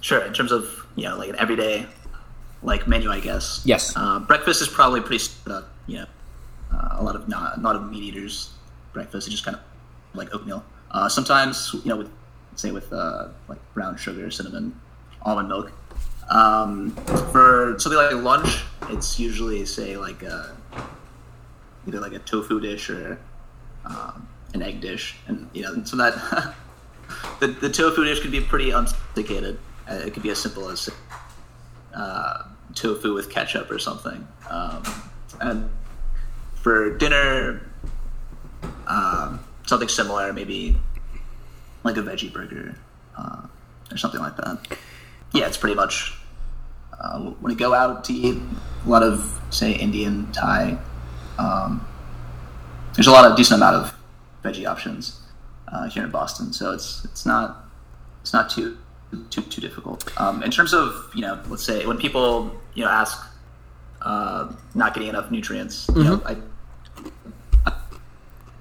Sure, 0.00 0.20
in 0.24 0.32
terms 0.32 0.50
of 0.50 0.84
you 0.96 1.04
know 1.04 1.16
like 1.16 1.28
an 1.28 1.36
everyday 1.38 1.86
like 2.62 2.88
menu, 2.88 3.10
I 3.10 3.20
guess. 3.20 3.62
Yes. 3.64 3.92
Uh, 3.94 4.18
breakfast 4.18 4.60
is 4.60 4.68
probably 4.68 5.00
pretty 5.00 5.18
split. 5.18 5.64
You 5.86 5.98
know, 5.98 6.06
uh, 6.72 6.88
a 6.92 7.04
lot 7.04 7.14
of 7.14 7.28
not 7.28 7.60
not 7.60 7.76
of 7.76 7.90
meat 7.90 8.02
eaters 8.02 8.50
breakfast 8.92 9.26
is 9.26 9.32
just 9.32 9.44
kind 9.44 9.56
of 9.56 9.62
like 10.14 10.34
oatmeal. 10.34 10.64
Uh, 10.90 11.08
sometimes 11.08 11.74
you 11.74 11.88
know 11.88 11.96
with 11.96 12.10
say 12.56 12.70
with 12.70 12.92
uh, 12.92 13.28
like 13.48 13.58
brown 13.74 13.96
sugar, 13.96 14.30
cinnamon, 14.30 14.78
almond 15.22 15.48
milk. 15.48 15.72
Um, 16.30 16.90
for 17.32 17.76
something 17.78 17.98
like 17.98 18.12
lunch, 18.12 18.64
it's 18.88 19.18
usually 19.18 19.64
say 19.66 19.96
like 19.96 20.22
a, 20.22 20.56
either 21.86 22.00
like 22.00 22.12
a 22.12 22.18
tofu 22.20 22.60
dish 22.60 22.88
or 22.90 23.18
um, 23.84 24.28
an 24.54 24.62
egg 24.62 24.80
dish, 24.80 25.16
and 25.26 25.48
you 25.52 25.62
know 25.62 25.82
so 25.84 25.96
that 25.96 26.54
the, 27.40 27.48
the 27.48 27.68
tofu 27.68 28.04
dish 28.04 28.20
can 28.20 28.30
be 28.30 28.40
pretty 28.40 28.72
unsophisticated. 28.72 29.58
Uh, 29.90 29.94
it 29.94 30.14
could 30.14 30.22
be 30.22 30.30
as 30.30 30.40
simple 30.40 30.68
as 30.68 30.88
uh, 31.94 32.44
tofu 32.74 33.14
with 33.14 33.30
ketchup 33.30 33.70
or 33.70 33.78
something. 33.78 34.26
Um, 34.48 34.82
and 35.40 35.70
for 36.54 36.96
dinner, 36.96 37.62
um, 38.86 39.40
something 39.66 39.88
similar, 39.88 40.32
maybe 40.32 40.76
like 41.84 41.96
a 41.96 42.02
veggie 42.02 42.32
burger 42.32 42.74
uh, 43.16 43.46
or 43.90 43.96
something 43.96 44.20
like 44.20 44.36
that. 44.36 44.78
Yeah, 45.32 45.46
it's 45.46 45.56
pretty 45.56 45.76
much 45.76 46.18
uh, 47.00 47.18
when 47.18 47.52
you 47.52 47.58
go 47.58 47.74
out 47.74 48.04
to 48.04 48.12
eat 48.12 48.40
a 48.84 48.88
lot 48.88 49.02
of 49.02 49.40
say 49.50 49.72
Indian, 49.72 50.30
Thai. 50.32 50.78
Um, 51.38 51.86
there's 52.94 53.06
a 53.06 53.10
lot 53.10 53.30
of 53.30 53.36
decent 53.36 53.58
amount 53.58 53.76
of 53.76 53.94
veggie 54.44 54.66
options 54.66 55.20
uh, 55.68 55.88
here 55.88 56.04
in 56.04 56.10
Boston, 56.10 56.52
so 56.52 56.72
it's 56.72 57.04
it's 57.04 57.24
not 57.24 57.64
it's 58.20 58.32
not 58.32 58.50
too 58.50 58.76
too 59.30 59.42
too 59.42 59.60
difficult. 59.60 60.12
Um, 60.20 60.42
in 60.42 60.50
terms 60.50 60.72
of 60.74 61.10
you 61.14 61.22
know, 61.22 61.40
let's 61.48 61.64
say 61.64 61.86
when 61.86 61.98
people 61.98 62.54
you 62.74 62.84
know 62.84 62.90
ask 62.90 63.18
uh, 64.02 64.52
not 64.74 64.94
getting 64.94 65.08
enough 65.08 65.30
nutrients, 65.30 65.88
you 65.94 66.04
know, 66.04 66.22
I, 66.26 66.36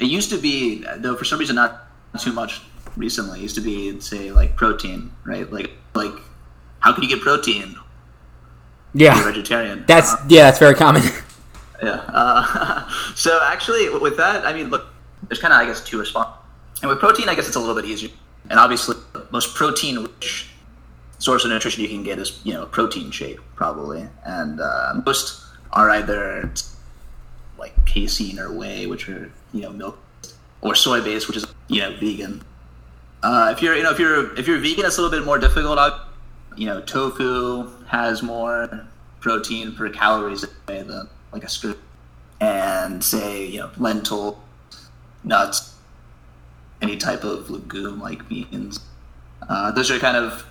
it 0.01 0.07
used 0.07 0.29
to 0.31 0.37
be 0.37 0.83
though 0.97 1.15
for 1.15 1.25
some 1.25 1.39
reason 1.39 1.55
not 1.55 1.87
too 2.19 2.33
much 2.33 2.61
recently. 2.97 3.39
It 3.39 3.43
used 3.43 3.55
to 3.55 3.61
be 3.61 3.99
say 3.99 4.31
like 4.31 4.55
protein, 4.55 5.11
right? 5.23 5.51
Like 5.51 5.71
like 5.93 6.13
how 6.79 6.93
can 6.93 7.03
you 7.03 7.09
get 7.09 7.21
protein? 7.21 7.75
Yeah, 8.93 9.23
vegetarian. 9.23 9.85
that's 9.87 10.13
Uh, 10.13 10.25
yeah, 10.27 10.43
that's 10.43 10.59
very 10.59 10.75
common. 10.75 11.03
yeah. 11.83 12.03
Uh, 12.09 12.89
so 13.15 13.39
actually, 13.43 13.89
with 13.89 14.17
that, 14.17 14.45
I 14.45 14.53
mean, 14.53 14.69
look, 14.69 14.87
there's 15.27 15.39
kind 15.39 15.53
of, 15.53 15.59
I 15.59 15.65
guess, 15.65 15.83
two 15.83 15.99
responses. 15.99 16.35
And 16.81 16.89
with 16.89 16.99
protein, 16.99 17.29
I 17.29 17.35
guess 17.35 17.47
it's 17.47 17.55
a 17.55 17.59
little 17.59 17.75
bit 17.75 17.85
easier. 17.85 18.09
And 18.49 18.59
obviously, 18.59 18.97
the 19.13 19.27
most 19.31 19.55
protein-rich 19.55 20.49
source 21.19 21.45
of 21.45 21.51
nutrition 21.51 21.83
you 21.83 21.89
can 21.89 22.03
get 22.03 22.19
is, 22.19 22.41
you 22.43 22.53
know, 22.53 22.63
a 22.63 22.65
protein 22.65 23.11
shake, 23.11 23.37
probably. 23.55 24.07
And 24.25 24.59
uh, 24.59 25.01
most 25.05 25.45
are 25.71 25.89
either 25.91 26.51
like 27.61 27.85
casein 27.85 28.39
or 28.39 28.51
whey, 28.51 28.87
which 28.87 29.07
are, 29.07 29.31
you 29.53 29.61
know, 29.61 29.69
milk, 29.69 29.97
or 30.61 30.75
soy-based, 30.75 31.27
which 31.27 31.37
is, 31.37 31.45
you 31.69 31.79
know, 31.79 31.95
vegan. 31.97 32.41
Uh, 33.23 33.53
if 33.55 33.61
you're, 33.61 33.75
you 33.75 33.83
know, 33.83 33.91
if 33.91 33.99
you're 33.99 34.37
if 34.37 34.47
you're 34.47 34.57
vegan, 34.57 34.83
it's 34.85 34.97
a 34.97 35.01
little 35.01 35.17
bit 35.17 35.25
more 35.25 35.37
difficult. 35.37 35.79
You 36.57 36.65
know, 36.65 36.81
tofu 36.81 37.69
has 37.87 38.21
more 38.23 38.87
protein 39.19 39.73
per 39.73 39.89
calories 39.89 40.43
than 40.65 41.07
like 41.31 41.43
a 41.43 41.49
scoop, 41.49 41.79
and 42.41 43.03
say 43.03 43.45
you 43.45 43.59
know 43.59 43.69
lentil, 43.77 44.41
nuts, 45.23 45.75
any 46.81 46.97
type 46.97 47.23
of 47.23 47.49
legume 47.49 48.01
like 48.01 48.27
beans. 48.27 48.79
Uh, 49.47 49.71
those 49.71 49.91
are 49.91 49.99
kind 49.99 50.17
of 50.17 50.45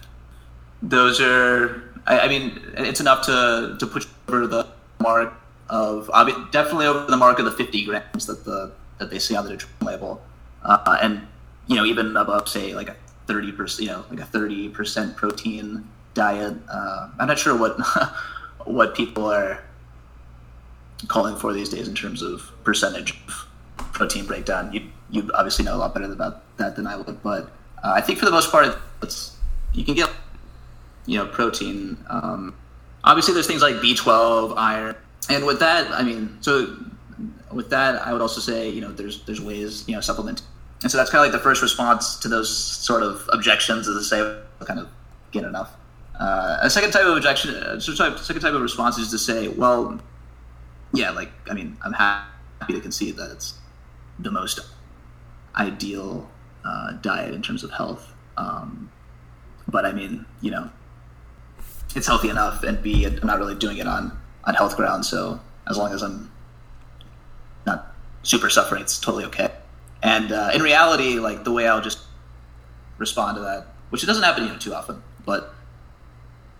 those 0.81 1.20
are. 1.20 1.83
I, 2.07 2.20
I 2.20 2.29
mean, 2.29 2.61
it's 2.79 3.01
enough 3.01 3.27
to 3.27 3.77
to 3.81 3.87
push 3.87 4.07
over 4.29 4.46
the 4.46 4.68
mark 5.01 5.35
of 5.70 6.09
obvi- 6.09 6.50
definitely 6.50 6.87
over 6.87 7.06
the 7.06 7.16
mark 7.16 7.38
of 7.38 7.44
the 7.44 7.52
50 7.52 7.85
grams 7.85 8.26
that 8.26 8.44
the 8.44 8.72
that 8.98 9.09
they 9.09 9.18
see 9.18 9.35
on 9.35 9.44
the 9.44 9.50
nutrition 9.52 9.74
label, 9.80 10.20
uh, 10.62 10.98
and 11.00 11.22
you 11.66 11.76
know 11.76 11.85
even 11.85 12.16
above 12.16 12.48
say 12.48 12.74
like 12.74 12.88
a 12.88 12.96
30 13.26 13.52
percent, 13.52 13.87
you 13.87 13.92
know 13.92 14.04
like 14.11 14.20
a 14.20 14.26
30 14.26 14.68
percent 14.70 15.16
protein 15.16 15.88
diet. 16.14 16.54
Uh, 16.68 17.09
I'm 17.18 17.28
not 17.28 17.38
sure 17.38 17.56
what 17.56 17.78
what 18.64 18.94
people 18.94 19.30
are 19.33 19.62
calling 21.09 21.37
for 21.37 21.52
these 21.52 21.68
days 21.68 21.88
in 21.88 21.94
terms 21.94 22.20
of 22.20 22.50
percentage 22.64 23.12
of 23.26 23.46
protein 23.92 24.26
breakdown. 24.26 24.72
You 24.72 24.90
you 25.09 25.30
obviously 25.35 25.64
know 25.64 25.76
a 25.76 25.78
lot 25.78 25.94
better 25.94 26.11
about 26.12 26.56
that 26.59 26.76
than 26.76 26.87
I 26.87 26.96
would, 26.96 27.22
but 27.22 27.44
uh, 27.83 27.92
I 27.94 28.00
think 28.00 28.18
for 28.18 28.24
the 28.24 28.30
most 28.30 28.50
part, 28.50 28.76
it's 29.02 29.37
you 29.72 29.85
can 29.85 29.94
get 29.94 30.11
you 31.06 31.18
know 31.18 31.26
protein. 31.26 31.96
Um, 32.09 32.54
obviously, 33.04 33.35
there's 33.35 33.46
things 33.46 33.62
like 33.62 33.76
B12, 33.76 34.54
iron, 34.56 34.96
and 35.28 35.44
with 35.44 35.61
that, 35.61 35.90
I 35.92 36.02
mean, 36.02 36.38
so 36.40 36.76
with 37.52 37.70
that, 37.70 38.06
I 38.06 38.12
would 38.12 38.22
also 38.22 38.40
say 38.40 38.68
you 38.70 38.80
know 38.80 38.92
there's 38.92 39.22
there's 39.24 39.40
ways 39.40 39.85
you 39.87 39.94
know 39.94 40.00
supplement, 40.00 40.42
and 40.83 40.90
so 40.90 40.98
that's 40.98 41.11
kind 41.11 41.24
of 41.24 41.33
like 41.33 41.38
the 41.38 41.42
first 41.42 41.62
response 41.62 42.16
to 42.20 42.28
those 42.28 42.54
sort 42.54 43.02
of 43.02 43.28
objections 43.33 43.87
is 43.87 43.96
to 43.96 44.04
say 44.04 44.64
kind 44.64 44.80
of 44.80 44.88
get 45.33 45.44
enough. 45.44 45.72
Uh, 46.18 46.59
a 46.61 46.70
second 46.70 46.90
type 46.90 47.04
of 47.04 47.16
objection, 47.16 47.54
uh, 47.54 47.80
second 47.80 48.42
type 48.42 48.52
of 48.52 48.61
response 48.61 48.98
is 48.98 49.11
to 49.11 49.18
say, 49.18 49.48
well, 49.48 50.00
yeah, 50.92 51.11
like 51.11 51.30
I 51.48 51.54
mean, 51.54 51.76
I'm 51.85 51.92
happy 51.92 52.74
to 52.74 52.80
concede 52.80 53.16
that 53.16 53.30
it's 53.30 53.54
the 54.18 54.30
most 54.30 54.61
ideal 55.56 56.28
uh, 56.64 56.92
diet 56.92 57.35
in 57.35 57.42
terms 57.42 57.64
of 57.64 57.70
health. 57.70 58.12
Um, 58.37 58.90
but 59.66 59.85
I 59.85 59.92
mean, 59.92 60.26
you 60.40 60.50
know, 60.50 60.70
it's 61.94 62.06
healthy 62.06 62.28
enough, 62.28 62.62
and 62.62 62.83
B, 62.83 63.04
I'm 63.04 63.26
not 63.26 63.38
really 63.38 63.54
doing 63.54 63.78
it 63.78 63.87
on 63.87 64.19
on 64.44 64.55
health 64.55 64.76
grounds. 64.76 65.09
So 65.09 65.40
as 65.68 65.79
long 65.79 65.92
as 65.92 66.03
I'm 66.03 66.31
not 67.66 67.94
super 68.22 68.50
suffering, 68.50 68.83
it's 68.83 68.98
totally 68.98 69.24
okay. 69.26 69.50
And 70.03 70.33
uh, 70.33 70.50
in 70.55 70.62
reality, 70.62 71.18
like 71.18 71.44
the 71.44 71.53
way 71.53 71.68
I'll 71.68 71.83
just 71.83 72.00
respond 72.98 73.37
to 73.37 73.42
that, 73.42 73.66
which 73.90 74.03
it 74.03 74.07
doesn't 74.07 74.22
happen 74.22 74.44
you 74.44 74.50
know 74.50 74.59
too 74.59 74.74
often, 74.74 75.03
but 75.26 75.55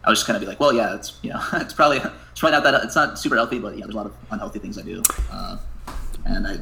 I 0.05 0.11
was 0.11 0.19
just 0.19 0.27
kind 0.27 0.37
of 0.37 0.41
be 0.41 0.47
like, 0.47 0.61
well, 0.61 0.73
yeah, 0.73 0.95
it's 0.95 1.19
you 1.23 1.31
know, 1.31 1.43
it's 1.55 1.75
probably 1.75 1.99
it's 1.99 2.41
probably 2.41 2.59
not 2.59 2.65
that 2.65 2.85
it's 2.85 2.97
not 2.97 3.19
super 3.19 3.37
healthy, 3.37 3.59
but 3.59 3.77
yeah, 3.77 3.85
there's 3.85 3.95
a 3.95 3.97
lot 3.97 4.07
of 4.07 4.15
unhealthy 4.31 4.59
things 4.59 4.79
I 4.79 4.83
do, 4.83 5.03
uh, 5.31 5.57
and 6.25 6.47
I 6.47 6.59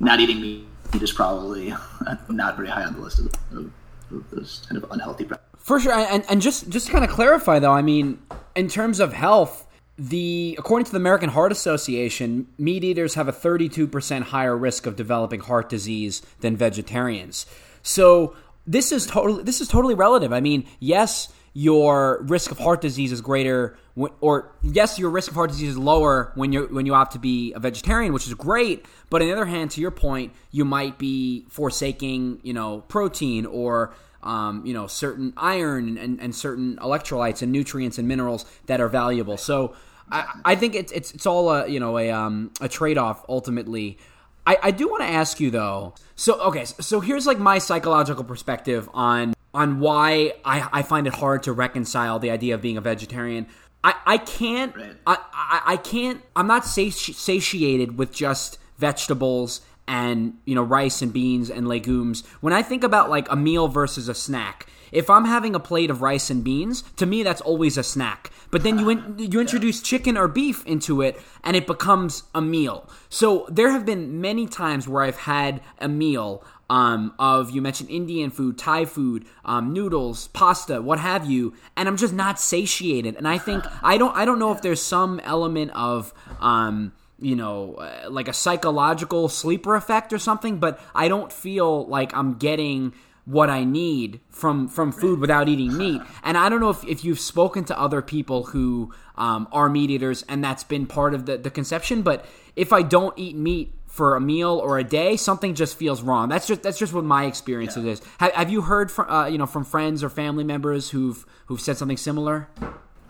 not 0.00 0.20
eating 0.20 0.40
meat 0.40 0.66
is 0.94 1.12
probably 1.12 1.74
not 2.28 2.56
very 2.56 2.68
high 2.68 2.84
on 2.84 2.94
the 2.94 3.00
list 3.00 3.18
of, 3.18 3.26
of, 3.52 3.72
of 4.10 4.30
those 4.30 4.66
kind 4.68 4.82
of 4.82 4.90
unhealthy. 4.90 5.28
For 5.58 5.80
sure, 5.80 5.92
and 5.92 6.24
and 6.28 6.42
just 6.42 6.68
just 6.68 6.86
to 6.86 6.92
kind 6.92 7.04
of 7.04 7.10
clarify 7.10 7.58
though, 7.58 7.72
I 7.72 7.82
mean, 7.82 8.20
in 8.54 8.68
terms 8.68 9.00
of 9.00 9.12
health, 9.12 9.66
the 10.02 10.56
according 10.58 10.86
to 10.86 10.90
the 10.90 10.96
American 10.96 11.28
Heart 11.28 11.52
Association, 11.52 12.48
meat 12.58 12.82
eaters 12.82 13.14
have 13.14 13.28
a 13.28 13.32
32% 13.32 14.22
higher 14.22 14.56
risk 14.56 14.84
of 14.86 14.96
developing 14.96 15.38
heart 15.38 15.68
disease 15.68 16.22
than 16.40 16.56
vegetarians. 16.56 17.46
So 17.84 18.34
this 18.66 18.90
is 18.90 19.06
totally 19.06 19.44
this 19.44 19.60
is 19.60 19.68
totally 19.68 19.94
relative. 19.94 20.32
I 20.32 20.40
mean, 20.40 20.66
yes, 20.80 21.28
your 21.52 22.22
risk 22.22 22.50
of 22.50 22.58
heart 22.58 22.80
disease 22.80 23.12
is 23.12 23.20
greater, 23.20 23.76
or 24.20 24.52
yes, 24.62 24.98
your 24.98 25.10
risk 25.10 25.30
of 25.30 25.36
heart 25.36 25.50
disease 25.50 25.70
is 25.70 25.78
lower 25.78 26.32
when 26.34 26.52
you 26.52 26.66
when 26.66 26.84
you 26.84 26.94
opt 26.94 27.12
to 27.12 27.20
be 27.20 27.52
a 27.52 27.60
vegetarian, 27.60 28.12
which 28.12 28.26
is 28.26 28.34
great. 28.34 28.84
But 29.08 29.22
on 29.22 29.28
the 29.28 29.32
other 29.32 29.46
hand, 29.46 29.70
to 29.72 29.80
your 29.80 29.92
point, 29.92 30.32
you 30.50 30.64
might 30.64 30.98
be 30.98 31.46
forsaking, 31.48 32.40
you 32.42 32.54
know, 32.54 32.80
protein 32.88 33.46
or 33.46 33.94
um, 34.24 34.66
you 34.66 34.72
know, 34.72 34.88
certain 34.88 35.32
iron 35.36 35.96
and, 35.98 36.20
and 36.20 36.34
certain 36.34 36.76
electrolytes 36.76 37.42
and 37.42 37.52
nutrients 37.52 37.98
and 37.98 38.06
minerals 38.08 38.44
that 38.66 38.80
are 38.80 38.88
valuable. 38.88 39.36
So 39.36 39.74
I, 40.12 40.40
I 40.44 40.54
think 40.54 40.74
it's, 40.74 40.92
it's 40.92 41.12
it's 41.12 41.26
all 41.26 41.50
a 41.50 41.66
you 41.66 41.80
know 41.80 41.98
a 41.98 42.10
um, 42.10 42.52
a 42.60 42.68
trade 42.68 42.98
off 42.98 43.24
ultimately. 43.28 43.98
I, 44.46 44.58
I 44.62 44.70
do 44.72 44.88
want 44.88 45.02
to 45.02 45.08
ask 45.08 45.40
you 45.40 45.50
though. 45.50 45.94
So 46.16 46.40
okay, 46.42 46.64
so 46.64 47.00
here's 47.00 47.26
like 47.26 47.38
my 47.38 47.58
psychological 47.58 48.24
perspective 48.24 48.88
on 48.92 49.34
on 49.54 49.80
why 49.80 50.34
I, 50.44 50.68
I 50.72 50.82
find 50.82 51.06
it 51.06 51.14
hard 51.14 51.42
to 51.44 51.52
reconcile 51.52 52.18
the 52.18 52.30
idea 52.30 52.54
of 52.54 52.62
being 52.62 52.76
a 52.76 52.80
vegetarian. 52.80 53.46
I, 53.84 53.94
I 54.06 54.18
can't 54.18 54.74
I, 55.06 55.18
I, 55.32 55.62
I 55.66 55.76
can't 55.76 56.22
I'm 56.36 56.46
not 56.46 56.64
sati- 56.64 57.12
satiated 57.12 57.98
with 57.98 58.12
just 58.12 58.58
vegetables 58.78 59.60
and 59.88 60.38
you 60.44 60.54
know 60.54 60.62
rice 60.62 61.02
and 61.02 61.12
beans 61.12 61.50
and 61.50 61.66
legumes. 61.68 62.26
When 62.40 62.52
I 62.52 62.62
think 62.62 62.84
about 62.84 63.10
like 63.10 63.30
a 63.30 63.36
meal 63.36 63.68
versus 63.68 64.08
a 64.08 64.14
snack, 64.14 64.66
if 64.92 65.10
I'm 65.10 65.24
having 65.24 65.54
a 65.54 65.60
plate 65.60 65.90
of 65.90 66.02
rice 66.02 66.30
and 66.30 66.44
beans, 66.44 66.82
to 66.96 67.06
me 67.06 67.22
that's 67.22 67.40
always 67.40 67.76
a 67.76 67.82
snack. 67.82 68.30
But 68.50 68.62
then 68.62 68.78
you 68.78 68.90
in, 68.90 69.16
you 69.18 69.40
introduce 69.40 69.80
chicken 69.80 70.16
or 70.16 70.28
beef 70.28 70.64
into 70.66 71.00
it, 71.00 71.20
and 71.42 71.56
it 71.56 71.66
becomes 71.66 72.24
a 72.34 72.42
meal. 72.42 72.88
So 73.08 73.46
there 73.50 73.70
have 73.70 73.86
been 73.86 74.20
many 74.20 74.46
times 74.46 74.86
where 74.86 75.02
I've 75.02 75.16
had 75.16 75.62
a 75.78 75.88
meal 75.88 76.44
um, 76.72 77.14
of 77.18 77.50
you 77.50 77.60
mentioned 77.60 77.90
Indian 77.90 78.30
food, 78.30 78.56
Thai 78.56 78.86
food, 78.86 79.26
um, 79.44 79.72
noodles, 79.72 80.28
pasta, 80.28 80.80
what 80.80 80.98
have 80.98 81.28
you, 81.30 81.54
and 81.76 81.88
I'm 81.88 81.96
just 81.96 82.14
not 82.14 82.38
satiated. 82.38 83.16
And 83.16 83.28
I 83.28 83.38
think 83.38 83.64
I 83.82 83.98
don't 83.98 84.16
I 84.16 84.24
don't 84.24 84.38
know 84.38 84.52
if 84.52 84.62
there's 84.62 84.82
some 84.82 85.20
element 85.20 85.70
of 85.72 86.14
um, 86.40 86.92
you 87.18 87.36
know 87.36 87.74
uh, 87.74 88.08
like 88.10 88.28
a 88.28 88.32
psychological 88.32 89.28
sleeper 89.28 89.74
effect 89.74 90.12
or 90.12 90.18
something, 90.18 90.58
but 90.58 90.80
I 90.94 91.08
don't 91.08 91.32
feel 91.32 91.86
like 91.86 92.14
I'm 92.14 92.34
getting 92.34 92.94
what 93.24 93.48
I 93.48 93.64
need 93.64 94.20
from 94.30 94.68
from 94.68 94.90
food 94.90 95.20
without 95.20 95.48
eating 95.48 95.76
meat. 95.76 96.00
And 96.24 96.36
I 96.36 96.48
don't 96.48 96.60
know 96.60 96.70
if, 96.70 96.84
if 96.84 97.04
you've 97.04 97.20
spoken 97.20 97.64
to 97.64 97.78
other 97.78 98.02
people 98.02 98.44
who 98.44 98.92
um, 99.16 99.48
are 99.52 99.68
meat 99.68 99.90
eaters 99.90 100.24
and 100.28 100.42
that's 100.42 100.64
been 100.64 100.86
part 100.86 101.14
of 101.14 101.26
the, 101.26 101.38
the 101.38 101.50
conception, 101.50 102.02
but 102.02 102.24
if 102.56 102.72
I 102.72 102.82
don't 102.82 103.16
eat 103.18 103.36
meat 103.36 103.74
for 103.86 104.16
a 104.16 104.20
meal 104.20 104.58
or 104.58 104.78
a 104.78 104.84
day, 104.84 105.16
something 105.16 105.54
just 105.54 105.76
feels 105.76 106.02
wrong. 106.02 106.28
That's 106.28 106.46
just 106.46 106.62
that's 106.62 106.78
just 106.78 106.92
what 106.92 107.04
my 107.04 107.26
experience 107.26 107.76
of 107.76 107.84
this. 107.84 108.00
Have, 108.18 108.32
have 108.32 108.50
you 108.50 108.62
heard 108.62 108.90
from 108.90 109.08
uh, 109.08 109.26
you 109.26 109.38
know 109.38 109.46
from 109.46 109.64
friends 109.64 110.02
or 110.02 110.08
family 110.08 110.44
members 110.44 110.90
who've 110.90 111.24
who've 111.46 111.60
said 111.60 111.76
something 111.76 111.98
similar? 111.98 112.48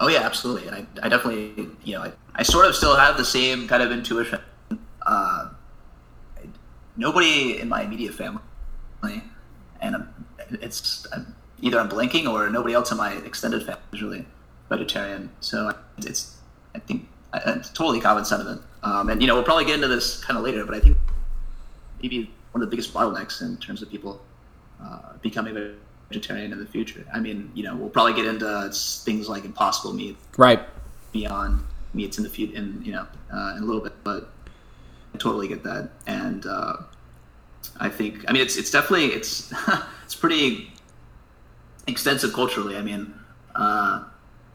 Oh 0.01 0.09
yeah, 0.09 0.21
absolutely. 0.21 0.67
And 0.67 0.77
I, 0.77 1.07
I 1.07 1.09
definitely, 1.09 1.69
you 1.85 1.95
know, 1.95 2.03
I, 2.03 2.13
I 2.35 2.43
sort 2.43 2.67
of 2.67 2.75
still 2.75 2.97
have 2.97 3.17
the 3.17 3.25
same 3.25 3.69
kind 3.69 3.83
of 3.83 3.93
intuition. 3.93 4.41
Uh, 5.07 5.51
nobody 6.97 7.61
in 7.61 7.69
my 7.69 7.83
immediate 7.83 8.15
family, 8.15 8.43
and 9.83 9.97
I'm, 9.97 10.27
it's 10.61 11.07
I'm, 11.13 11.35
either 11.61 11.79
I'm 11.79 11.89
blinking 11.89 12.27
or 12.27 12.49
nobody 12.49 12.75
else 12.75 12.91
in 12.91 12.97
my 12.97 13.13
extended 13.13 13.63
family 13.65 13.83
is 13.93 14.03
really 14.03 14.27
vegetarian. 14.69 15.31
So 15.41 15.75
it's, 15.99 16.39
I 16.75 16.79
think, 16.79 17.09
it's 17.35 17.69
totally 17.71 18.01
common 18.01 18.25
sentiment. 18.25 18.63
Um, 18.83 19.11
and 19.11 19.21
you 19.21 19.27
know, 19.29 19.35
we'll 19.35 19.45
probably 19.45 19.65
get 19.65 19.75
into 19.75 19.89
this 19.89 20.23
kind 20.25 20.39
of 20.39 20.45
later, 20.45 20.65
but 20.65 20.75
I 20.75 20.81
think 20.81 20.97
maybe 22.03 22.31
one 22.53 22.63
of 22.63 22.71
the 22.71 22.75
biggest 22.75 22.93
bottlenecks 22.95 23.43
in 23.43 23.57
terms 23.59 23.83
of 23.83 23.91
people 23.91 24.23
uh, 24.83 25.15
becoming 25.23 25.77
vegetarian 26.09 26.53
in 26.53 26.59
the 26.59 26.67
future. 26.67 27.05
I 27.13 27.21
mean, 27.21 27.51
you 27.55 27.63
know, 27.63 27.77
we'll 27.77 27.89
probably 27.91 28.15
get 28.15 28.27
into 28.27 28.71
things 29.05 29.29
like 29.29 29.45
impossible 29.45 29.95
meat 29.95 30.17
Right. 30.37 30.61
beyond 31.13 31.65
meats 31.95 32.19
in 32.19 32.25
the 32.25 32.31
future, 32.31 32.57
in 32.57 32.83
you 32.85 32.93
know, 32.93 33.07
uh, 33.33 33.55
in 33.57 33.63
a 33.63 33.67
little 33.67 33.81
bit, 33.81 33.93
but 34.05 34.31
I 35.15 35.19
totally 35.19 35.49
get 35.49 35.63
that, 35.65 35.91
and 36.07 36.45
uh, 36.47 36.77
I 37.79 37.89
think, 37.89 38.25
I 38.29 38.33
mean, 38.33 38.43
it's 38.43 38.57
it's 38.57 38.71
definitely 38.71 39.07
it's 39.07 39.53
it's 40.05 40.15
pretty 40.15 40.73
extensive 41.87 42.33
culturally. 42.33 42.77
I 42.77 42.83
mean, 42.83 43.15
uh, 43.55 44.05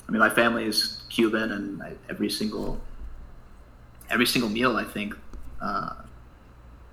I 0.08 0.12
mean, 0.12 0.20
my 0.20 0.30
family 0.30 0.66
is 0.66 1.02
Cuban, 1.10 1.52
and 1.52 1.84
I, 1.84 1.94
every 2.10 2.30
single 2.30 2.80
every 4.10 4.26
single 4.26 4.50
meal, 4.50 4.78
I 4.78 4.84
think, 4.84 5.16
uh, 5.62 5.94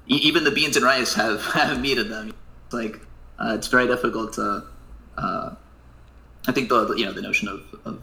e- 0.09 0.17
even 0.17 0.45
the 0.45 0.51
beans 0.51 0.77
and 0.77 0.85
rice 0.85 1.15
have 1.15 1.45
have 1.53 1.81
meat 1.81 1.99
in 1.99 2.09
them. 2.09 2.35
It's 2.67 2.75
like 2.75 3.01
uh, 3.39 3.55
it's 3.57 3.69
very 3.69 3.87
difficult 3.87 4.35
to. 4.35 4.65
Uh, 5.17 5.55
I 6.47 6.53
think 6.53 6.69
the 6.69 6.95
you 6.97 7.07
know 7.07 7.13
the 7.13 7.23
notion 7.23 7.49
of, 7.49 7.63
of 7.85 8.03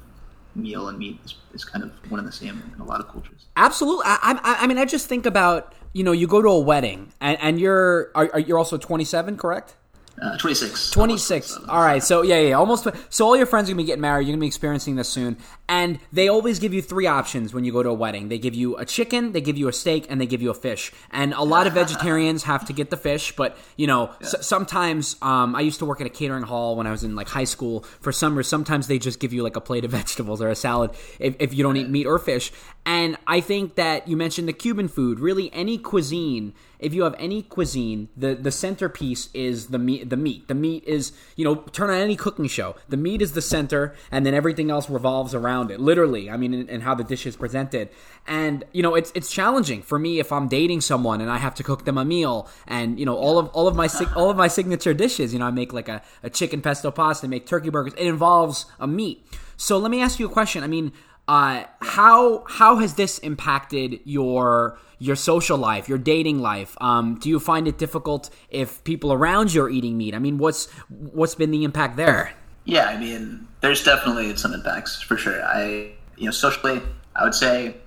meal 0.55 0.87
and 0.87 0.97
meat 0.97 1.19
is, 1.25 1.35
is 1.53 1.65
kind 1.65 1.83
of 1.83 1.91
one 2.11 2.19
and 2.19 2.27
the 2.27 2.31
same 2.31 2.61
in 2.75 2.81
a 2.81 2.83
lot 2.83 2.99
of 2.99 3.07
cultures. 3.07 3.45
Absolutely. 3.55 4.03
I, 4.05 4.39
I, 4.43 4.63
I 4.63 4.67
mean, 4.67 4.77
I 4.77 4.85
just 4.85 5.07
think 5.07 5.25
about 5.25 5.73
you 5.93 6.03
know 6.03 6.11
you 6.11 6.27
go 6.27 6.41
to 6.41 6.49
a 6.49 6.59
wedding 6.59 7.13
and, 7.19 7.37
and 7.41 7.59
you're 7.59 8.11
are, 8.15 8.29
are 8.33 8.39
you're 8.39 8.57
also 8.57 8.77
27, 8.77 9.37
correct? 9.37 9.75
Uh, 10.21 10.37
26. 10.37 10.91
26. 10.91 11.51
Almost, 11.53 11.69
All 11.69 11.81
right. 11.81 12.03
So, 12.03 12.21
yeah, 12.21 12.39
yeah, 12.39 12.53
almost. 12.53 12.87
So, 13.09 13.25
all 13.25 13.35
your 13.35 13.45
friends 13.45 13.69
are 13.69 13.73
going 13.73 13.77
to 13.79 13.83
be 13.83 13.87
getting 13.87 14.01
married. 14.01 14.23
You're 14.27 14.33
going 14.33 14.39
to 14.39 14.43
be 14.43 14.47
experiencing 14.47 14.95
this 14.95 15.09
soon. 15.09 15.37
And 15.67 15.99
they 16.11 16.27
always 16.27 16.59
give 16.59 16.73
you 16.73 16.81
three 16.81 17.07
options 17.07 17.53
when 17.53 17.63
you 17.63 17.71
go 17.71 17.81
to 17.81 17.89
a 17.89 17.93
wedding 17.93 18.27
they 18.27 18.37
give 18.37 18.53
you 18.53 18.75
a 18.77 18.85
chicken, 18.85 19.31
they 19.31 19.41
give 19.41 19.57
you 19.57 19.67
a 19.67 19.73
steak, 19.73 20.05
and 20.09 20.19
they 20.19 20.25
give 20.25 20.41
you 20.41 20.49
a 20.49 20.53
fish. 20.53 20.91
And 21.11 21.33
a 21.33 21.43
lot 21.43 21.65
of 21.65 21.73
vegetarians 21.83 22.43
have 22.43 22.65
to 22.65 22.73
get 22.73 22.89
the 22.89 22.97
fish, 22.97 23.35
but, 23.35 23.57
you 23.77 23.87
know, 23.87 24.11
s- 24.21 24.35
sometimes 24.45 25.15
um, 25.21 25.55
I 25.55 25.61
used 25.61 25.79
to 25.79 25.85
work 25.85 26.01
at 26.01 26.07
a 26.07 26.09
catering 26.09 26.43
hall 26.43 26.75
when 26.75 26.87
I 26.87 26.91
was 26.91 27.03
in 27.03 27.15
like 27.15 27.29
high 27.29 27.45
school. 27.45 27.81
For 28.01 28.11
summers, 28.11 28.47
sometimes 28.47 28.87
they 28.87 28.99
just 28.99 29.19
give 29.19 29.33
you 29.33 29.43
like 29.43 29.55
a 29.55 29.61
plate 29.61 29.85
of 29.85 29.91
vegetables 29.99 30.41
or 30.41 30.49
a 30.49 30.55
salad 30.55 30.91
if, 31.19 31.35
if 31.39 31.53
you 31.53 31.63
don't 31.63 31.77
eat 31.77 31.89
meat 31.89 32.05
or 32.05 32.19
fish. 32.19 32.51
And 32.85 33.17
I 33.25 33.41
think 33.41 33.75
that 33.75 34.07
you 34.07 34.17
mentioned 34.17 34.47
the 34.47 34.53
Cuban 34.53 34.87
food. 34.87 35.19
Really, 35.19 35.51
any 35.53 35.77
cuisine 35.77 36.53
if 36.79 36.95
you 36.95 37.03
have 37.03 37.13
any 37.19 37.43
cuisine, 37.43 38.09
the 38.17 38.33
the 38.33 38.49
centerpiece 38.51 39.29
is 39.35 39.67
the 39.67 39.77
meat. 39.77 40.09
The 40.11 40.17
meat. 40.17 40.47
The 40.47 40.53
meat 40.53 40.83
is 40.85 41.13
you 41.35 41.43
know 41.43 41.55
turn 41.55 41.89
on 41.89 41.95
any 41.95 42.15
cooking 42.15 42.47
show. 42.47 42.75
The 42.89 42.97
meat 42.97 43.21
is 43.21 43.31
the 43.31 43.41
center, 43.41 43.95
and 44.11 44.25
then 44.25 44.33
everything 44.35 44.69
else 44.69 44.89
revolves 44.89 45.33
around 45.33 45.71
it. 45.71 45.79
Literally, 45.79 46.29
I 46.29 46.37
mean, 46.37 46.53
and 46.69 46.83
how 46.83 46.93
the 46.93 47.03
dish 47.03 47.25
is 47.25 47.35
presented. 47.35 47.89
And 48.27 48.65
you 48.73 48.83
know, 48.83 48.93
it's 48.93 49.11
it's 49.15 49.31
challenging 49.31 49.81
for 49.81 49.97
me 49.97 50.19
if 50.19 50.31
I'm 50.31 50.47
dating 50.47 50.81
someone 50.81 51.21
and 51.21 51.31
I 51.31 51.37
have 51.37 51.55
to 51.55 51.63
cook 51.63 51.85
them 51.85 51.97
a 51.97 52.05
meal, 52.05 52.47
and 52.67 52.99
you 52.99 53.05
know, 53.05 53.15
all 53.15 53.39
of 53.39 53.47
all 53.49 53.67
of 53.67 53.75
my 53.75 53.87
all 54.15 54.29
of 54.29 54.37
my 54.37 54.47
signature 54.47 54.93
dishes. 54.93 55.33
You 55.33 55.39
know, 55.39 55.47
I 55.47 55.51
make 55.51 55.73
like 55.73 55.89
a, 55.89 56.03
a 56.21 56.29
chicken 56.29 56.61
pesto 56.61 56.91
pasta, 56.91 57.27
make 57.27 57.47
turkey 57.47 57.69
burgers. 57.69 57.93
It 57.97 58.05
involves 58.05 58.65
a 58.79 58.87
meat. 58.87 59.25
So 59.57 59.77
let 59.77 59.89
me 59.89 60.01
ask 60.01 60.19
you 60.19 60.27
a 60.27 60.29
question. 60.29 60.63
I 60.63 60.67
mean. 60.67 60.91
Uh, 61.31 61.63
how 61.79 62.43
how 62.45 62.75
has 62.75 62.95
this 62.95 63.17
impacted 63.19 64.01
your 64.03 64.77
your 64.99 65.15
social 65.15 65.57
life, 65.57 65.87
your 65.87 65.97
dating 65.97 66.39
life? 66.39 66.75
Um, 66.81 67.17
do 67.19 67.29
you 67.29 67.39
find 67.39 67.69
it 67.69 67.77
difficult 67.77 68.29
if 68.49 68.83
people 68.83 69.13
around 69.13 69.53
you 69.53 69.63
are 69.63 69.69
eating 69.69 69.97
meat? 69.97 70.13
I 70.13 70.19
mean, 70.19 70.37
what's 70.37 70.69
what's 70.89 71.35
been 71.35 71.51
the 71.51 71.63
impact 71.63 71.95
there? 71.95 72.33
Yeah, 72.65 72.87
I 72.87 72.97
mean, 72.97 73.47
there's 73.61 73.81
definitely 73.81 74.35
some 74.35 74.53
impacts 74.53 75.01
for 75.01 75.15
sure. 75.15 75.41
I, 75.41 75.93
you 76.17 76.25
know, 76.25 76.31
socially, 76.31 76.81
I 77.15 77.23
would 77.23 77.33
say, 77.33 77.77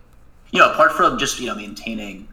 you 0.51 0.59
know, 0.59 0.73
apart 0.73 0.93
from 0.93 1.19
just 1.19 1.39
you 1.39 1.49
know 1.49 1.55
maintaining, 1.55 2.27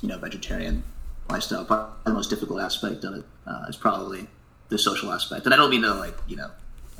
you 0.00 0.08
know, 0.08 0.16
vegetarian 0.16 0.82
lifestyle, 1.28 1.66
part 1.66 1.90
the 2.04 2.14
most 2.14 2.30
difficult 2.30 2.62
aspect 2.62 3.04
of 3.04 3.16
it 3.16 3.24
uh, 3.46 3.66
is 3.68 3.76
probably 3.76 4.26
the 4.70 4.78
social 4.78 5.12
aspect. 5.12 5.44
And 5.44 5.52
I 5.52 5.58
don't 5.58 5.68
mean 5.68 5.82
to 5.82 5.92
like, 5.92 6.16
you 6.26 6.36
know, 6.36 6.50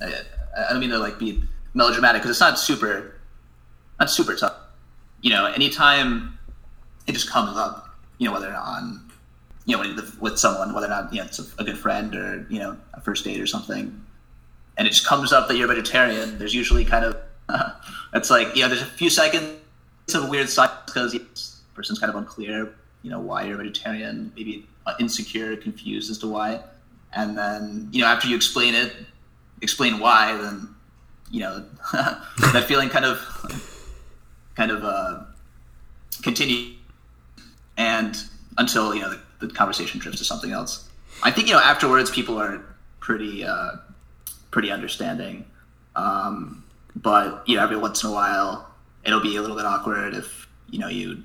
I, 0.02 0.20
I 0.68 0.72
don't 0.72 0.80
mean 0.80 0.90
to 0.90 0.98
like 0.98 1.18
be 1.18 1.42
melodramatic 1.72 2.20
because 2.20 2.32
it's 2.32 2.40
not 2.40 2.58
super, 2.58 3.16
not 3.98 4.10
super 4.10 4.34
tough. 4.34 4.56
You 5.20 5.30
know, 5.30 5.46
anytime 5.46 6.38
it 7.06 7.12
just 7.12 7.30
comes 7.30 7.56
up, 7.56 7.96
you 8.18 8.26
know, 8.26 8.32
whether 8.32 8.52
on 8.54 9.12
you 9.64 9.76
know, 9.76 10.04
with- 10.20 10.38
someone, 10.38 10.74
whether 10.74 10.86
or 10.86 10.90
not 10.90 11.12
you 11.12 11.20
know 11.20 11.26
it's 11.26 11.38
a, 11.38 11.44
a 11.60 11.64
good 11.64 11.78
friend 11.78 12.14
or 12.14 12.46
you 12.50 12.58
know 12.58 12.76
a 12.94 13.00
first 13.00 13.24
date 13.24 13.40
or 13.40 13.46
something, 13.46 14.04
and 14.76 14.86
it 14.88 14.90
just 14.90 15.06
comes 15.06 15.32
up 15.32 15.48
that 15.48 15.56
you're 15.56 15.70
a 15.70 15.74
vegetarian. 15.74 16.38
There's 16.38 16.54
usually 16.54 16.84
kind 16.84 17.04
of 17.04 17.16
it's 18.14 18.30
like 18.30 18.54
you 18.56 18.62
know 18.62 18.68
there's 18.68 18.82
a 18.82 18.86
few 18.86 19.10
seconds 19.10 19.58
of 20.14 20.28
weird 20.28 20.48
silence 20.48 20.80
because 20.86 21.12
the 21.12 21.24
person's 21.74 21.98
kind 21.98 22.10
of 22.10 22.16
unclear, 22.16 22.74
you 23.02 23.10
know, 23.10 23.20
why 23.20 23.44
you're 23.44 23.54
a 23.54 23.64
vegetarian, 23.64 24.32
maybe 24.36 24.66
uh, 24.86 24.94
insecure, 24.98 25.56
confused 25.56 26.10
as 26.10 26.18
to 26.18 26.26
why, 26.26 26.60
and 27.12 27.38
then 27.38 27.88
you 27.92 28.00
know 28.00 28.06
after 28.06 28.26
you 28.26 28.34
explain 28.34 28.74
it, 28.74 28.94
explain 29.60 30.00
why, 30.00 30.36
then 30.36 30.68
you 31.30 31.40
know 31.40 31.64
that 31.92 32.64
feeling 32.66 32.88
kind 32.88 33.04
of 33.04 33.18
kind 34.54 34.70
of 34.70 34.84
uh, 34.84 35.20
continue 36.22 36.74
and 37.76 38.24
until 38.58 38.94
you 38.94 39.00
know 39.00 39.10
the, 39.10 39.46
the 39.46 39.52
conversation 39.52 40.00
drifts 40.00 40.18
to 40.18 40.24
something 40.24 40.52
else. 40.52 40.88
I 41.22 41.30
think 41.30 41.48
you 41.48 41.54
know 41.54 41.60
afterwards 41.60 42.10
people 42.10 42.38
are 42.38 42.62
pretty 43.00 43.44
uh, 43.44 43.72
pretty 44.50 44.70
understanding, 44.70 45.44
um, 45.96 46.64
but 46.96 47.42
you 47.46 47.56
know 47.56 47.62
every 47.62 47.76
once 47.76 48.02
in 48.02 48.10
a 48.10 48.12
while 48.12 48.68
it'll 49.04 49.20
be 49.20 49.36
a 49.36 49.40
little 49.40 49.56
bit 49.56 49.64
awkward 49.64 50.14
if 50.14 50.46
you 50.70 50.78
know 50.78 50.88
you 50.88 51.22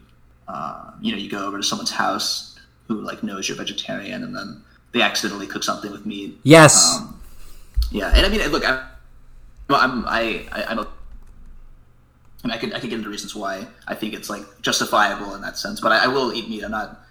uh, 0.47 0.91
you 1.01 1.11
know 1.11 1.17
you 1.17 1.29
go 1.29 1.45
over 1.45 1.57
to 1.57 1.63
someone's 1.63 1.91
house 1.91 2.57
who 2.87 3.01
like 3.01 3.23
knows 3.23 3.47
you're 3.47 3.57
vegetarian 3.57 4.23
and 4.23 4.35
then 4.35 4.63
they 4.93 5.01
accidentally 5.01 5.47
cook 5.47 5.63
something 5.63 5.91
with 5.91 6.05
meat. 6.05 6.39
Yes. 6.43 6.97
Um, 6.97 7.19
yeah, 7.91 8.11
and 8.13 8.25
I 8.25 8.29
mean, 8.29 8.45
look, 8.49 8.67
I'm, 8.67 8.79
I'm 9.69 10.05
I, 10.05 10.45
I 10.51 10.63
I'm 10.65 10.79
a 10.79 10.87
I 12.51 12.57
could 12.57 12.73
I 12.73 12.79
could 12.79 12.89
get 12.89 12.97
into 12.97 13.10
reasons 13.10 13.36
why 13.36 13.67
I 13.88 13.95
think 13.95 14.13
it's 14.13 14.29
like 14.29 14.43
justifiable 14.62 15.36
in 15.36 15.41
that 15.41 15.57
sense. 15.57 15.79
But 15.79 15.91
I, 15.91 16.05
I 16.05 16.07
will 16.07 16.33
eat 16.33 16.49
meat. 16.49 16.63
I'm 16.63 16.71
not 16.71 17.01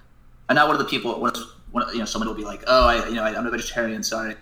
I'm 0.49 0.57
not 0.57 0.69
one 0.69 0.77
of 0.77 0.83
the 0.83 0.89
people 0.89 1.21
when, 1.21 1.33
when 1.73 1.89
you 1.93 1.99
know 1.99 2.05
someone 2.05 2.29
will 2.29 2.37
be 2.37 2.45
like, 2.45 2.65
oh, 2.67 2.87
I 2.87 3.09
you 3.09 3.15
know 3.15 3.25
I, 3.25 3.37
I'm 3.37 3.47
a 3.47 3.51
vegetarian. 3.51 4.03
Sorry. 4.03 4.35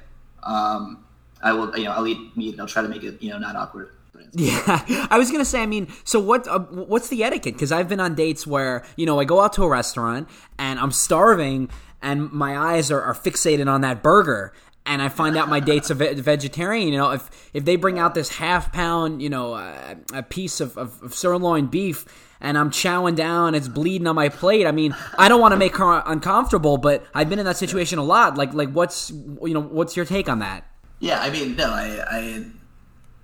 Um, 0.42 1.04
I 1.42 1.52
will 1.52 1.76
you 1.76 1.84
know 1.84 1.92
I'll 1.92 2.06
eat 2.06 2.36
meat 2.36 2.52
and 2.52 2.60
I'll 2.60 2.66
try 2.66 2.82
to 2.82 2.88
make 2.88 3.02
it 3.02 3.22
you 3.22 3.30
know 3.30 3.38
not 3.38 3.56
awkward. 3.56 3.90
Yeah, 4.36 5.06
I 5.10 5.16
was 5.16 5.30
gonna 5.30 5.44
say. 5.44 5.62
I 5.62 5.66
mean, 5.66 5.86
so 6.02 6.18
what? 6.18 6.48
Uh, 6.48 6.58
what's 6.58 7.08
the 7.08 7.22
etiquette? 7.22 7.54
Because 7.54 7.70
I've 7.70 7.88
been 7.88 8.00
on 8.00 8.16
dates 8.16 8.44
where 8.44 8.84
you 8.96 9.06
know 9.06 9.20
I 9.20 9.24
go 9.24 9.40
out 9.40 9.52
to 9.54 9.62
a 9.62 9.68
restaurant 9.68 10.28
and 10.58 10.80
I'm 10.80 10.90
starving, 10.90 11.70
and 12.02 12.32
my 12.32 12.56
eyes 12.56 12.90
are, 12.90 13.00
are 13.00 13.14
fixated 13.14 13.70
on 13.70 13.82
that 13.82 14.02
burger, 14.02 14.52
and 14.86 15.00
I 15.00 15.08
find 15.08 15.36
out 15.36 15.48
my 15.48 15.60
date's 15.60 15.90
a 15.90 15.94
ve- 15.94 16.14
vegetarian. 16.14 16.88
You 16.88 16.98
know, 16.98 17.10
if 17.12 17.50
if 17.52 17.64
they 17.64 17.76
bring 17.76 17.98
out 17.98 18.14
this 18.14 18.28
half 18.28 18.72
pound, 18.72 19.22
you 19.22 19.30
know, 19.30 19.54
uh, 19.54 19.94
a 20.12 20.22
piece 20.22 20.60
of, 20.60 20.76
of, 20.76 21.02
of 21.02 21.14
sirloin 21.14 21.66
beef. 21.66 22.04
And 22.40 22.58
I'm 22.58 22.70
chowing 22.70 23.16
down, 23.16 23.54
it's 23.54 23.68
bleeding 23.68 24.06
on 24.06 24.16
my 24.16 24.28
plate. 24.28 24.66
I 24.66 24.72
mean, 24.72 24.94
I 25.16 25.30
don't 25.30 25.40
want 25.40 25.52
to 25.52 25.56
make 25.56 25.76
her 25.76 26.02
uncomfortable, 26.04 26.76
but 26.76 27.06
I've 27.14 27.30
been 27.30 27.38
in 27.38 27.46
that 27.46 27.56
situation 27.56 27.98
a 27.98 28.02
lot. 28.02 28.36
Like, 28.36 28.52
like, 28.52 28.70
what's 28.70 29.10
you 29.10 29.54
know, 29.54 29.62
what's 29.62 29.96
your 29.96 30.04
take 30.04 30.28
on 30.28 30.40
that? 30.40 30.66
Yeah, 30.98 31.20
I 31.20 31.30
mean, 31.30 31.56
no, 31.56 31.70
I, 31.70 32.04
I, 32.10 32.44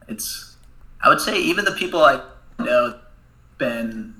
it's, 0.09 0.57
I 1.03 1.09
would 1.11 1.20
say 1.20 1.38
even 1.38 1.66
the 1.66 1.73
people 1.73 2.03
I 2.03 2.23
know 2.59 2.99
been 3.59 4.14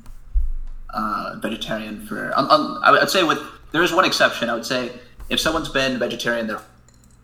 uh, 0.92 1.37
vegetarian 1.40 2.05
for, 2.07 2.33
um, 2.37 2.50
um, 2.50 2.81
I 2.83 2.90
would 2.90 3.09
say 3.09 3.22
with 3.22 3.40
there 3.72 3.83
is 3.83 3.92
one 3.92 4.05
exception. 4.05 4.50
I 4.50 4.55
would 4.55 4.66
say 4.66 4.92
if 5.31 5.40
someone's 5.40 5.70
been 5.70 5.98
vegetarian 5.98 6.46
their 6.46 6.61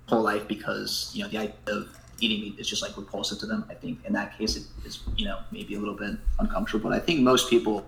whole 0.09 0.23
life 0.23 0.47
because 0.49 1.11
you 1.15 1.23
know 1.23 1.29
the 1.29 1.39
idea 1.39 1.55
of 1.67 1.89
eating 2.21 2.41
meat 2.41 2.59
is 2.59 2.69
just 2.69 2.83
like 2.83 2.97
repulsive 2.97 3.39
to 3.41 3.47
them, 3.47 3.65
I 3.69 3.75
think 3.75 4.05
in 4.05 4.13
that 4.15 4.39
case 4.39 4.57
it 4.57 4.65
is 4.85 5.01
you 5.17 5.27
know 5.27 5.39
maybe 5.51 5.75
a 5.75 5.79
little 5.79 5.95
bit 5.95 6.17
uncomfortable. 6.39 6.91
But 6.91 6.97
I 6.97 7.01
think 7.01 7.21
most 7.21 7.51
people, 7.51 7.85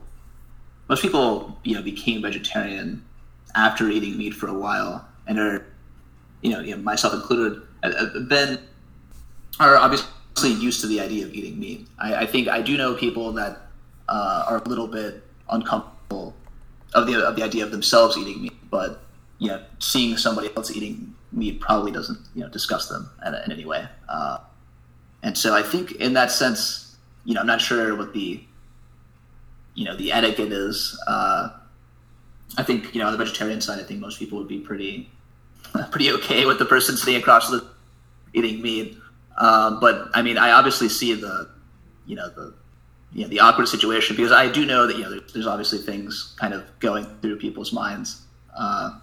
most 0.88 1.02
people 1.02 1.58
you 1.64 1.74
know 1.74 1.82
became 1.82 2.22
vegetarian 2.22 3.04
after 3.54 3.88
eating 3.88 4.18
meat 4.18 4.34
for 4.34 4.48
a 4.48 4.54
while 4.54 5.08
and 5.26 5.38
are 5.38 5.66
you 6.42 6.50
know, 6.50 6.60
you 6.60 6.76
know 6.76 6.82
myself 6.82 7.14
included, 7.14 7.62
uh, 7.82 7.88
uh, 7.88 8.20
been 8.20 8.58
are 9.60 9.76
obviously 9.76 10.52
used 10.52 10.80
to 10.80 10.86
the 10.86 11.00
idea 11.00 11.24
of 11.24 11.32
eating 11.34 11.58
meat. 11.58 11.86
I, 11.98 12.14
I 12.14 12.26
think 12.26 12.48
I 12.48 12.62
do 12.62 12.76
know 12.76 12.94
people 12.94 13.32
that 13.32 13.62
uh, 14.08 14.44
are 14.48 14.58
a 14.58 14.68
little 14.68 14.86
bit 14.86 15.24
uncomfortable 15.50 16.34
of 16.94 17.06
the 17.06 17.26
of 17.26 17.36
the 17.36 17.42
idea 17.42 17.64
of 17.64 17.70
themselves 17.70 18.16
eating 18.16 18.42
meat, 18.42 18.70
but 18.70 19.02
you 19.38 19.48
know, 19.48 19.62
seeing 19.78 20.16
somebody 20.16 20.50
else 20.56 20.70
eating 20.70 21.14
meat 21.32 21.60
probably 21.60 21.92
doesn't 21.92 22.18
you 22.34 22.42
know 22.42 22.48
discuss 22.48 22.88
them 22.88 23.10
in, 23.26 23.34
in 23.34 23.52
any 23.52 23.64
way. 23.64 23.86
Uh, 24.08 24.38
and 25.22 25.36
so 25.36 25.54
I 25.54 25.62
think 25.62 25.92
in 25.92 26.14
that 26.14 26.30
sense, 26.30 26.96
you 27.24 27.34
know, 27.34 27.40
I'm 27.40 27.46
not 27.46 27.60
sure 27.60 27.94
what 27.96 28.12
the 28.12 28.42
you 29.74 29.84
know 29.84 29.96
the 29.96 30.12
etiquette 30.12 30.52
is. 30.52 30.98
Uh, 31.06 31.50
I 32.56 32.62
think 32.62 32.94
you 32.94 33.00
know 33.00 33.06
on 33.06 33.12
the 33.12 33.18
vegetarian 33.18 33.60
side, 33.60 33.78
I 33.78 33.82
think 33.82 34.00
most 34.00 34.18
people 34.18 34.38
would 34.38 34.48
be 34.48 34.60
pretty 34.60 35.10
pretty 35.90 36.10
okay 36.12 36.46
with 36.46 36.58
the 36.58 36.64
person 36.64 36.96
sitting 36.96 37.20
across 37.20 37.50
the 37.50 37.66
eating 38.32 38.62
meat. 38.62 38.98
Um, 39.38 39.78
but 39.80 40.08
I 40.14 40.22
mean, 40.22 40.38
I 40.38 40.52
obviously 40.52 40.88
see 40.88 41.14
the 41.14 41.48
you 42.06 42.16
know 42.16 42.28
the 42.28 42.54
you 43.12 43.22
know 43.22 43.28
the 43.28 43.40
awkward 43.40 43.68
situation 43.68 44.16
because 44.16 44.32
I 44.32 44.50
do 44.50 44.64
know 44.64 44.86
that 44.86 44.96
you 44.96 45.02
know 45.02 45.10
there's, 45.10 45.32
there's 45.32 45.46
obviously 45.46 45.78
things 45.78 46.34
kind 46.38 46.54
of 46.54 46.64
going 46.80 47.04
through 47.20 47.38
people's 47.38 47.72
minds 47.72 48.22
uh, 48.56 48.98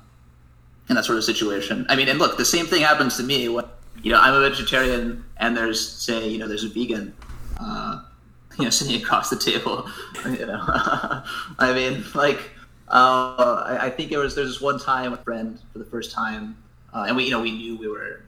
in 0.90 0.96
that 0.96 1.06
sort 1.06 1.18
of 1.18 1.24
situation. 1.24 1.86
I 1.90 1.96
mean, 1.96 2.08
and 2.10 2.20
look, 2.20 2.38
the 2.38 2.46
same 2.46 2.66
thing 2.66 2.82
happens 2.82 3.18
to 3.18 3.24
me 3.24 3.50
when 3.50 3.66
you 4.04 4.12
know 4.12 4.20
I'm 4.20 4.34
a 4.34 4.50
vegetarian 4.50 5.26
and 5.38 5.56
there's 5.56 5.88
say 5.88 6.28
you 6.28 6.38
know 6.38 6.48
there's 6.48 6.64
a 6.64 6.70
vegan. 6.70 7.16
Uh, 7.60 8.02
you 8.58 8.64
know, 8.64 8.70
sitting 8.70 9.02
across 9.02 9.30
the 9.30 9.36
table. 9.36 9.90
You 10.26 10.48
know, 10.48 10.60
I 11.60 11.72
mean, 11.76 12.04
like, 12.16 12.40
uh, 12.88 13.64
I, 13.68 13.78
I 13.84 13.90
think 13.92 14.12
it 14.12 14.18
was 14.18 14.34
there's 14.34 14.48
this 14.48 14.62
one 14.62 14.80
time 14.80 15.12
with 15.12 15.20
a 15.20 15.24
friend 15.24 15.60
for 15.72 15.78
the 15.78 15.86
first 15.86 16.12
time, 16.12 16.58
uh, 16.96 17.06
and 17.08 17.16
we, 17.16 17.26
you 17.26 17.30
know, 17.30 17.42
we 17.42 17.52
knew 17.52 17.78
we 17.78 17.88
were, 17.88 18.24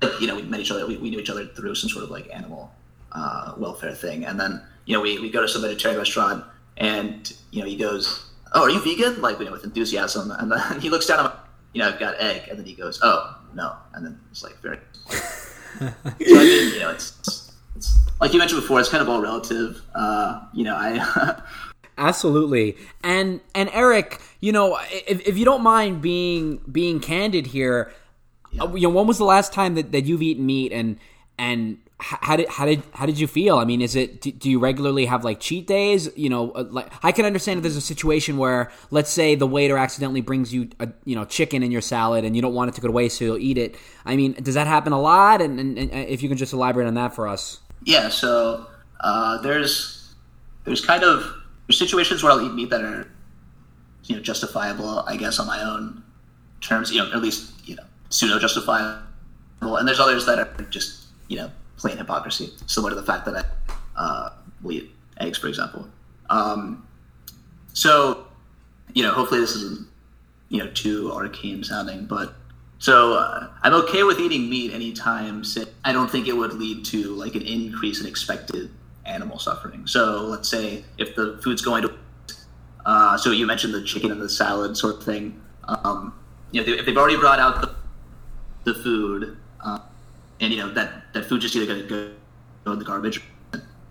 like, 0.00 0.18
you 0.18 0.28
know, 0.28 0.34
we 0.34 0.42
met 0.42 0.60
each 0.60 0.70
other. 0.70 0.86
We, 0.86 0.96
we 0.96 1.10
knew 1.10 1.18
each 1.18 1.28
other 1.28 1.44
through 1.44 1.74
some 1.74 1.90
sort 1.90 2.04
of 2.04 2.10
like 2.10 2.30
animal 2.32 2.72
uh, 3.12 3.52
welfare 3.58 3.92
thing, 3.92 4.24
and 4.24 4.40
then 4.40 4.62
you 4.86 4.94
know, 4.94 5.02
we, 5.02 5.18
we 5.18 5.28
go 5.28 5.42
to 5.42 5.48
some 5.48 5.60
vegetarian 5.60 5.98
restaurant, 5.98 6.42
and 6.78 7.30
you 7.50 7.60
know, 7.60 7.66
he 7.66 7.76
goes, 7.76 8.24
"Oh, 8.54 8.62
are 8.62 8.70
you 8.70 8.80
vegan?" 8.80 9.20
Like, 9.20 9.38
you 9.38 9.44
know, 9.44 9.52
with 9.52 9.64
enthusiasm, 9.64 10.30
and 10.30 10.52
then 10.52 10.80
he 10.80 10.88
looks 10.88 11.04
down 11.04 11.26
at, 11.26 11.38
you 11.76 11.82
know, 11.82 11.90
I've 11.90 11.98
got 11.98 12.18
egg, 12.18 12.48
and 12.48 12.58
then 12.58 12.64
he 12.64 12.72
goes, 12.72 12.98
"Oh, 13.02 13.36
no," 13.52 13.76
and 13.92 14.06
then 14.06 14.18
it's 14.30 14.42
like 14.42 14.56
very. 14.62 14.78
so 15.10 15.92
I 16.08 16.14
mean, 16.18 16.72
you 16.72 16.80
know, 16.80 16.90
it's, 16.90 17.52
it's, 17.74 18.00
like 18.18 18.32
you 18.32 18.38
mentioned 18.38 18.62
before, 18.62 18.80
it's 18.80 18.88
kind 18.88 19.02
of 19.02 19.10
all 19.10 19.20
relative. 19.20 19.82
Uh, 19.94 20.40
you 20.54 20.64
know, 20.64 20.74
I. 20.74 21.42
Absolutely. 21.98 22.78
And 23.04 23.42
and 23.54 23.68
Eric, 23.74 24.22
you 24.40 24.52
know, 24.52 24.78
if, 24.90 25.20
if 25.28 25.36
you 25.36 25.44
don't 25.44 25.62
mind 25.62 26.00
being 26.00 26.62
being 26.72 26.98
candid 26.98 27.48
here, 27.48 27.92
uh, 28.58 28.72
you 28.72 28.88
know, 28.88 28.90
when 28.90 29.06
was 29.06 29.18
the 29.18 29.24
last 29.24 29.52
time 29.52 29.74
that, 29.74 29.92
that 29.92 30.06
you've 30.06 30.22
eaten 30.22 30.46
meat 30.46 30.72
and 30.72 30.98
and 31.36 31.76
how 31.98 32.36
did 32.36 32.48
how 32.48 32.66
did 32.66 32.82
how 32.92 33.06
did 33.06 33.18
you 33.18 33.26
feel? 33.26 33.56
I 33.56 33.64
mean, 33.64 33.80
is 33.80 33.96
it 33.96 34.20
do, 34.20 34.30
do 34.30 34.50
you 34.50 34.58
regularly 34.58 35.06
have 35.06 35.24
like 35.24 35.40
cheat 35.40 35.66
days? 35.66 36.10
You 36.14 36.28
know, 36.28 36.50
uh, 36.50 36.64
like 36.70 36.92
I 37.02 37.10
can 37.10 37.24
understand 37.24 37.58
if 37.58 37.62
there's 37.62 37.76
a 37.76 37.80
situation 37.80 38.36
where 38.36 38.70
let's 38.90 39.10
say 39.10 39.34
the 39.34 39.46
waiter 39.46 39.78
accidentally 39.78 40.20
brings 40.20 40.52
you 40.52 40.68
a 40.78 40.88
you 41.04 41.16
know 41.16 41.24
chicken 41.24 41.62
in 41.62 41.70
your 41.70 41.80
salad 41.80 42.24
and 42.24 42.36
you 42.36 42.42
don't 42.42 42.52
want 42.52 42.68
it 42.68 42.74
to 42.74 42.82
go 42.82 42.88
to 42.88 42.92
waste, 42.92 43.16
so 43.18 43.24
you'll 43.24 43.38
eat 43.38 43.56
it. 43.56 43.76
I 44.04 44.14
mean, 44.14 44.32
does 44.34 44.54
that 44.54 44.66
happen 44.66 44.92
a 44.92 45.00
lot? 45.00 45.40
And, 45.40 45.58
and, 45.58 45.78
and 45.78 45.90
if 45.90 46.22
you 46.22 46.28
can 46.28 46.36
just 46.36 46.52
elaborate 46.52 46.86
on 46.86 46.94
that 46.94 47.14
for 47.14 47.26
us. 47.26 47.60
Yeah, 47.84 48.10
so 48.10 48.66
uh, 49.00 49.40
there's 49.40 50.14
there's 50.64 50.84
kind 50.84 51.02
of 51.02 51.22
there's 51.66 51.78
situations 51.78 52.22
where 52.22 52.30
I'll 52.30 52.42
eat 52.42 52.52
meat 52.52 52.68
that 52.70 52.82
are 52.82 53.10
you 54.04 54.16
know 54.16 54.22
justifiable, 54.22 55.00
I 55.00 55.16
guess, 55.16 55.38
on 55.38 55.46
my 55.46 55.62
own 55.62 56.02
terms. 56.60 56.92
You 56.92 57.04
know, 57.04 57.12
at 57.12 57.22
least 57.22 57.66
you 57.66 57.74
know 57.74 57.84
pseudo 58.10 58.38
justifiable, 58.38 59.00
and 59.62 59.88
there's 59.88 60.00
others 60.00 60.26
that 60.26 60.38
are 60.38 60.66
just 60.68 61.06
you 61.28 61.38
know 61.38 61.50
plain 61.76 61.96
hypocrisy, 61.96 62.50
similar 62.66 62.90
to 62.90 62.96
the 62.96 63.06
fact 63.06 63.24
that 63.26 63.36
I 63.36 64.00
uh, 64.00 64.30
eat 64.70 64.90
eggs, 65.18 65.38
for 65.38 65.48
example. 65.48 65.88
Um, 66.30 66.86
so 67.72 68.26
you 68.94 69.02
know, 69.02 69.12
hopefully 69.12 69.40
this 69.40 69.54
isn't 69.54 69.88
you 70.48 70.58
know 70.62 70.70
too 70.72 71.12
arcane 71.12 71.62
sounding, 71.64 72.06
but 72.06 72.34
so 72.78 73.14
uh, 73.14 73.48
I'm 73.62 73.74
okay 73.74 74.02
with 74.02 74.20
eating 74.20 74.48
meat 74.50 74.72
anytime. 74.72 75.42
I 75.84 75.92
don't 75.92 76.10
think 76.10 76.28
it 76.28 76.36
would 76.36 76.54
lead 76.54 76.84
to 76.86 77.14
like 77.14 77.34
an 77.34 77.42
increase 77.42 78.00
in 78.00 78.06
expected 78.06 78.70
animal 79.04 79.38
suffering. 79.38 79.86
So 79.86 80.22
let's 80.22 80.48
say 80.48 80.84
if 80.98 81.14
the 81.14 81.40
food's 81.42 81.62
going 81.62 81.82
to, 81.82 81.94
uh, 82.84 83.16
so 83.16 83.30
you 83.30 83.46
mentioned 83.46 83.72
the 83.72 83.82
chicken 83.82 84.10
and 84.10 84.20
the 84.20 84.28
salad 84.28 84.76
sort 84.76 84.96
of 84.96 85.04
thing. 85.04 85.40
Um, 85.64 86.12
you 86.52 86.64
know, 86.64 86.72
if 86.72 86.86
they've 86.86 86.96
already 86.96 87.16
brought 87.16 87.40
out 87.40 87.60
the, 87.60 87.74
the 88.64 88.78
food, 88.78 89.36
uh, 89.64 89.80
and 90.40 90.52
you 90.52 90.58
know 90.58 90.72
that 90.72 91.12
that 91.14 91.26
food 91.26 91.40
just 91.40 91.54
either 91.56 91.66
going 91.66 91.86
to 91.86 92.14
go 92.64 92.72
in 92.72 92.78
the 92.78 92.84
garbage, 92.84 93.22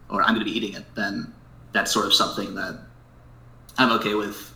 or 0.09 0.21
I'm 0.21 0.35
going 0.35 0.45
to 0.45 0.51
be 0.51 0.55
eating 0.55 0.73
it, 0.73 0.85
then 0.95 1.33
that's 1.71 1.91
sort 1.91 2.05
of 2.05 2.13
something 2.13 2.55
that 2.55 2.79
I'm 3.77 3.91
okay 3.93 4.15
with 4.15 4.53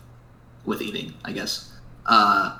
with 0.64 0.82
eating, 0.82 1.14
I 1.24 1.32
guess. 1.32 1.72
Uh, 2.06 2.58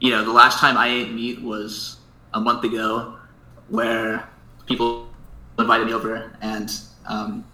you 0.00 0.10
know, 0.10 0.24
the 0.24 0.32
last 0.32 0.58
time 0.58 0.76
I 0.76 0.88
ate 0.88 1.12
meat 1.12 1.40
was 1.40 1.96
a 2.34 2.40
month 2.40 2.64
ago, 2.64 3.16
where 3.68 4.28
people 4.66 5.08
invited 5.58 5.86
me 5.86 5.94
over 5.94 6.36
and 6.40 6.70
um, 7.06 7.44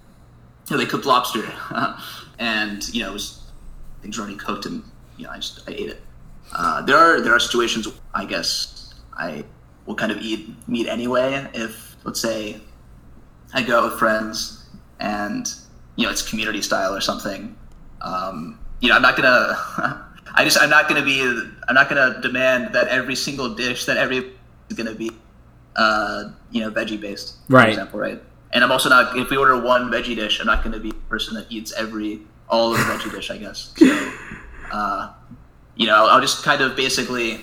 you 0.69 0.77
know, 0.77 0.83
they 0.83 0.89
cooked 0.89 1.07
lobster, 1.07 1.45
and 2.39 2.83
you 2.95 3.03
know, 3.03 3.11
it 3.11 3.13
was 3.13 3.43
things 4.01 4.19
were 4.19 4.25
already 4.25 4.39
cooked, 4.39 4.67
and 4.67 4.83
you 5.17 5.25
know, 5.25 5.31
I 5.31 5.37
just 5.37 5.69
I 5.69 5.73
ate 5.73 5.91
it. 5.91 6.03
Uh, 6.53 6.83
there 6.83 6.97
are 6.97 7.21
there 7.21 7.35
are 7.35 7.41
situations 7.41 7.89
I 8.15 8.25
guess 8.25 8.95
I 9.15 9.45
will 9.87 9.95
kind 9.95 10.13
of 10.13 10.19
eat 10.23 10.49
meat 10.69 10.87
anyway 10.89 11.47
if 11.55 11.97
let's 12.05 12.21
say 12.21 12.61
I 13.55 13.63
go 13.63 13.79
out 13.79 13.85
with 13.91 13.99
friends 13.99 14.65
and 15.01 15.47
you 15.97 16.05
know 16.07 16.11
it's 16.13 16.23
community 16.29 16.63
style 16.63 16.95
or 16.95 17.01
something. 17.01 17.57
Um, 18.01 18.59
you 18.81 18.89
know 18.89 18.97
I'm 18.97 19.03
not 19.03 19.17
gonna 19.17 19.57
I 20.35 20.45
just 20.45 20.59
I'm 20.61 20.71
not 20.71 20.89
gonna 20.89 21.05
be 21.05 21.21
I'm 21.69 21.75
not 21.75 21.89
gonna 21.89 22.21
demand 22.23 22.75
that 22.75 22.89
every 22.89 23.15
single 23.15 23.55
dish 23.55 23.85
that 23.87 23.97
every 23.97 24.33
is 24.69 24.77
gonna 24.77 24.95
be 24.95 25.11
uh, 25.77 26.31
you 26.51 26.61
know 26.61 26.71
veggie 26.71 27.01
based 27.01 27.37
for 27.49 27.57
Right. 27.57 27.69
example 27.71 27.99
right. 28.01 28.23
And 28.55 28.63
I'm 28.63 28.71
also 28.71 28.89
not 28.91 29.17
if 29.17 29.31
we 29.31 29.37
order 29.37 29.61
one 29.61 29.91
veggie 29.91 30.15
dish 30.17 30.41
I'm 30.41 30.47
not 30.47 30.63
gonna 30.65 30.79
be 30.81 30.91
the 30.91 30.97
person 31.09 31.35
that 31.35 31.47
eats 31.51 31.73
every 31.73 32.21
all 32.49 32.73
of 32.73 32.79
the 32.79 32.85
veggie 32.85 33.11
dish 33.11 33.31
I 33.31 33.37
guess. 33.39 33.73
So 33.77 34.13
uh, 34.73 35.13
you 35.77 35.87
know, 35.87 35.95
I'll, 35.95 36.07
I'll 36.07 36.21
just 36.21 36.43
kind 36.45 36.61
of 36.63 36.77
basically 36.77 37.41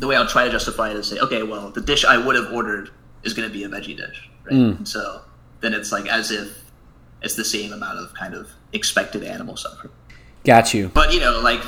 the 0.00 0.06
way 0.06 0.16
I'll 0.16 0.26
try 0.26 0.44
to 0.44 0.50
justify 0.50 0.90
it 0.90 0.96
is 0.96 1.06
say, 1.06 1.18
okay, 1.18 1.42
well, 1.42 1.70
the 1.70 1.80
dish 1.80 2.04
I 2.04 2.16
would 2.16 2.34
have 2.34 2.52
ordered 2.52 2.90
is 3.22 3.34
going 3.34 3.46
to 3.46 3.52
be 3.52 3.64
a 3.64 3.68
veggie 3.68 3.96
dish, 3.96 4.28
right? 4.44 4.54
And 4.54 4.88
so 4.88 5.20
then 5.60 5.74
it's 5.74 5.92
like 5.92 6.08
as 6.08 6.30
if 6.30 6.70
it's 7.22 7.36
the 7.36 7.44
same 7.44 7.72
amount 7.72 7.98
of 7.98 8.12
kind 8.14 8.34
of 8.34 8.50
expected 8.72 9.22
animal 9.22 9.56
suffering. 9.56 9.92
Got 10.44 10.72
you. 10.72 10.88
But 10.88 11.12
you 11.12 11.20
know, 11.20 11.40
like 11.40 11.62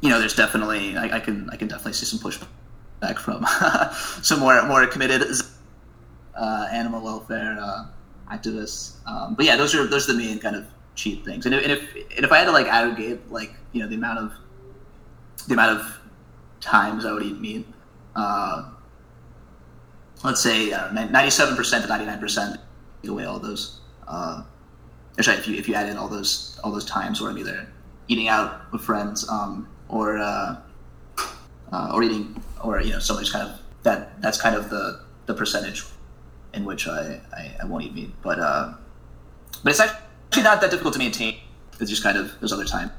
you 0.00 0.08
know, 0.08 0.18
there's 0.18 0.34
definitely 0.34 0.96
I, 0.96 1.16
I 1.16 1.20
can 1.20 1.48
I 1.50 1.56
can 1.56 1.68
definitely 1.68 1.92
see 1.92 2.06
some 2.06 2.18
pushback 2.18 3.18
from 3.18 3.46
some 4.22 4.40
more 4.40 4.60
more 4.66 4.84
committed 4.86 5.22
uh, 6.34 6.68
animal 6.72 7.02
welfare 7.02 7.56
uh, 7.60 7.86
activists. 8.32 8.96
Um, 9.06 9.36
but 9.36 9.46
yeah, 9.46 9.56
those 9.56 9.76
are 9.76 9.86
those 9.86 10.08
are 10.08 10.12
the 10.12 10.18
main 10.18 10.40
kind 10.40 10.56
of 10.56 10.66
cheap 10.96 11.24
things. 11.24 11.46
And 11.46 11.54
if, 11.54 11.62
and 11.62 11.72
if 11.72 11.94
and 12.16 12.24
if 12.24 12.32
I 12.32 12.38
had 12.38 12.46
to 12.46 12.52
like 12.52 12.66
aggregate 12.66 13.30
like 13.30 13.54
you 13.70 13.80
know 13.80 13.88
the 13.88 13.94
amount 13.94 14.18
of 14.18 14.32
the 15.46 15.54
amount 15.54 15.78
of 15.78 15.99
times 16.60 17.04
I 17.04 17.12
would 17.12 17.22
eat 17.22 17.40
meat, 17.40 17.66
uh, 18.16 18.70
let's 20.22 20.42
say 20.42 20.72
uh, 20.72 20.92
ninety-seven 20.92 21.56
percent 21.56 21.84
to 21.84 21.88
ninety-nine 21.88 22.20
percent, 22.20 22.58
take 23.02 23.10
away 23.10 23.24
all 23.24 23.38
those. 23.38 23.80
Uh, 24.06 24.42
if 25.18 25.46
you 25.46 25.56
if 25.56 25.68
you 25.68 25.74
add 25.74 25.88
in 25.88 25.96
all 25.96 26.08
those 26.08 26.58
all 26.64 26.72
those 26.72 26.84
times 26.84 27.20
where 27.20 27.30
I'm 27.30 27.38
either 27.38 27.66
eating 28.08 28.28
out 28.28 28.72
with 28.72 28.82
friends 28.82 29.28
um, 29.28 29.68
or 29.88 30.18
uh, 30.18 30.56
uh, 31.72 31.92
or 31.94 32.02
eating 32.02 32.42
or 32.62 32.80
you 32.80 32.92
know 32.92 32.98
somebody's 32.98 33.30
kind 33.30 33.48
of 33.48 33.60
that 33.82 34.20
that's 34.20 34.40
kind 34.40 34.56
of 34.56 34.70
the 34.70 35.04
the 35.26 35.34
percentage 35.34 35.84
in 36.52 36.64
which 36.64 36.88
I, 36.88 37.20
I, 37.32 37.54
I 37.62 37.64
won't 37.66 37.84
eat 37.84 37.94
meat. 37.94 38.10
But 38.22 38.40
uh, 38.40 38.74
but 39.62 39.70
it's 39.70 39.80
actually 39.80 40.42
not 40.42 40.60
that 40.60 40.70
difficult 40.70 40.94
to 40.94 40.98
maintain. 40.98 41.38
It's 41.78 41.90
just 41.90 42.02
kind 42.02 42.18
of 42.18 42.38
those 42.40 42.52
other 42.52 42.64
times. 42.64 42.92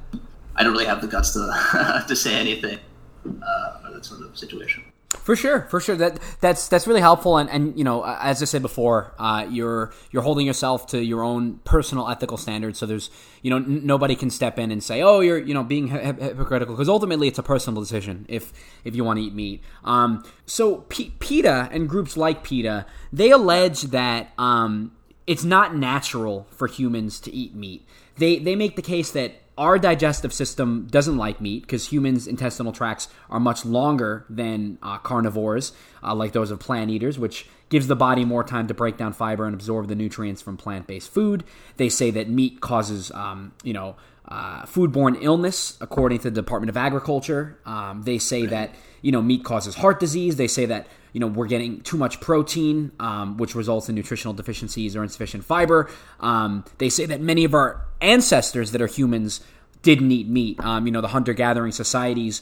I 0.55 0.63
don't 0.63 0.73
really 0.73 0.85
have 0.85 1.01
the 1.01 1.07
guts 1.07 1.33
to 1.33 2.03
to 2.07 2.15
say 2.15 2.35
anything 2.35 2.79
uh, 3.25 3.91
that 3.91 4.05
sort 4.05 4.21
of 4.21 4.37
situation. 4.37 4.83
For 5.09 5.35
sure, 5.35 5.67
for 5.69 5.81
sure. 5.81 5.97
That 5.97 6.19
that's 6.39 6.69
that's 6.69 6.87
really 6.87 7.01
helpful, 7.01 7.37
and 7.37 7.49
and 7.49 7.77
you 7.77 7.83
know, 7.83 8.03
as 8.05 8.41
I 8.41 8.45
said 8.45 8.61
before, 8.61 9.13
uh, 9.19 9.45
you're 9.49 9.91
you're 10.09 10.23
holding 10.23 10.47
yourself 10.47 10.87
to 10.87 11.03
your 11.03 11.21
own 11.21 11.59
personal 11.65 12.07
ethical 12.07 12.37
standards. 12.37 12.79
So 12.79 12.85
there's 12.85 13.09
you 13.41 13.49
know 13.49 13.57
n- 13.57 13.85
nobody 13.85 14.15
can 14.15 14.29
step 14.29 14.57
in 14.57 14.71
and 14.71 14.81
say, 14.81 15.01
oh, 15.01 15.19
you're 15.19 15.37
you 15.37 15.53
know 15.53 15.63
being 15.63 15.89
hy- 15.89 16.03
hy- 16.03 16.13
hypocritical 16.13 16.75
because 16.75 16.87
ultimately 16.87 17.27
it's 17.27 17.37
a 17.37 17.43
personal 17.43 17.81
decision 17.81 18.25
if 18.29 18.53
if 18.85 18.95
you 18.95 19.03
want 19.03 19.19
to 19.19 19.23
eat 19.23 19.33
meat. 19.33 19.61
Um, 19.83 20.23
so 20.45 20.77
P- 20.87 21.13
PETA 21.19 21.67
and 21.71 21.89
groups 21.89 22.15
like 22.15 22.43
PETA 22.43 22.85
they 23.11 23.31
allege 23.31 23.83
that 23.83 24.31
um, 24.37 24.93
it's 25.27 25.43
not 25.43 25.75
natural 25.75 26.47
for 26.51 26.67
humans 26.67 27.19
to 27.19 27.31
eat 27.31 27.53
meat. 27.53 27.85
They 28.15 28.39
they 28.39 28.55
make 28.55 28.77
the 28.77 28.81
case 28.81 29.11
that 29.11 29.33
our 29.61 29.77
digestive 29.77 30.33
system 30.33 30.87
doesn't 30.89 31.17
like 31.17 31.39
meat 31.39 31.61
because 31.61 31.89
humans' 31.89 32.25
intestinal 32.25 32.71
tracts 32.71 33.07
are 33.29 33.39
much 33.39 33.63
longer 33.63 34.25
than 34.27 34.79
uh, 34.81 34.97
carnivores, 34.97 35.71
uh, 36.03 36.15
like 36.15 36.31
those 36.31 36.49
of 36.49 36.59
plant 36.59 36.89
eaters, 36.89 37.19
which 37.19 37.47
gives 37.69 37.85
the 37.85 37.95
body 37.95 38.25
more 38.25 38.43
time 38.43 38.65
to 38.65 38.73
break 38.73 38.97
down 38.97 39.13
fiber 39.13 39.45
and 39.45 39.53
absorb 39.53 39.87
the 39.87 39.93
nutrients 39.93 40.41
from 40.41 40.57
plant-based 40.57 41.13
food. 41.13 41.43
They 41.77 41.89
say 41.89 42.09
that 42.09 42.27
meat 42.27 42.59
causes, 42.59 43.11
um, 43.11 43.53
you 43.63 43.71
know, 43.71 43.97
uh, 44.27 44.63
foodborne 44.63 45.19
illness, 45.21 45.77
according 45.79 46.17
to 46.19 46.31
the 46.31 46.41
Department 46.41 46.71
of 46.71 46.75
Agriculture. 46.77 47.59
Um, 47.63 48.01
they 48.01 48.17
say 48.17 48.47
that 48.47 48.73
you 49.03 49.11
know 49.11 49.21
meat 49.21 49.43
causes 49.43 49.75
heart 49.75 49.99
disease. 49.99 50.37
They 50.37 50.47
say 50.47 50.65
that 50.65 50.87
you 51.13 51.19
know 51.19 51.27
we're 51.27 51.47
getting 51.47 51.81
too 51.81 51.97
much 51.97 52.19
protein, 52.19 52.91
um, 52.99 53.37
which 53.37 53.55
results 53.55 53.89
in 53.89 53.95
nutritional 53.95 54.33
deficiencies 54.33 54.95
or 54.95 55.03
insufficient 55.03 55.43
fiber. 55.43 55.89
Um, 56.19 56.65
they 56.77 56.89
say 56.89 57.05
that 57.05 57.21
many 57.21 57.43
of 57.43 57.53
our 57.53 57.85
ancestors 58.01 58.71
that 58.71 58.81
are 58.81 58.87
humans 58.87 59.41
didn't 59.81 60.11
eat 60.11 60.27
meat. 60.27 60.59
Um, 60.59 60.85
you 60.85 60.91
know 60.91 61.01
the 61.01 61.09
hunter 61.09 61.33
gathering 61.33 61.71
societies, 61.71 62.41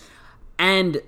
and 0.57 1.01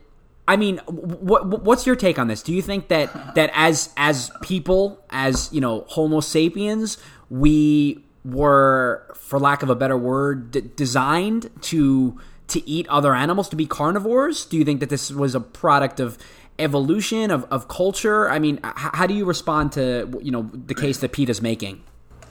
I 0.48 0.58
mean, 0.58 0.80
what 0.88 1.64
what's 1.64 1.86
your 1.86 1.96
take 1.96 2.20
on 2.20 2.28
this? 2.28 2.42
Do 2.42 2.54
you 2.54 2.62
think 2.62 2.88
that 2.90 3.36
that 3.36 3.52
as 3.54 3.94
as 3.96 4.32
people, 4.42 5.04
as 5.10 5.50
you 5.54 5.62
know, 5.62 5.86
Homo 5.88 6.20
sapiens, 6.20 6.98
we 7.30 8.04
were, 8.26 9.08
for 9.16 9.40
lack 9.40 9.64
of 9.64 9.70
a 9.70 9.76
better 9.76 9.98
word, 9.98 10.52
d- 10.52 10.70
designed 10.76 11.50
to 11.62 12.20
to 12.48 12.70
eat 12.70 12.88
other 12.90 13.16
animals, 13.16 13.48
to 13.50 13.56
be 13.56 13.66
carnivores? 13.66 14.46
Do 14.46 14.58
you 14.58 14.66
think 14.66 14.80
that 14.82 14.90
this 14.90 15.10
was 15.10 15.36
a 15.36 15.40
product 15.40 16.00
of 16.00 16.18
evolution 16.60 17.32
of, 17.32 17.46
of 17.46 17.68
culture? 17.68 18.30
I 18.30 18.40
mean, 18.40 18.58
h- 18.66 18.74
how 18.76 19.08
do 19.08 19.14
you 19.14 19.26
respond 19.26 19.72
to 19.74 20.20
you 20.22 20.32
know 20.32 20.50
the 20.54 20.76
case 20.76 21.00
that 21.00 21.12
PETA's 21.12 21.42
making? 21.42 21.84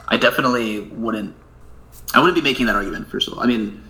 I 0.08 0.16
definitely 0.16 0.80
wouldn't. 0.80 1.34
I 2.14 2.18
wouldn't 2.18 2.34
be 2.34 2.42
making 2.42 2.66
that 2.66 2.76
argument. 2.76 3.08
First 3.08 3.28
of 3.28 3.34
all, 3.34 3.40
I 3.40 3.46
mean, 3.46 3.82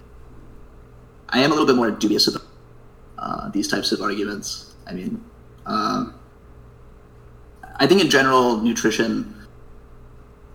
I 1.28 1.41
am 1.41 1.51
a 1.51 1.55
little 1.55 1.66
bit 1.66 1.76
more 1.76 1.91
dubious 1.91 2.28
about 2.28 2.43
uh, 3.18 3.49
these 3.51 3.68
types 3.68 3.93
of 3.93 4.01
arguments. 4.01 4.74
I 4.87 4.93
mean, 4.93 5.24
um, 5.66 6.14
I 7.76 7.87
think 7.87 8.01
in 8.01 8.11
general, 8.11 8.59
nutrition, 8.59 9.35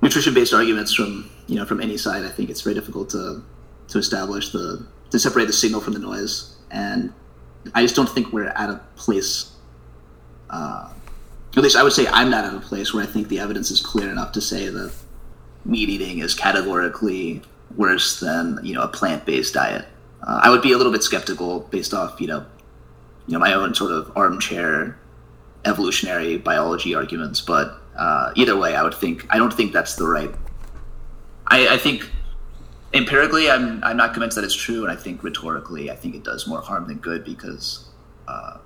nutrition-based 0.01 0.53
arguments 0.53 0.93
from 0.93 1.30
you 1.47 1.55
know 1.55 1.65
from 1.65 1.82
any 1.82 1.97
side, 1.97 2.23
I 2.23 2.30
think 2.30 2.49
it's 2.49 2.61
very 2.61 2.76
difficult 2.76 3.09
to 3.11 3.43
to 3.88 3.97
establish 3.97 4.51
the 4.51 4.86
to 5.11 5.19
separate 5.19 5.45
the 5.45 5.53
signal 5.53 5.82
from 5.82 5.93
the 5.93 5.99
noise, 5.99 6.55
and 6.71 7.13
I 7.73 7.82
just 7.82 7.95
don't 7.95 8.09
think 8.09 8.34
we're 8.34 8.47
at 8.47 8.69
a 8.69 8.82
place. 8.95 9.51
Uh, 10.49 10.89
at 11.55 11.63
least 11.63 11.75
I 11.75 11.83
would 11.83 11.93
say 11.93 12.07
I'm 12.07 12.29
not 12.29 12.45
at 12.45 12.53
a 12.53 12.59
place 12.59 12.93
where 12.93 13.03
I 13.03 13.07
think 13.07 13.29
the 13.29 13.39
evidence 13.39 13.71
is 13.71 13.81
clear 13.81 14.09
enough 14.09 14.33
to 14.33 14.41
say 14.41 14.67
that 14.67 14.93
meat 15.63 15.89
eating 15.89 16.19
is 16.19 16.33
categorically 16.33 17.41
worse 17.75 18.19
than 18.19 18.59
you 18.63 18.73
know 18.73 18.83
a 18.83 18.87
plant-based 18.87 19.53
diet. 19.53 19.85
Uh, 20.21 20.41
I 20.43 20.49
would 20.49 20.61
be 20.61 20.71
a 20.73 20.77
little 20.77 20.91
bit 20.91 21.03
skeptical 21.03 21.61
based 21.61 21.93
off 21.93 22.19
you 22.19 22.27
know 22.27 22.45
you 23.27 23.33
know 23.33 23.39
my 23.39 23.53
own 23.53 23.73
sort 23.73 23.91
of 23.91 24.11
armchair 24.15 24.97
evolutionary 25.65 26.37
biology 26.37 26.93
arguments, 26.93 27.41
but 27.41 27.81
uh, 27.97 28.31
either 28.35 28.55
way, 28.57 28.75
I 28.75 28.83
would 28.83 28.93
think 28.93 29.25
I 29.29 29.37
don't 29.37 29.53
think 29.53 29.73
that's 29.73 29.95
the 29.95 30.07
right. 30.07 30.33
I, 31.47 31.75
I 31.75 31.77
think 31.77 32.09
empirically, 32.93 33.49
I'm 33.49 33.83
I'm 33.83 33.97
not 33.97 34.13
convinced 34.13 34.35
that 34.35 34.43
it's 34.43 34.55
true, 34.55 34.83
and 34.83 34.91
I 34.91 34.95
think 34.95 35.23
rhetorically, 35.23 35.89
I 35.89 35.95
think 35.95 36.15
it 36.15 36.23
does 36.23 36.47
more 36.47 36.61
harm 36.61 36.87
than 36.87 36.97
good 36.97 37.23
because 37.23 37.87
uh, 38.27 38.57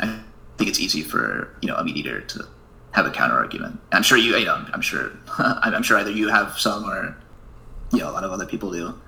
I 0.00 0.20
think 0.56 0.70
it's 0.70 0.80
easy 0.80 1.02
for 1.02 1.54
you 1.60 1.68
know 1.68 1.76
a 1.76 1.84
meat 1.84 1.96
eater 1.96 2.20
to 2.20 2.46
have 2.92 3.06
a 3.06 3.10
counter 3.10 3.36
argument. 3.36 3.80
I'm 3.90 4.02
sure 4.02 4.18
you, 4.18 4.36
you 4.36 4.44
know, 4.44 4.64
I'm 4.72 4.82
sure, 4.82 5.12
I'm 5.38 5.82
sure 5.82 5.98
either 5.98 6.10
you 6.10 6.28
have 6.28 6.58
some 6.58 6.84
or 6.88 7.16
you 7.92 7.98
know 8.00 8.10
a 8.10 8.12
lot 8.12 8.24
of 8.24 8.30
other 8.30 8.46
people 8.46 8.70
do, 8.70 8.98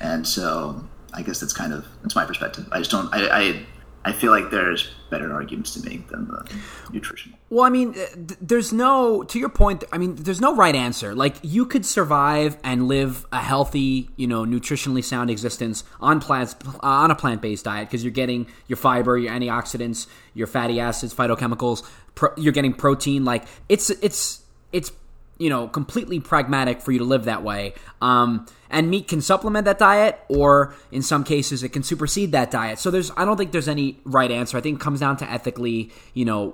and 0.00 0.26
so 0.26 0.84
I 1.12 1.22
guess 1.22 1.40
that's 1.40 1.52
kind 1.52 1.72
of 1.72 1.86
that's 2.02 2.14
my 2.14 2.24
perspective. 2.24 2.66
I 2.72 2.78
just 2.78 2.90
don't, 2.90 3.12
I, 3.14 3.28
I, 3.28 3.66
I 4.02 4.12
feel 4.12 4.30
like 4.30 4.50
there's 4.50 4.90
better 5.10 5.32
arguments 5.32 5.74
to 5.74 5.86
make 5.86 6.08
than 6.08 6.26
the 6.28 6.50
nutritional. 6.90 7.38
Well, 7.50 7.64
I 7.64 7.68
mean, 7.70 7.94
there's 8.40 8.72
no 8.72 9.24
to 9.24 9.38
your 9.38 9.50
point. 9.50 9.84
I 9.92 9.98
mean, 9.98 10.14
there's 10.14 10.40
no 10.40 10.56
right 10.56 10.74
answer. 10.74 11.14
Like 11.14 11.36
you 11.42 11.66
could 11.66 11.84
survive 11.84 12.56
and 12.64 12.88
live 12.88 13.26
a 13.30 13.40
healthy, 13.40 14.08
you 14.16 14.26
know, 14.26 14.44
nutritionally 14.44 15.04
sound 15.04 15.28
existence 15.28 15.84
on 16.00 16.20
plants 16.20 16.56
uh, 16.64 16.78
on 16.82 17.10
a 17.10 17.14
plant 17.14 17.42
based 17.42 17.66
diet 17.66 17.88
because 17.88 18.02
you're 18.02 18.10
getting 18.10 18.46
your 18.68 18.78
fiber, 18.78 19.18
your 19.18 19.32
antioxidants, 19.32 20.06
your 20.32 20.46
fatty 20.46 20.80
acids, 20.80 21.14
phytochemicals. 21.14 21.86
Pro- 22.14 22.32
you're 22.38 22.54
getting 22.54 22.72
protein. 22.72 23.26
Like 23.26 23.44
it's 23.68 23.90
it's 23.90 24.42
it's 24.72 24.92
you 25.36 25.50
know 25.50 25.68
completely 25.68 26.20
pragmatic 26.20 26.80
for 26.80 26.92
you 26.92 27.00
to 27.00 27.04
live 27.04 27.24
that 27.24 27.42
way. 27.42 27.74
Um, 28.00 28.46
and 28.70 28.88
meat 28.88 29.08
can 29.08 29.20
supplement 29.20 29.64
that 29.64 29.78
diet, 29.78 30.20
or 30.28 30.74
in 30.92 31.02
some 31.02 31.24
cases, 31.24 31.62
it 31.62 31.70
can 31.70 31.82
supersede 31.82 32.32
that 32.32 32.50
diet. 32.50 32.78
So 32.78 32.90
there's, 32.90 33.10
I 33.16 33.24
don't 33.24 33.36
think 33.36 33.52
there's 33.52 33.68
any 33.68 33.98
right 34.04 34.30
answer. 34.30 34.56
I 34.56 34.60
think 34.60 34.78
it 34.78 34.82
comes 34.82 35.00
down 35.00 35.16
to 35.18 35.30
ethically, 35.30 35.90
you 36.14 36.24
know, 36.24 36.50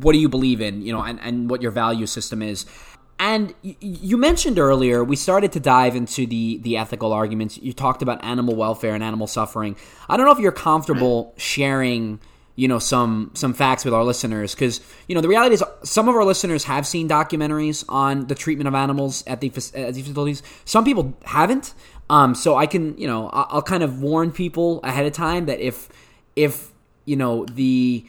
what 0.00 0.12
do 0.12 0.18
you 0.18 0.28
believe 0.28 0.60
in, 0.60 0.82
you 0.82 0.92
know, 0.92 1.02
and, 1.02 1.20
and 1.20 1.50
what 1.50 1.62
your 1.62 1.70
value 1.70 2.06
system 2.06 2.42
is. 2.42 2.66
And 3.18 3.54
you 3.62 4.18
mentioned 4.18 4.58
earlier, 4.58 5.02
we 5.02 5.16
started 5.16 5.50
to 5.52 5.60
dive 5.60 5.96
into 5.96 6.26
the 6.26 6.58
the 6.58 6.76
ethical 6.76 7.14
arguments. 7.14 7.56
You 7.56 7.72
talked 7.72 8.02
about 8.02 8.22
animal 8.22 8.54
welfare 8.54 8.94
and 8.94 9.02
animal 9.02 9.26
suffering. 9.26 9.74
I 10.06 10.18
don't 10.18 10.26
know 10.26 10.32
if 10.32 10.38
you're 10.38 10.52
comfortable 10.52 11.32
sharing 11.38 12.20
you 12.56 12.66
know 12.66 12.78
some 12.78 13.30
some 13.34 13.54
facts 13.54 13.84
with 13.84 13.94
our 13.94 14.04
listeners. 14.04 14.54
Because 14.54 14.80
you 15.06 15.14
know 15.14 15.20
the 15.20 15.28
reality 15.28 15.54
is 15.54 15.62
some 15.84 16.08
of 16.08 16.14
our 16.14 16.24
listeners 16.24 16.64
have 16.64 16.86
seen 16.86 17.08
documentaries 17.08 17.84
on 17.88 18.26
the 18.26 18.34
treatment 18.34 18.66
of 18.66 18.74
animals 18.74 19.22
at 19.26 19.40
the, 19.40 19.48
at 19.74 19.94
these 19.94 20.06
facilities. 20.06 20.42
Some 20.64 20.84
people 20.84 21.16
haven't. 21.24 21.74
Um, 22.08 22.34
so 22.34 22.56
I 22.56 22.66
can, 22.66 22.96
you 22.98 23.06
know, 23.06 23.28
I'll 23.32 23.62
kind 23.62 23.82
of 23.82 24.00
warn 24.00 24.30
people 24.30 24.80
ahead 24.84 25.06
of 25.06 25.12
time 25.12 25.46
that 25.46 25.58
if, 25.60 25.88
if 26.36 26.70
you 27.04 27.16
know, 27.16 27.44
the 27.46 28.06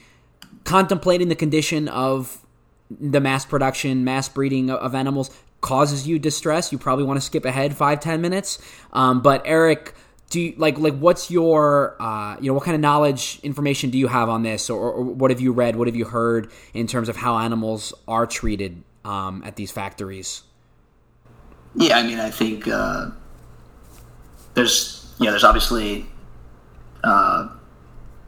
contemplating 0.63 1.29
the 1.29 1.35
condition 1.35 1.87
of 1.87 2.45
the 2.91 3.19
mass 3.19 3.45
production, 3.45 4.03
mass 4.03 4.29
breeding 4.29 4.69
of, 4.69 4.79
of 4.79 4.95
animals 4.95 5.31
causes 5.61 6.07
you 6.07 6.19
distress, 6.19 6.71
you 6.71 6.77
probably 6.77 7.05
want 7.05 7.17
to 7.17 7.25
skip 7.25 7.43
ahead 7.43 7.75
five, 7.75 7.99
ten 7.99 8.21
minutes. 8.21 8.59
Um, 8.93 9.21
but 9.21 9.41
Eric, 9.45 9.95
do 10.29 10.41
you, 10.41 10.53
like 10.57 10.77
like 10.77 10.97
what's 10.97 11.31
your 11.31 11.95
uh, 12.01 12.37
you 12.39 12.47
know 12.47 12.53
what 12.53 12.63
kind 12.63 12.75
of 12.75 12.81
knowledge 12.81 13.39
information 13.43 13.89
do 13.89 13.97
you 13.97 14.07
have 14.07 14.29
on 14.29 14.43
this, 14.43 14.69
or, 14.69 14.91
or 14.91 15.03
what 15.03 15.31
have 15.31 15.39
you 15.39 15.53
read, 15.53 15.75
what 15.75 15.87
have 15.87 15.95
you 15.95 16.05
heard 16.05 16.51
in 16.73 16.87
terms 16.87 17.07
of 17.09 17.15
how 17.15 17.37
animals 17.37 17.93
are 18.07 18.25
treated 18.25 18.83
um, 19.05 19.41
at 19.45 19.55
these 19.55 19.71
factories? 19.71 20.43
Yeah, 21.75 21.97
I 21.97 22.03
mean, 22.03 22.19
I 22.19 22.29
think 22.29 22.67
uh, 22.67 23.11
there's 24.53 25.13
yeah, 25.19 25.29
there's 25.29 25.43
obviously 25.45 26.05
uh, 27.03 27.49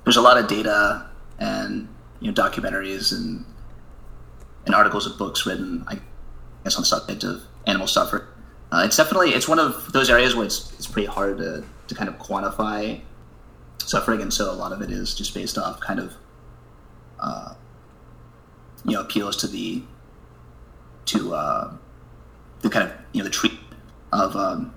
there's 0.04 0.18
a 0.18 0.22
lot 0.22 0.38
of 0.38 0.48
data 0.48 1.06
and 1.40 1.88
you 2.22 2.32
know 2.32 2.34
documentaries 2.34 3.12
and 3.12 3.46
and 4.66 4.76
articles 4.76 5.06
and 5.06 5.18
books 5.18 5.46
written, 5.46 5.84
I 5.88 6.00
guess, 6.64 6.76
on 6.76 6.84
the 6.84 6.88
subject 6.88 7.24
of 7.24 7.42
animal 7.68 7.88
suffering. 7.88 8.24
Uh, 8.72 8.84
it's 8.86 8.96
definitely 8.96 9.32
it's 9.32 9.48
one 9.48 9.60
of 9.60 9.92
those 9.92 10.10
areas 10.10 10.36
where 10.36 10.46
it's 10.46 10.72
it's 10.74 10.88
pretty 10.88 11.08
hard 11.08 11.40
to 11.40 11.66
to 11.90 11.96
kind 11.96 12.08
of 12.08 12.18
quantify 12.18 13.02
suffering, 13.80 14.22
and 14.22 14.34
so 14.34 14.52
a 14.52 14.54
lot 14.54 14.72
of 14.72 14.82
it 14.82 14.92
is 14.92 15.14
just 15.14 15.34
based 15.34 15.58
off 15.58 15.80
kind 15.82 16.00
of 16.00 16.14
uh, 17.20 17.54
you 18.86 18.94
know 18.94 19.02
appeals 19.02 19.36
to 19.38 19.48
the 19.48 19.84
to 21.06 21.34
uh, 21.34 21.74
the 22.62 22.70
kind 22.70 22.90
of 22.90 22.96
you 23.12 23.20
know 23.20 23.26
the 23.26 23.34
treatment 23.34 23.74
of 24.14 24.36
um, 24.36 24.74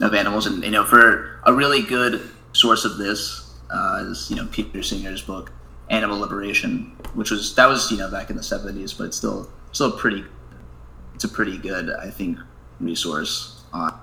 of 0.00 0.12
animals, 0.14 0.46
and 0.46 0.62
you 0.62 0.70
know 0.70 0.84
for 0.84 1.40
a 1.44 1.52
really 1.52 1.82
good 1.82 2.28
source 2.52 2.84
of 2.84 2.98
this 2.98 3.54
uh, 3.70 4.02
is 4.04 4.28
you 4.28 4.36
know 4.36 4.46
Peter 4.50 4.82
Singer's 4.82 5.22
book 5.22 5.52
Animal 5.88 6.18
Liberation, 6.18 6.96
which 7.14 7.30
was 7.30 7.54
that 7.54 7.68
was 7.68 7.90
you 7.90 7.98
know 7.98 8.10
back 8.10 8.30
in 8.30 8.36
the 8.36 8.42
seventies, 8.42 8.92
but 8.92 9.04
it's 9.04 9.16
still 9.16 9.48
still 9.72 9.92
pretty. 9.92 10.24
It's 11.14 11.24
a 11.24 11.28
pretty 11.28 11.56
good 11.56 11.90
I 11.90 12.10
think 12.10 12.38
resource 12.80 13.62
on 13.72 13.98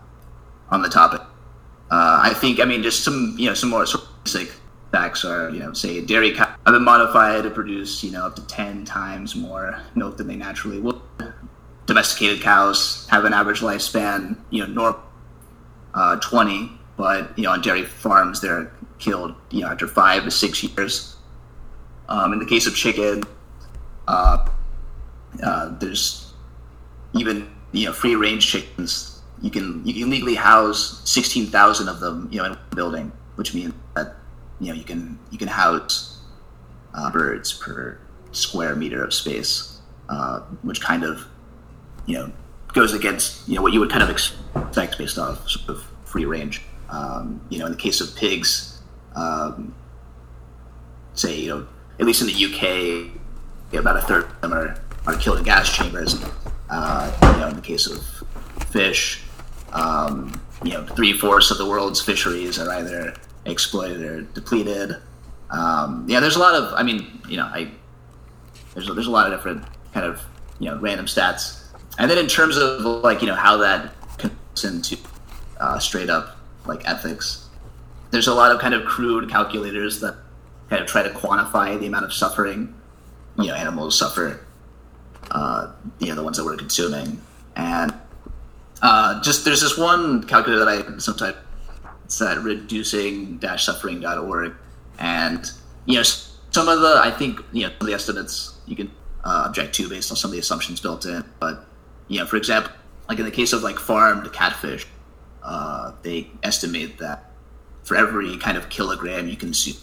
on 0.71 0.81
the 0.81 0.89
topic. 0.89 1.21
Uh, 1.93 2.19
I 2.23 2.33
think 2.33 2.59
I 2.59 2.65
mean 2.65 2.81
just 2.81 3.03
some 3.03 3.35
you 3.37 3.47
know 3.47 3.53
some 3.53 3.69
more 3.69 3.85
sort 3.85 4.03
of 4.03 4.23
basic 4.23 4.51
facts 4.91 5.23
are 5.25 5.49
you 5.51 5.59
know 5.59 5.73
say 5.73 6.01
dairy 6.01 6.31
cows 6.31 6.55
have 6.65 6.73
been 6.73 6.83
modified 6.83 7.43
to 7.43 7.49
produce 7.49 8.03
you 8.03 8.11
know 8.11 8.25
up 8.27 8.35
to 8.35 8.47
ten 8.47 8.83
times 8.85 9.35
more 9.35 9.79
milk 9.95 10.17
than 10.17 10.27
they 10.27 10.35
naturally 10.35 10.79
would 10.79 10.99
domesticated 11.85 12.41
cows 12.41 13.07
have 13.09 13.25
an 13.25 13.33
average 13.33 13.61
lifespan, 13.61 14.37
you 14.49 14.61
know, 14.61 14.73
normal 14.73 15.01
uh, 15.93 16.15
20, 16.17 16.71
but 16.97 17.37
you 17.37 17.43
know, 17.43 17.51
on 17.51 17.61
dairy 17.61 17.83
farms 17.83 18.41
they're 18.41 18.71
killed, 18.99 19.35
you 19.51 19.61
know, 19.61 19.67
after 19.67 19.87
five 19.87 20.23
to 20.23 20.31
six 20.31 20.63
years. 20.63 21.15
Um, 22.09 22.33
in 22.33 22.39
the 22.39 22.45
case 22.45 22.67
of 22.67 22.75
chicken, 22.75 23.23
uh, 24.07 24.49
uh, 25.41 25.77
there's 25.79 26.33
even 27.13 27.49
you 27.71 27.85
know 27.85 27.93
free 27.93 28.15
range 28.15 28.45
chickens. 28.47 29.12
You 29.43 29.51
can 29.51 29.85
you 29.85 29.93
can 29.93 30.09
legally 30.09 30.35
house 30.35 31.01
16,000 31.03 31.89
of 31.89 31.99
them, 31.99 32.29
you 32.31 32.39
know, 32.39 32.45
in 32.45 32.51
one 32.51 32.59
building, 32.73 33.11
which 33.35 33.53
means 33.53 33.73
that 33.93 34.15
you 34.59 34.69
know 34.69 34.73
you 34.73 34.85
can 34.85 35.19
you 35.31 35.37
can 35.37 35.49
house 35.49 36.21
uh, 36.93 37.11
birds 37.11 37.51
per 37.51 37.99
square 38.31 38.75
meter 38.75 39.03
of 39.03 39.13
space, 39.13 39.81
uh, 40.07 40.39
which 40.61 40.79
kind 40.79 41.03
of 41.03 41.27
you 42.05 42.17
know 42.17 42.31
goes 42.73 42.93
against 42.93 43.47
you 43.47 43.55
know 43.55 43.61
what 43.61 43.73
you 43.73 43.81
would 43.81 43.91
kind 43.91 44.01
of 44.01 44.09
expect 44.09 44.97
based 44.97 45.17
off 45.17 45.47
sort 45.49 45.69
of 45.69 45.83
free 46.05 46.25
range. 46.25 46.61
Um, 46.89 47.41
you 47.49 47.59
know, 47.59 47.65
in 47.65 47.73
the 47.73 47.77
case 47.77 47.99
of 47.99 48.15
pigs, 48.15 48.79
um, 49.13 49.75
say 51.15 51.37
you 51.37 51.49
know 51.49 51.67
at 51.99 52.05
least 52.05 52.21
in 52.21 52.27
the 52.27 53.13
UK, 53.73 53.77
about 53.79 53.97
a 53.97 54.01
third 54.01 54.23
of 54.23 54.41
them 54.41 54.53
are, 54.53 54.79
are 55.05 55.15
killed 55.17 55.37
in 55.37 55.43
gas 55.43 55.69
chambers. 55.69 56.23
Uh, 56.69 57.11
you 57.21 57.39
know, 57.39 57.49
in 57.49 57.55
the 57.55 57.61
case 57.61 57.87
of 57.87 58.03
fish, 58.69 59.23
um, 59.73 60.39
you 60.63 60.71
know, 60.71 60.85
three 60.85 61.13
fourths 61.13 61.51
of 61.51 61.57
the 61.57 61.65
world's 61.67 62.01
fisheries 62.01 62.57
are 62.57 62.69
either 62.71 63.15
exploited 63.45 64.01
or 64.01 64.21
depleted. 64.21 64.95
Um, 65.49 66.05
yeah, 66.07 66.19
there's 66.19 66.35
a 66.35 66.39
lot 66.39 66.55
of. 66.55 66.73
I 66.73 66.83
mean, 66.83 67.21
you 67.27 67.37
know, 67.37 67.45
I 67.45 67.71
there's 68.73 68.87
there's 68.87 69.07
a 69.07 69.11
lot 69.11 69.31
of 69.31 69.37
different 69.37 69.63
kind 69.93 70.05
of 70.05 70.21
you 70.59 70.69
know 70.69 70.79
random 70.79 71.05
stats 71.05 71.63
and 71.97 72.09
then 72.09 72.17
in 72.17 72.27
terms 72.27 72.57
of 72.57 72.81
like 73.03 73.21
you 73.21 73.27
know 73.27 73.35
how 73.35 73.57
that 73.57 73.93
converts 74.17 74.63
into 74.63 74.97
uh, 75.59 75.79
straight 75.79 76.09
up 76.09 76.37
like 76.65 76.87
ethics 76.87 77.47
there's 78.11 78.27
a 78.27 78.33
lot 78.33 78.51
of 78.51 78.59
kind 78.59 78.73
of 78.73 78.85
crude 78.85 79.29
calculators 79.29 79.99
that 79.99 80.15
kind 80.69 80.81
of 80.81 80.87
try 80.87 81.03
to 81.03 81.09
quantify 81.09 81.79
the 81.79 81.85
amount 81.85 82.05
of 82.05 82.13
suffering 82.13 82.73
you 83.37 83.47
know 83.47 83.53
animals 83.53 83.97
suffer 83.97 84.45
uh, 85.31 85.71
you 85.99 86.07
know 86.07 86.15
the 86.15 86.23
ones 86.23 86.37
that 86.37 86.45
we're 86.45 86.57
consuming 86.57 87.21
and 87.55 87.92
uh, 88.83 89.19
just 89.21 89.45
there's 89.45 89.61
this 89.61 89.77
one 89.77 90.23
calculator 90.23 90.63
that 90.63 90.69
i 90.69 90.97
sometimes 90.99 91.35
it's 92.05 92.21
at 92.21 92.37
reducing-suffering.org 92.43 94.53
and 94.99 95.51
you 95.85 95.95
know 95.95 96.03
some 96.03 96.69
of 96.69 96.81
the 96.81 96.99
i 97.01 97.09
think 97.09 97.39
you 97.51 97.63
know 97.63 97.69
some 97.69 97.77
of 97.81 97.87
the 97.87 97.93
estimates 97.93 98.53
you 98.67 98.75
can 98.75 98.91
uh, 99.23 99.43
object 99.47 99.73
to 99.75 99.89
based 99.89 100.11
on 100.11 100.17
some 100.17 100.29
of 100.29 100.33
the 100.33 100.39
assumptions 100.39 100.79
built 100.79 101.05
in. 101.05 101.23
But 101.39 101.65
you 102.07 102.19
know, 102.19 102.25
for 102.25 102.37
example, 102.37 102.71
like 103.09 103.19
in 103.19 103.25
the 103.25 103.31
case 103.31 103.53
of 103.53 103.63
like 103.63 103.77
farmed 103.77 104.31
catfish, 104.33 104.85
uh, 105.41 105.93
they 106.01 106.29
estimate 106.43 106.97
that 106.99 107.31
for 107.83 107.95
every 107.95 108.37
kind 108.37 108.57
of 108.57 108.69
kilogram 108.69 109.27
you 109.27 109.35
consume 109.35 109.75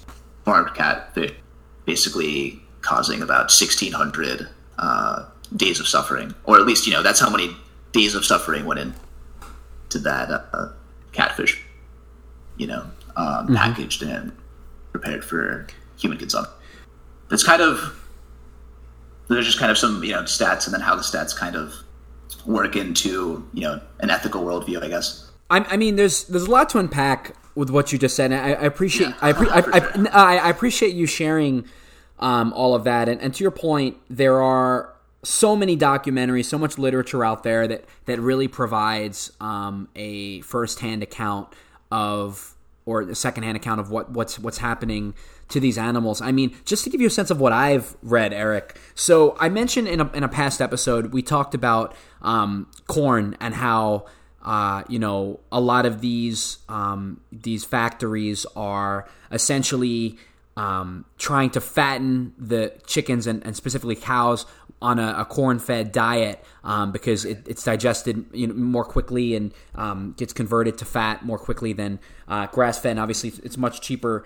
farmed 0.45 0.75
catfish, 0.75 1.33
basically 1.85 2.63
causing 2.81 3.23
about 3.23 3.51
1,600 3.51 4.49
uh, 4.79 5.27
days 5.57 5.81
of 5.81 5.89
suffering, 5.89 6.35
or 6.45 6.57
at 6.57 6.67
least 6.67 6.87
you 6.87 6.93
know 6.93 7.03
that's 7.03 7.21
how 7.21 7.31
many 7.31 7.55
days 7.93 8.15
of 8.15 8.25
suffering 8.25 8.65
went 8.65 8.81
in 8.81 8.95
to 9.91 9.99
that 9.99 10.31
uh, 10.31 10.69
catfish, 11.13 11.63
you 12.57 12.67
know, 12.67 12.83
um, 13.17 13.47
mm-hmm. 13.47 13.55
packaged 13.55 14.03
and 14.03 14.33
prepared 14.93 15.25
for 15.25 15.67
human 15.99 16.19
consumption. 16.19 16.55
It's 17.31 17.45
kind 17.45 17.63
of 17.63 17.97
there's 19.29 19.47
just 19.47 19.59
kind 19.59 19.71
of 19.71 19.79
some 19.79 20.03
you 20.03 20.13
know 20.13 20.23
stats, 20.23 20.67
and 20.67 20.75
then 20.75 20.81
how 20.81 20.97
the 20.97 21.03
stats 21.03 21.37
kind 21.37 21.57
of 21.57 21.75
work 22.47 22.77
into 22.77 23.47
you 23.53 23.63
know 23.63 23.81
an 24.01 24.11
ethical 24.11 24.43
worldview, 24.43 24.83
I 24.83 24.89
guess. 24.89 25.31
I, 25.49 25.59
I 25.59 25.77
mean, 25.77 25.97
there's 25.97 26.25
there's 26.25 26.45
a 26.45 26.51
lot 26.51 26.69
to 26.71 26.79
unpack 26.79 27.37
with 27.55 27.71
what 27.71 27.93
you 27.93 27.99
just 27.99 28.17
said. 28.17 28.33
I, 28.33 28.37
I 28.37 28.65
appreciate 28.65 29.09
yeah, 29.09 29.17
I. 29.21 30.09
I, 30.13 30.37
I, 30.39 30.51
appreciate 30.51 30.95
you 30.95 31.07
sharing 31.07 31.65
um, 32.19 32.53
all 32.53 32.75
of 32.75 32.85
that. 32.85 33.09
And, 33.09 33.21
and 33.21 33.35
to 33.35 33.45
your 33.45 33.51
point, 33.51 33.97
there 34.09 34.41
are 34.41 34.93
so 35.23 35.55
many 35.55 35.77
documentaries, 35.77 36.47
so 36.47 36.59
much 36.59 36.79
literature 36.79 37.25
out 37.25 37.43
there 37.43 37.69
that 37.69 37.85
that 38.07 38.21
really 38.21 38.49
provides 38.49 39.33
um, 39.41 39.89
a 39.95 40.41
firsthand 40.43 41.03
account 41.03 41.49
of 41.91 42.55
or 42.87 43.03
a 43.03 43.15
secondhand 43.15 43.57
account 43.57 43.81
of 43.81 43.91
what 43.91 44.11
what's 44.11 44.39
what's 44.39 44.59
happening 44.59 45.15
to 45.49 45.61
these 45.61 45.77
animals. 45.77 46.21
I 46.21 46.33
mean, 46.33 46.57
just 46.65 46.85
to 46.85 46.91
give 46.91 47.01
you 47.01 47.09
a 47.09 47.11
sense 47.11 47.31
of 47.31 47.41
what 47.41 47.53
I've 47.53 47.97
read, 48.03 48.33
Eric. 48.33 48.79
So 48.95 49.37
I 49.39 49.49
mentioned 49.49 49.89
in 49.89 50.01
a, 50.01 50.11
in 50.13 50.23
a 50.23 50.29
past 50.29 50.61
episode 50.61 51.13
we 51.13 51.23
talked 51.23 51.55
about 51.55 51.95
um, 52.23 52.71
corn 52.87 53.37
and 53.41 53.55
how 53.55 54.07
uh, 54.43 54.85
you 54.89 54.99
know 54.99 55.41
a 55.53 55.61
lot 55.61 55.85
of 55.85 56.01
these 56.01 56.59
um, 56.69 57.21
these 57.31 57.65
factories 57.65 58.47
are 58.57 59.07
essentially 59.31 60.19
um, 60.57 61.05
trying 61.19 61.51
to 61.51 61.61
fatten 61.61 62.35
the 62.39 62.73
chickens 62.87 63.27
and, 63.27 63.45
and 63.45 63.57
specifically 63.57 63.97
cows 63.97 64.47
on 64.83 64.99
a, 64.99 65.15
a 65.19 65.25
corn-fed 65.25 65.93
diet 65.93 66.43
um, 66.65 66.91
because 66.91 67.25
it, 67.25 67.47
it's 67.47 67.65
digested 67.65 68.25
you 68.33 68.47
know, 68.47 68.55
more 68.55 68.85
quickly 68.85 69.35
and 69.35 69.53
um, 69.75 70.15
gets 70.17 70.33
converted 70.33 70.79
to 70.79 70.85
fat 70.85 71.25
more 71.25 71.39
quickly 71.39 71.73
than 71.73 71.99
uh, 72.29 72.47
grass-fed. 72.47 72.93
And 72.93 73.01
obviously, 73.01 73.33
it's 73.45 73.59
much 73.59 73.81
cheaper. 73.81 74.25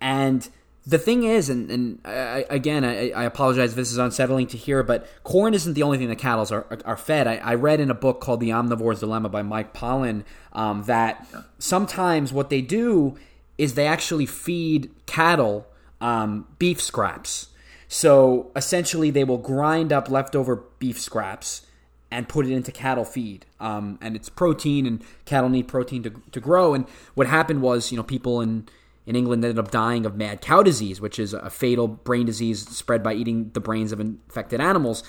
And 0.00 0.48
the 0.86 0.98
thing 0.98 1.22
is, 1.22 1.48
and, 1.48 1.70
and 1.70 2.00
I, 2.04 2.44
again, 2.50 2.84
I, 2.84 3.10
I, 3.10 3.24
apologize 3.24 3.70
if 3.70 3.76
this 3.76 3.90
is 3.90 3.96
unsettling 3.96 4.48
to 4.48 4.58
hear, 4.58 4.82
but 4.82 5.06
corn 5.22 5.54
isn't 5.54 5.72
the 5.72 5.82
only 5.82 5.96
thing 5.96 6.08
that 6.08 6.16
cattle 6.16 6.46
are, 6.54 6.78
are 6.84 6.96
fed. 6.96 7.26
I, 7.26 7.36
I, 7.36 7.54
read 7.54 7.80
in 7.80 7.90
a 7.90 7.94
book 7.94 8.20
called 8.20 8.40
The 8.40 8.50
Omnivore's 8.50 9.00
Dilemma 9.00 9.30
by 9.30 9.40
Mike 9.40 9.72
Pollan 9.72 10.24
um, 10.52 10.82
that 10.84 11.26
sometimes 11.58 12.34
what 12.34 12.50
they 12.50 12.60
do 12.60 13.16
is 13.58 13.74
they 13.74 13.86
actually 13.86 14.26
feed 14.26 14.90
cattle 15.06 15.66
um, 16.00 16.46
beef 16.58 16.80
scraps. 16.80 17.48
So 17.88 18.50
essentially, 18.56 19.10
they 19.10 19.24
will 19.24 19.38
grind 19.38 19.92
up 19.92 20.10
leftover 20.10 20.64
beef 20.78 21.00
scraps 21.00 21.66
and 22.10 22.28
put 22.28 22.46
it 22.46 22.52
into 22.52 22.72
cattle 22.72 23.04
feed. 23.04 23.46
Um, 23.60 23.98
and 24.00 24.16
it's 24.16 24.28
protein, 24.28 24.86
and 24.86 25.02
cattle 25.24 25.48
need 25.48 25.68
protein 25.68 26.02
to, 26.04 26.10
to 26.32 26.40
grow. 26.40 26.74
And 26.74 26.86
what 27.14 27.26
happened 27.26 27.62
was, 27.62 27.90
you 27.90 27.96
know, 27.96 28.02
people 28.02 28.40
in 28.40 28.68
in 29.06 29.16
England 29.16 29.44
ended 29.44 29.58
up 29.58 29.70
dying 29.70 30.06
of 30.06 30.16
mad 30.16 30.40
cow 30.40 30.62
disease, 30.62 31.00
which 31.00 31.18
is 31.18 31.34
a 31.34 31.50
fatal 31.50 31.86
brain 31.86 32.24
disease 32.24 32.66
spread 32.68 33.02
by 33.02 33.12
eating 33.12 33.50
the 33.52 33.60
brains 33.60 33.92
of 33.92 34.00
infected 34.00 34.60
animals. 34.60 35.02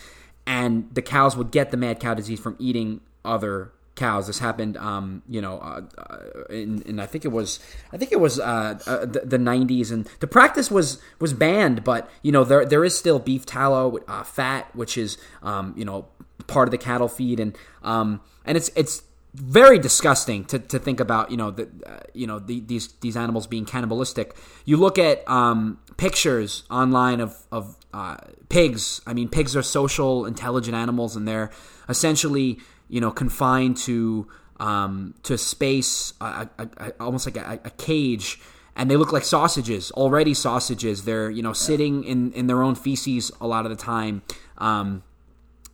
And 0.46 0.90
the 0.94 1.02
cows 1.02 1.38
would 1.38 1.52
get 1.52 1.72
the 1.72 1.78
mad 1.78 2.00
cow 2.00 2.14
disease 2.14 2.40
from 2.40 2.56
eating 2.60 3.02
other 3.24 3.72
cows. 3.96 4.28
This 4.28 4.40
happened, 4.40 4.78
um, 4.78 5.24
you 5.28 5.42
know, 5.42 5.60
uh, 5.60 5.82
uh, 5.98 6.44
in, 6.50 6.82
in 6.84 7.00
I 7.00 7.06
think 7.06 7.26
it 7.26 7.32
was 7.32 7.60
I 7.92 7.98
think 7.98 8.12
it 8.12 8.20
was 8.20 8.40
uh, 8.40 8.80
uh, 8.86 9.06
the, 9.06 9.22
the 9.26 9.38
90s, 9.38 9.92
and 9.92 10.08
the 10.20 10.28
practice 10.28 10.70
was 10.70 11.02
was 11.20 11.34
banned. 11.34 11.84
But 11.84 12.10
you 12.22 12.32
know, 12.32 12.44
there 12.44 12.66
there 12.66 12.84
is 12.84 12.98
still 12.98 13.20
beef 13.20 13.46
tallow 13.46 13.98
uh, 14.08 14.24
fat, 14.24 14.74
which 14.76 14.98
is 14.98 15.18
um, 15.42 15.74
you 15.78 15.86
know 15.86 16.08
part 16.48 16.68
of 16.68 16.72
the 16.72 16.78
cattle 16.78 17.08
feed, 17.08 17.40
and 17.40 17.58
um, 17.84 18.22
and 18.46 18.58
it's 18.58 18.70
it's 18.76 19.04
very 19.34 19.78
disgusting 19.78 20.46
to, 20.46 20.58
to 20.58 20.80
think 20.80 21.00
about 21.00 21.30
you 21.30 21.38
know 21.38 21.52
the, 21.52 21.68
uh, 21.86 22.00
you 22.14 22.26
know 22.26 22.40
the, 22.40 22.62
these 22.62 22.88
these 23.02 23.18
animals 23.18 23.48
being 23.48 23.66
cannibalistic. 23.66 24.36
You 24.64 24.78
look 24.78 24.98
at 24.98 25.28
um, 25.30 25.80
pictures 25.98 26.64
online 26.70 27.20
of 27.20 27.36
of 27.52 27.76
uh, 27.94 28.18
pigs. 28.50 29.02
I 29.06 29.14
mean, 29.14 29.30
pigs 29.30 29.56
are 29.56 29.64
social, 29.64 30.26
intelligent 30.26 30.76
animals, 30.76 31.16
and 31.16 31.28
they're 31.28 31.52
essentially 31.90 32.60
you 32.88 33.02
know 33.02 33.12
confined 33.12 33.78
to 33.78 34.28
um, 34.60 35.16
to 35.24 35.38
space, 35.38 36.14
a, 36.22 36.50
a, 36.58 36.70
a, 36.78 36.92
almost 37.00 37.26
like 37.26 37.38
a, 37.38 37.72
cage. 37.78 38.40
And 38.78 38.90
they 38.90 38.96
look 38.96 39.14
like 39.14 39.24
sausages, 39.24 39.92
already 39.92 40.34
sausages. 40.34 41.06
They're 41.06 41.30
you 41.30 41.42
know 41.42 41.54
sitting 41.54 42.04
in, 42.04 42.32
in 42.34 42.48
their 42.48 42.62
own 42.62 42.76
feces 42.76 43.32
a 43.40 43.48
lot 43.48 43.66
of 43.66 43.70
the 43.70 43.82
time. 43.82 44.22
Um, 44.58 45.04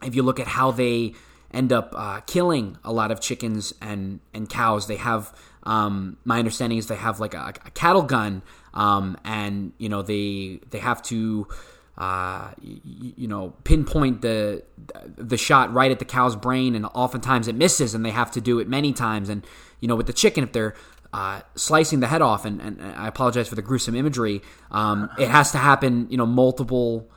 if 0.03 0.15
you 0.15 0.23
look 0.23 0.39
at 0.39 0.47
how 0.47 0.71
they 0.71 1.13
end 1.53 1.73
up 1.73 1.93
uh, 1.95 2.21
killing 2.21 2.77
a 2.83 2.91
lot 2.91 3.11
of 3.11 3.19
chickens 3.19 3.73
and 3.81 4.19
and 4.33 4.49
cows. 4.49 4.87
They 4.87 4.95
have 4.97 5.35
um, 5.63 6.17
my 6.23 6.39
understanding 6.39 6.77
is 6.77 6.87
they 6.87 6.95
have 6.95 7.19
like 7.19 7.33
a, 7.33 7.53
a 7.65 7.71
cattle 7.71 8.03
gun, 8.03 8.41
um, 8.73 9.17
and 9.23 9.73
you 9.77 9.89
know 9.89 10.01
they 10.01 10.59
they 10.69 10.79
have 10.79 11.01
to. 11.03 11.47
Uh, 11.97 12.51
you, 12.61 13.13
you, 13.17 13.27
know, 13.27 13.53
pinpoint 13.63 14.21
the 14.21 14.63
the 15.17 15.37
shot 15.37 15.71
right 15.73 15.91
at 15.91 15.99
the 15.99 16.05
cow's 16.05 16.35
brain, 16.35 16.73
and 16.73 16.85
oftentimes 16.93 17.47
it 17.47 17.55
misses, 17.55 17.93
and 17.93 18.05
they 18.05 18.11
have 18.11 18.31
to 18.31 18.41
do 18.41 18.59
it 18.59 18.67
many 18.67 18.93
times. 18.93 19.29
And 19.29 19.45
you 19.81 19.87
know, 19.87 19.95
with 19.95 20.07
the 20.07 20.13
chicken, 20.13 20.43
if 20.43 20.51
they're 20.51 20.73
uh, 21.13 21.41
slicing 21.55 21.99
the 21.99 22.07
head 22.07 22.21
off, 22.21 22.45
and, 22.45 22.61
and, 22.61 22.81
I 22.81 23.07
apologize 23.07 23.49
for 23.49 23.55
the 23.55 23.61
gruesome 23.61 23.95
imagery, 23.95 24.41
um, 24.71 25.09
it 25.19 25.27
has 25.27 25.51
to 25.51 25.57
happen, 25.57 26.07
you 26.09 26.17
know, 26.17 26.25
multiple 26.25 27.09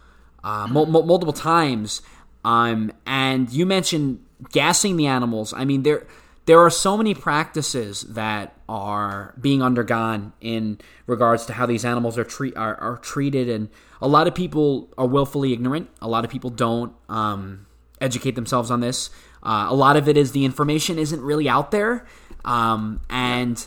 uh, 0.43 0.67
multiple 0.67 1.33
times. 1.33 2.03
Um, 2.45 2.93
and 3.07 3.51
you 3.51 3.65
mentioned 3.65 4.25
gassing 4.51 4.97
the 4.97 5.07
animals. 5.07 5.55
I 5.55 5.65
mean, 5.65 5.83
there 5.83 6.07
there 6.47 6.61
are 6.61 6.71
so 6.71 6.97
many 6.97 7.15
practices 7.15 8.03
that 8.03 8.57
are 8.69 9.35
being 9.41 9.63
undergone 9.63 10.33
in 10.41 10.79
regards 11.07 11.47
to 11.47 11.55
how 11.55 11.67
these 11.67 11.85
animals 11.85 12.19
are 12.19 12.25
treat 12.25 12.57
are, 12.57 12.79
are 12.81 12.99
treated, 12.99 13.49
and 13.49 13.69
a 14.05 14.09
lot 14.09 14.27
of 14.27 14.35
people 14.35 14.91
are 14.99 15.07
willfully 15.07 15.55
ignorant. 15.55 15.89
A 16.03 16.07
lot 16.07 16.27
of 16.27 16.31
people 16.31 16.51
don't 16.51 16.93
um, 17.09 17.67
educate 18.03 18.35
themselves 18.35 18.71
on 18.71 18.81
this. 18.81 19.09
Uh, 19.43 19.67
a 19.71 19.75
lot 19.75 19.97
of 19.97 20.09
it 20.11 20.19
is 20.19 20.33
the 20.33 20.45
information 20.45 20.99
isn't 20.99 21.23
really 21.23 21.49
out 21.49 21.71
there, 21.71 22.07
um, 22.45 23.01
and 23.09 23.67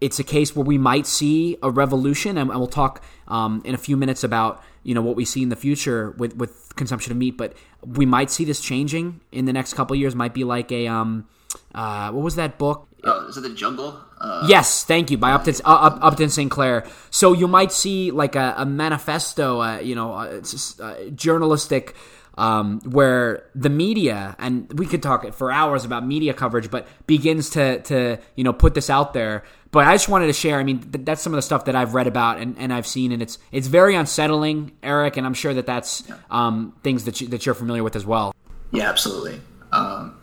it's 0.00 0.18
a 0.18 0.24
case 0.24 0.56
where 0.56 0.64
we 0.64 0.78
might 0.78 1.06
see 1.06 1.58
a 1.62 1.70
revolution, 1.70 2.38
and, 2.38 2.48
we'll 2.48 2.66
talk 2.66 3.04
um, 3.28 3.60
in 3.66 3.74
a 3.74 3.78
few 3.78 3.98
minutes 3.98 4.24
about 4.24 4.62
you 4.82 4.94
know 4.94 5.02
what 5.02 5.14
we 5.14 5.26
see 5.26 5.42
in 5.42 5.50
the 5.50 5.56
future 5.56 6.12
with 6.12 6.34
with 6.36 6.74
consumption 6.76 7.12
of 7.12 7.18
meat. 7.18 7.36
But 7.36 7.52
we 7.84 8.06
might 8.06 8.30
see 8.30 8.46
this 8.46 8.62
changing 8.62 9.20
in 9.30 9.44
the 9.44 9.52
next 9.52 9.74
couple 9.74 9.94
years. 9.94 10.14
Might 10.14 10.32
be 10.32 10.44
like 10.44 10.72
a 10.72 10.86
um, 10.86 11.28
uh, 11.74 12.10
what 12.12 12.22
was 12.22 12.36
that 12.36 12.56
book? 12.56 12.88
Oh, 13.04 13.26
is 13.28 13.36
it 13.36 13.42
the 13.42 13.50
Jungle? 13.50 14.00
Uh, 14.20 14.46
yes, 14.46 14.84
thank 14.84 15.10
you, 15.10 15.16
by 15.16 15.32
Upton, 15.32 15.54
uh, 15.64 15.98
Upton 16.02 16.28
Sinclair. 16.28 16.86
So 17.10 17.32
you 17.32 17.48
might 17.48 17.72
see 17.72 18.10
like 18.10 18.36
a, 18.36 18.54
a 18.58 18.66
manifesto, 18.66 19.62
uh, 19.62 19.78
you 19.78 19.94
know, 19.94 20.12
uh, 20.12 20.42
uh, 20.80 20.94
journalistic 21.14 21.94
um, 22.36 22.80
where 22.80 23.44
the 23.54 23.68
media 23.68 24.36
and 24.38 24.78
we 24.78 24.86
could 24.86 25.02
talk 25.02 25.30
for 25.34 25.52
hours 25.52 25.84
about 25.84 26.06
media 26.06 26.32
coverage, 26.32 26.70
but 26.70 26.86
begins 27.06 27.50
to 27.50 27.80
to 27.82 28.18
you 28.34 28.44
know 28.44 28.52
put 28.52 28.74
this 28.74 28.90
out 28.90 29.12
there. 29.12 29.44
But 29.72 29.86
I 29.86 29.94
just 29.94 30.08
wanted 30.08 30.26
to 30.26 30.32
share. 30.32 30.58
I 30.58 30.64
mean, 30.64 30.80
th- 30.80 31.04
that's 31.04 31.22
some 31.22 31.32
of 31.32 31.36
the 31.36 31.42
stuff 31.42 31.66
that 31.66 31.76
I've 31.76 31.94
read 31.94 32.06
about 32.06 32.38
and, 32.38 32.56
and 32.58 32.72
I've 32.72 32.86
seen, 32.86 33.12
and 33.12 33.22
it's 33.22 33.38
it's 33.52 33.68
very 33.68 33.94
unsettling, 33.94 34.72
Eric. 34.82 35.16
And 35.16 35.26
I'm 35.26 35.34
sure 35.34 35.54
that 35.54 35.66
that's 35.66 36.02
um, 36.30 36.74
things 36.82 37.04
that 37.04 37.20
you, 37.20 37.28
that 37.28 37.46
you're 37.46 37.54
familiar 37.54 37.84
with 37.84 37.94
as 37.94 38.06
well. 38.06 38.34
Yeah, 38.72 38.88
absolutely. 38.88 39.40
Um, 39.72 40.19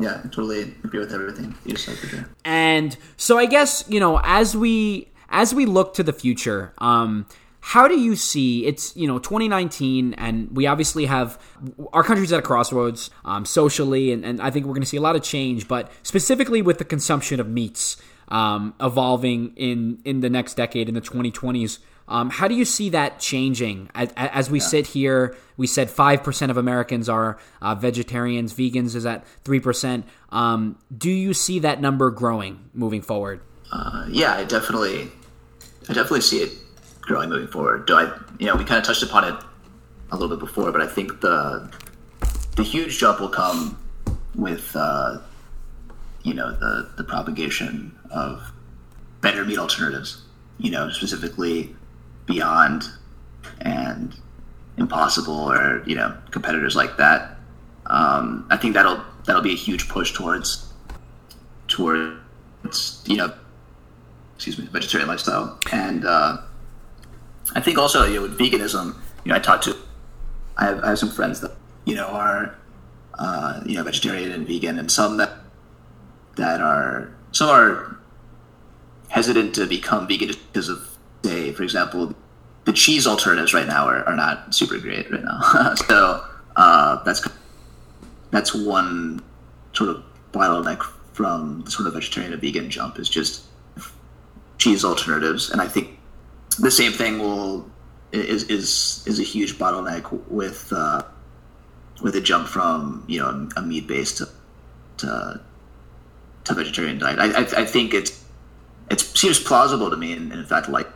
yeah, 0.00 0.22
totally 0.22 0.62
agree 0.82 0.98
with 0.98 1.12
everything 1.12 1.54
you 1.64 1.76
said. 1.76 1.96
For 1.96 2.28
And 2.44 2.96
so 3.16 3.38
I 3.38 3.46
guess 3.46 3.84
you 3.86 4.00
know 4.00 4.20
as 4.24 4.56
we 4.56 5.08
as 5.28 5.54
we 5.54 5.66
look 5.66 5.94
to 5.94 6.02
the 6.02 6.12
future, 6.12 6.72
um, 6.78 7.26
how 7.60 7.86
do 7.86 7.98
you 7.98 8.16
see 8.16 8.66
it's 8.66 8.96
you 8.96 9.06
know 9.06 9.18
2019 9.18 10.14
and 10.14 10.50
we 10.56 10.66
obviously 10.66 11.06
have 11.06 11.38
our 11.92 12.02
country's 12.02 12.32
at 12.32 12.38
a 12.38 12.42
crossroads 12.42 13.10
um, 13.24 13.44
socially 13.44 14.12
and, 14.12 14.24
and 14.24 14.40
i 14.40 14.50
think 14.50 14.64
we're 14.64 14.72
going 14.72 14.82
to 14.82 14.88
see 14.88 14.96
a 14.96 15.00
lot 15.00 15.14
of 15.14 15.22
change 15.22 15.68
but 15.68 15.92
specifically 16.02 16.62
with 16.62 16.78
the 16.78 16.84
consumption 16.84 17.38
of 17.38 17.46
meats 17.48 17.98
um, 18.28 18.74
evolving 18.80 19.52
in 19.56 20.00
in 20.04 20.20
the 20.20 20.30
next 20.30 20.54
decade 20.54 20.88
in 20.88 20.94
the 20.94 21.00
2020s 21.00 21.78
um, 22.10 22.28
how 22.28 22.48
do 22.48 22.54
you 22.54 22.64
see 22.64 22.90
that 22.90 23.18
changing 23.18 23.88
as, 23.94 24.12
as 24.16 24.50
we 24.50 24.58
yeah. 24.58 24.66
sit 24.66 24.86
here 24.88 25.36
we 25.56 25.66
said 25.66 25.88
5% 25.88 26.50
of 26.50 26.56
americans 26.56 27.08
are 27.08 27.38
uh, 27.62 27.74
vegetarians 27.74 28.52
vegans 28.52 28.94
is 28.94 29.06
at 29.06 29.24
3% 29.44 30.04
um, 30.30 30.78
do 30.96 31.10
you 31.10 31.32
see 31.32 31.58
that 31.60 31.80
number 31.80 32.10
growing 32.10 32.68
moving 32.74 33.00
forward 33.00 33.40
uh, 33.72 34.06
yeah 34.10 34.34
i 34.34 34.44
definitely 34.44 35.10
i 35.88 35.92
definitely 35.92 36.20
see 36.20 36.38
it 36.38 36.52
growing 37.10 37.28
moving 37.28 37.48
forward. 37.48 37.86
Do 37.86 37.94
I, 37.94 38.16
you 38.38 38.46
know, 38.46 38.54
we 38.54 38.64
kind 38.64 38.78
of 38.78 38.84
touched 38.84 39.02
upon 39.02 39.24
it 39.24 39.34
a 40.12 40.16
little 40.16 40.34
bit 40.36 40.38
before, 40.38 40.70
but 40.70 40.80
I 40.80 40.86
think 40.86 41.20
the 41.20 41.70
the 42.56 42.62
huge 42.62 42.98
jump 42.98 43.20
will 43.20 43.28
come 43.28 43.76
with, 44.36 44.70
uh, 44.76 45.18
you 46.22 46.34
know, 46.34 46.52
the 46.52 46.88
the 46.96 47.04
propagation 47.04 47.98
of 48.10 48.52
better 49.20 49.44
meat 49.44 49.58
alternatives. 49.58 50.22
You 50.58 50.70
know, 50.70 50.90
specifically 50.90 51.74
Beyond 52.30 52.84
and 53.60 54.14
Impossible, 54.76 55.52
or 55.52 55.82
you 55.86 55.94
know, 55.94 56.16
competitors 56.30 56.74
like 56.74 56.96
that. 56.96 57.36
Um, 57.86 58.46
I 58.50 58.56
think 58.56 58.74
that'll 58.74 59.02
that'll 59.26 59.42
be 59.42 59.52
a 59.52 59.56
huge 59.56 59.88
push 59.88 60.12
towards 60.12 60.72
towards 61.68 63.02
you 63.06 63.16
know, 63.16 63.32
excuse 64.36 64.58
me, 64.58 64.66
vegetarian 64.66 65.08
lifestyle 65.08 65.58
and. 65.72 66.04
Uh, 66.04 66.38
I 67.54 67.60
think 67.60 67.78
also 67.78 68.04
you 68.06 68.16
know, 68.16 68.22
with 68.22 68.38
veganism, 68.38 68.96
you 69.24 69.30
know, 69.30 69.36
I 69.36 69.40
talked 69.40 69.64
to, 69.64 69.76
I 70.56 70.66
have, 70.66 70.84
I 70.84 70.88
have 70.90 70.98
some 70.98 71.10
friends 71.10 71.40
that 71.40 71.52
you 71.84 71.94
know 71.94 72.06
are, 72.06 72.56
uh, 73.18 73.60
you 73.66 73.76
know, 73.76 73.82
vegetarian 73.82 74.30
and 74.30 74.46
vegan, 74.46 74.78
and 74.78 74.90
some 74.90 75.16
that 75.16 75.32
that 76.36 76.60
are 76.60 77.12
some 77.32 77.48
are 77.48 77.98
hesitant 79.08 79.54
to 79.56 79.66
become 79.66 80.06
vegan 80.06 80.28
because 80.28 80.68
of, 80.68 80.89
say, 81.24 81.52
for 81.52 81.62
example, 81.62 82.14
the 82.64 82.72
cheese 82.72 83.06
alternatives 83.06 83.54
right 83.54 83.66
now 83.66 83.86
are, 83.86 84.04
are 84.04 84.16
not 84.16 84.54
super 84.54 84.78
great 84.78 85.10
right 85.10 85.24
now. 85.24 85.74
so 85.88 86.24
uh, 86.56 87.02
that's 87.04 87.26
that's 88.30 88.54
one 88.54 89.22
sort 89.72 89.90
of 89.90 90.02
bottleneck 90.32 90.82
from 91.12 91.62
the 91.62 91.70
sort 91.70 91.88
of 91.88 91.94
vegetarian 91.94 92.32
to 92.32 92.38
vegan 92.38 92.70
jump 92.70 92.98
is 92.98 93.08
just 93.08 93.44
cheese 94.58 94.84
alternatives, 94.84 95.50
and 95.50 95.60
I 95.60 95.68
think 95.68 95.98
the 96.58 96.70
same 96.70 96.92
thing 96.92 97.18
will 97.18 97.68
is 98.12 98.44
is 98.44 99.04
is 99.06 99.18
a 99.18 99.22
huge 99.22 99.58
bottleneck 99.58 100.10
with 100.28 100.72
uh, 100.72 101.02
with 102.02 102.14
a 102.16 102.20
jump 102.20 102.48
from 102.48 103.04
you 103.06 103.20
know 103.20 103.48
a 103.56 103.62
meat 103.62 103.86
based 103.86 104.18
to, 104.18 104.28
to 104.98 105.40
to 106.44 106.54
vegetarian 106.54 106.98
diet. 106.98 107.18
I, 107.18 107.32
I, 107.32 107.62
I 107.62 107.64
think 107.64 107.94
it's 107.94 108.24
it 108.90 109.00
seems 109.00 109.38
plausible 109.38 109.90
to 109.90 109.96
me, 109.96 110.12
and 110.12 110.32
in 110.32 110.44
fact, 110.44 110.68
like 110.68 110.88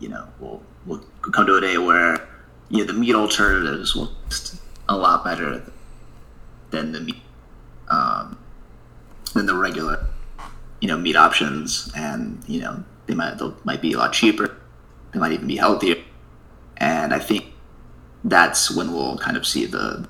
you 0.00 0.08
know, 0.08 0.26
we'll 0.38 0.62
we'll 0.84 1.04
come 1.20 1.46
to 1.46 1.54
a 1.54 1.60
day 1.60 1.78
where 1.78 2.26
you 2.68 2.78
know 2.78 2.84
the 2.84 2.98
meat 2.98 3.14
alternatives 3.14 3.94
will 3.94 4.12
taste 4.28 4.60
a 4.88 4.96
lot 4.96 5.24
better 5.24 5.62
than 6.70 6.92
the 6.92 7.00
meat 7.00 7.22
um, 7.88 8.38
than 9.34 9.46
the 9.46 9.54
regular 9.54 10.06
you 10.80 10.88
know 10.88 10.98
meat 10.98 11.16
options, 11.16 11.90
and 11.96 12.42
you 12.46 12.60
know 12.60 12.82
they 13.06 13.14
might 13.14 13.38
they 13.38 13.50
might 13.64 13.80
be 13.80 13.92
a 13.92 13.98
lot 13.98 14.12
cheaper 14.12 14.56
they 15.16 15.20
might 15.20 15.32
even 15.32 15.46
be 15.46 15.56
healthier. 15.56 15.96
And 16.76 17.14
I 17.14 17.18
think 17.18 17.46
that's 18.24 18.70
when 18.70 18.92
we'll 18.92 19.16
kind 19.16 19.36
of 19.36 19.46
see 19.46 19.64
the 19.64 20.06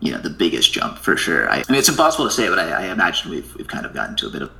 you 0.00 0.12
know 0.12 0.18
the 0.18 0.30
biggest 0.30 0.72
jump 0.72 0.98
for 0.98 1.16
sure. 1.16 1.48
I, 1.48 1.56
I 1.66 1.72
mean, 1.72 1.78
it's 1.78 1.88
impossible 1.88 2.26
to 2.26 2.30
say, 2.30 2.48
but 2.48 2.58
I, 2.58 2.68
I, 2.68 2.92
imagine 2.92 3.30
we've 3.30 3.54
we've 3.56 3.68
kind 3.68 3.86
of 3.86 3.94
gotten 3.94 4.16
to 4.16 4.26
a 4.26 4.30
bit 4.30 4.42
of 4.42 4.50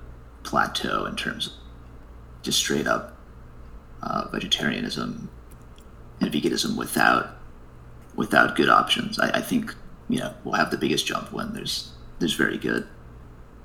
plateau 0.42 1.04
in 1.04 1.16
terms 1.16 1.48
of 1.48 1.52
just 2.42 2.58
straight 2.58 2.86
up 2.86 3.13
uh, 4.04 4.28
vegetarianism 4.30 5.30
and 6.20 6.32
veganism 6.32 6.76
without 6.76 7.36
without 8.14 8.54
good 8.54 8.68
options. 8.68 9.18
I, 9.18 9.30
I, 9.38 9.40
think 9.40 9.74
you 10.08 10.20
know 10.20 10.32
we'll 10.44 10.54
have 10.54 10.70
the 10.70 10.78
biggest 10.78 11.06
jump 11.06 11.32
when 11.32 11.52
there's 11.52 11.90
there's 12.20 12.34
very 12.34 12.58
good 12.58 12.86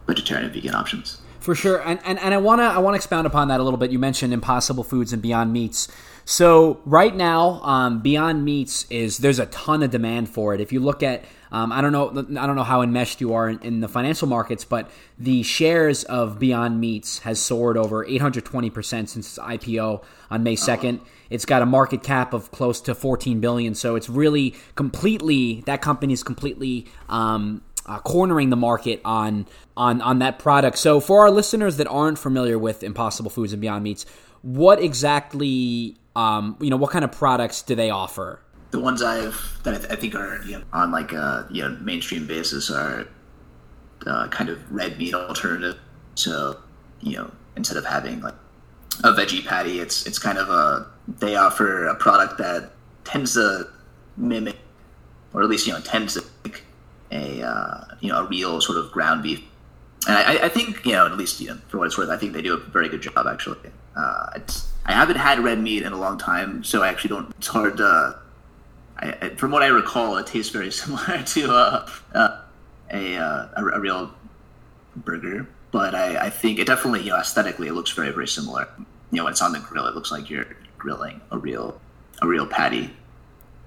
vegetarian 0.07 0.45
and 0.45 0.53
vegan 0.53 0.73
options. 0.73 1.21
For 1.39 1.55
sure, 1.55 1.81
and 1.87 1.99
and, 2.05 2.17
and 2.19 2.33
I 2.33 2.37
wanna 2.37 2.63
I 2.63 2.79
wanna 2.79 2.95
expound 2.95 3.27
upon 3.27 3.49
that 3.49 3.59
a 3.59 3.63
little 3.63 3.77
bit. 3.77 3.91
You 3.91 3.99
mentioned 3.99 4.33
Impossible 4.33 4.83
Foods 4.83 5.13
and 5.13 5.21
Beyond 5.21 5.53
Meats. 5.53 5.87
So 6.25 6.79
right 6.85 7.15
now, 7.15 7.61
um, 7.63 8.01
Beyond 8.01 8.45
Meats 8.45 8.85
is 8.89 9.17
there's 9.17 9.39
a 9.39 9.47
ton 9.47 9.83
of 9.83 9.91
demand 9.91 10.29
for 10.29 10.53
it. 10.53 10.61
If 10.61 10.71
you 10.71 10.79
look 10.79 11.03
at 11.03 11.23
um, 11.51 11.71
I 11.71 11.81
don't 11.81 11.91
know 11.91 12.09
I 12.09 12.45
don't 12.47 12.55
know 12.55 12.63
how 12.63 12.81
enmeshed 12.81 13.21
you 13.21 13.33
are 13.33 13.49
in, 13.49 13.59
in, 13.59 13.79
the 13.79 13.87
financial 13.87 14.27
markets, 14.27 14.65
but 14.65 14.89
the 15.17 15.43
shares 15.43 16.03
of 16.03 16.39
Beyond 16.39 16.79
Meats 16.79 17.19
has 17.19 17.39
soared 17.39 17.77
over 17.77 18.05
820 18.05 18.69
percent 18.69 19.09
since 19.09 19.37
its 19.37 19.39
IPO 19.39 20.03
on 20.29 20.43
May 20.43 20.55
2nd. 20.55 20.99
It's 21.29 21.45
got 21.45 21.61
a 21.61 21.65
market 21.65 22.03
cap 22.03 22.33
of 22.33 22.51
close 22.51 22.81
to 22.81 22.95
14 22.95 23.39
billion, 23.39 23.75
so 23.75 23.95
it's 23.95 24.09
really 24.09 24.55
completely 24.75 25.61
that 25.65 25.81
company 25.81 26.13
is 26.13 26.23
completely 26.23 26.87
um, 27.07 27.61
uh, 27.85 27.99
cornering 27.99 28.49
the 28.51 28.55
market 28.55 29.01
on 29.03 29.47
on 29.75 30.01
on 30.01 30.19
that 30.19 30.39
product. 30.39 30.77
So 30.77 30.99
for 30.99 31.21
our 31.21 31.31
listeners 31.31 31.77
that 31.77 31.87
aren't 31.87 32.19
familiar 32.19 32.59
with 32.59 32.83
Impossible 32.83 33.31
Foods 33.31 33.53
and 33.53 33.61
Beyond 33.61 33.83
Meats, 33.83 34.05
what 34.43 34.81
exactly 34.81 35.97
um, 36.15 36.57
you 36.61 36.69
know 36.69 36.77
what 36.77 36.91
kind 36.91 37.03
of 37.03 37.11
products 37.11 37.61
do 37.63 37.75
they 37.75 37.89
offer? 37.89 38.39
The 38.71 38.79
ones 38.79 39.01
I've 39.01 39.59
that 39.63 39.73
I, 39.73 39.77
th- 39.77 39.91
I 39.91 39.95
think 39.95 40.15
are 40.15 40.41
you 40.43 40.59
know, 40.59 40.63
on 40.73 40.91
like 40.91 41.11
a 41.11 41.47
you 41.49 41.63
know 41.63 41.77
mainstream 41.81 42.27
basis 42.27 42.69
are 42.69 43.07
uh, 44.05 44.27
kind 44.27 44.49
of 44.49 44.71
red 44.71 44.97
meat 44.97 45.13
alternative. 45.13 45.77
So 46.15 46.59
you 47.01 47.17
know 47.17 47.31
instead 47.55 47.77
of 47.77 47.85
having 47.85 48.21
like 48.21 48.35
a 49.03 49.11
veggie 49.11 49.45
patty, 49.45 49.79
it's 49.79 50.05
it's 50.05 50.19
kind 50.19 50.37
of 50.37 50.49
a 50.49 50.87
they 51.07 51.35
offer 51.35 51.85
a 51.85 51.95
product 51.95 52.37
that 52.37 52.71
tends 53.03 53.33
to 53.33 53.67
mimic, 54.17 54.57
or 55.33 55.41
at 55.41 55.49
least 55.49 55.65
you 55.67 55.73
know 55.73 55.79
tends 55.79 56.13
to 56.13 56.23
make 56.43 56.63
a 57.11 57.41
uh, 57.41 57.83
you 57.99 58.11
know 58.11 58.25
a 58.25 58.27
real 58.27 58.61
sort 58.61 58.77
of 58.77 58.91
ground 58.91 59.23
beef. 59.23 59.41
And 60.07 60.15
I, 60.15 60.45
I, 60.45 60.49
think 60.49 60.85
you 60.85 60.93
know 60.93 61.05
at 61.05 61.17
least 61.17 61.41
you 61.41 61.47
know 61.47 61.57
for 61.67 61.77
what 61.77 61.87
it's 61.87 61.97
worth, 61.97 62.09
I 62.09 62.17
think 62.17 62.33
they 62.33 62.41
do 62.41 62.53
a 62.53 62.57
very 62.57 62.89
good 62.89 63.01
job 63.01 63.27
actually. 63.27 63.57
Uh, 63.95 64.39
I 64.85 64.93
haven't 64.93 65.17
had 65.17 65.39
red 65.39 65.59
meat 65.59 65.83
in 65.83 65.91
a 65.91 65.97
long 65.97 66.17
time, 66.17 66.63
so 66.63 66.83
I 66.83 66.87
actually 66.87 67.09
don't. 67.09 67.33
It's 67.37 67.47
hard 67.47 67.77
to. 67.77 68.19
I, 68.99 69.29
from 69.37 69.51
what 69.51 69.63
I 69.63 69.67
recall, 69.67 70.17
it 70.17 70.27
tastes 70.27 70.51
very 70.51 70.71
similar 70.81 71.23
to 71.23 71.51
uh, 71.51 71.89
uh, 72.13 72.41
a, 72.91 73.17
uh, 73.17 73.47
a, 73.55 73.65
a 73.65 73.79
real 73.79 74.13
burger, 74.95 75.47
but 75.71 75.95
I, 75.95 76.25
I 76.25 76.29
think 76.29 76.59
it 76.59 76.67
definitely 76.67 77.01
you 77.03 77.11
know 77.11 77.17
aesthetically 77.17 77.67
it 77.67 77.73
looks 77.73 77.91
very 77.91 78.11
very 78.11 78.27
similar. 78.27 78.67
You 79.11 79.17
know 79.17 79.23
when 79.25 79.31
it's 79.31 79.41
on 79.41 79.53
the 79.53 79.59
grill, 79.59 79.85
it 79.87 79.95
looks 79.95 80.11
like 80.11 80.29
you're 80.29 80.47
grilling 80.77 81.21
a 81.31 81.37
real 81.37 81.79
a 82.21 82.27
real 82.27 82.45
patty, 82.45 82.93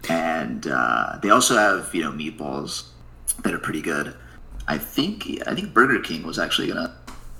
and 0.09 0.67
uh, 0.67 1.19
they 1.23 1.31
also 1.31 1.57
have 1.57 1.95
you 1.95 2.03
know 2.03 2.13
meatballs 2.13 2.89
that 3.43 3.55
are 3.55 3.59
pretty 3.59 3.83
good. 3.83 4.15
I 4.69 4.79
think 4.79 5.27
I 5.47 5.55
think 5.55 5.73
Burger 5.73 6.01
King 6.01 6.25
was 6.25 6.39
actually 6.39 6.69
gonna 6.69 6.95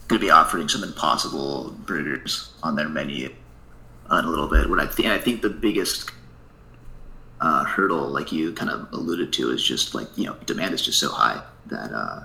gonna 0.09 0.21
be 0.21 0.31
offering 0.31 0.69
some 0.69 0.83
Impossible 0.83 1.71
burgers 1.87 2.51
on 2.63 2.77
their 2.77 2.89
menu 2.89 3.27
in 4.11 4.25
a 4.25 4.29
little 4.29 4.49
bit. 4.49 4.69
What 4.69 4.81
I 4.81 4.87
think 4.87 5.09
I 5.09 5.19
think 5.19 5.43
the 5.43 5.51
biggest 5.51 6.11
uh, 7.43 7.65
hurdle, 7.65 8.09
like 8.09 8.31
you 8.31 8.53
kind 8.53 8.71
of 8.71 8.91
alluded 8.93 9.33
to, 9.35 9.51
is 9.51 9.63
just 9.63 9.95
like 9.95 10.07
you 10.17 10.25
know 10.25 10.37
demand 10.47 10.73
is 10.73 10.81
just 10.81 10.99
so 10.99 11.11
high 11.11 11.43
that 11.67 11.93
uh, 11.93 12.21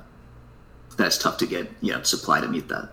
that's 0.95 1.17
tough 1.17 1.37
to 1.39 1.47
get 1.47 1.69
you 1.81 1.91
know 1.91 2.03
supply 2.03 2.39
to 2.39 2.47
meet 2.47 2.67
that. 2.69 2.89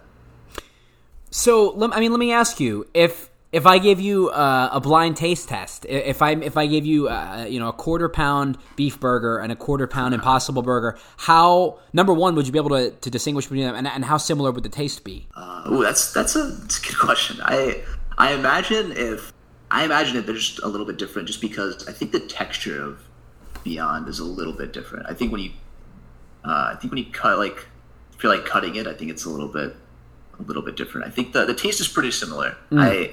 So 1.30 1.78
I 1.92 2.00
mean, 2.00 2.10
let 2.10 2.18
me 2.18 2.32
ask 2.32 2.58
you 2.60 2.86
if 2.94 3.28
if 3.52 3.66
I 3.66 3.78
gave 3.78 4.00
you 4.00 4.30
uh, 4.30 4.70
a 4.72 4.80
blind 4.80 5.18
taste 5.18 5.50
test, 5.50 5.84
if 5.86 6.22
I 6.22 6.30
if 6.30 6.56
I 6.56 6.66
gave 6.66 6.86
you 6.86 7.08
uh, 7.08 7.44
you 7.46 7.60
know 7.60 7.68
a 7.68 7.74
quarter 7.74 8.08
pound 8.08 8.56
beef 8.74 8.98
burger 8.98 9.38
and 9.38 9.52
a 9.52 9.56
quarter 9.56 9.86
pound 9.86 10.14
Impossible 10.14 10.62
burger, 10.62 10.98
how 11.18 11.78
number 11.92 12.14
one 12.14 12.34
would 12.36 12.46
you 12.46 12.52
be 12.52 12.58
able 12.58 12.70
to, 12.70 12.90
to 12.90 13.10
distinguish 13.10 13.44
between 13.44 13.66
them, 13.66 13.74
and, 13.74 13.86
and 13.86 14.02
how 14.02 14.16
similar 14.16 14.50
would 14.50 14.64
the 14.64 14.70
taste 14.70 15.04
be? 15.04 15.28
Uh, 15.36 15.64
oh, 15.66 15.82
that's 15.82 16.10
that's 16.14 16.34
a, 16.36 16.42
that's 16.42 16.78
a 16.78 16.86
good 16.86 16.98
question. 16.98 17.38
I 17.42 17.82
I 18.16 18.32
imagine 18.32 18.92
if 18.92 19.34
I 19.70 19.84
imagine 19.84 20.16
that 20.16 20.26
they're 20.26 20.34
just 20.34 20.60
a 20.60 20.68
little 20.68 20.86
bit 20.86 20.98
different, 20.98 21.26
just 21.26 21.40
because 21.40 21.86
I 21.88 21.92
think 21.92 22.12
the 22.12 22.20
texture 22.20 22.82
of 22.82 23.00
Beyond 23.64 24.08
is 24.08 24.18
a 24.18 24.24
little 24.24 24.52
bit 24.52 24.72
different. 24.72 25.06
I 25.08 25.14
think 25.14 25.32
when 25.32 25.40
you 25.40 25.50
uh, 26.44 26.72
I 26.72 26.76
think 26.78 26.92
when 26.92 27.02
you 27.02 27.10
cut 27.10 27.38
like 27.38 27.66
if 28.12 28.22
you're 28.22 28.34
like 28.34 28.44
cutting 28.44 28.76
it, 28.76 28.86
I 28.86 28.94
think 28.94 29.10
it's 29.10 29.24
a 29.24 29.30
little 29.30 29.48
bit 29.48 29.74
a 30.38 30.42
little 30.42 30.62
bit 30.62 30.76
different. 30.76 31.06
I 31.06 31.10
think 31.10 31.32
the 31.32 31.44
the 31.46 31.54
taste 31.54 31.80
is 31.80 31.88
pretty 31.88 32.10
similar. 32.10 32.56
Mm. 32.70 32.80
I 32.80 33.10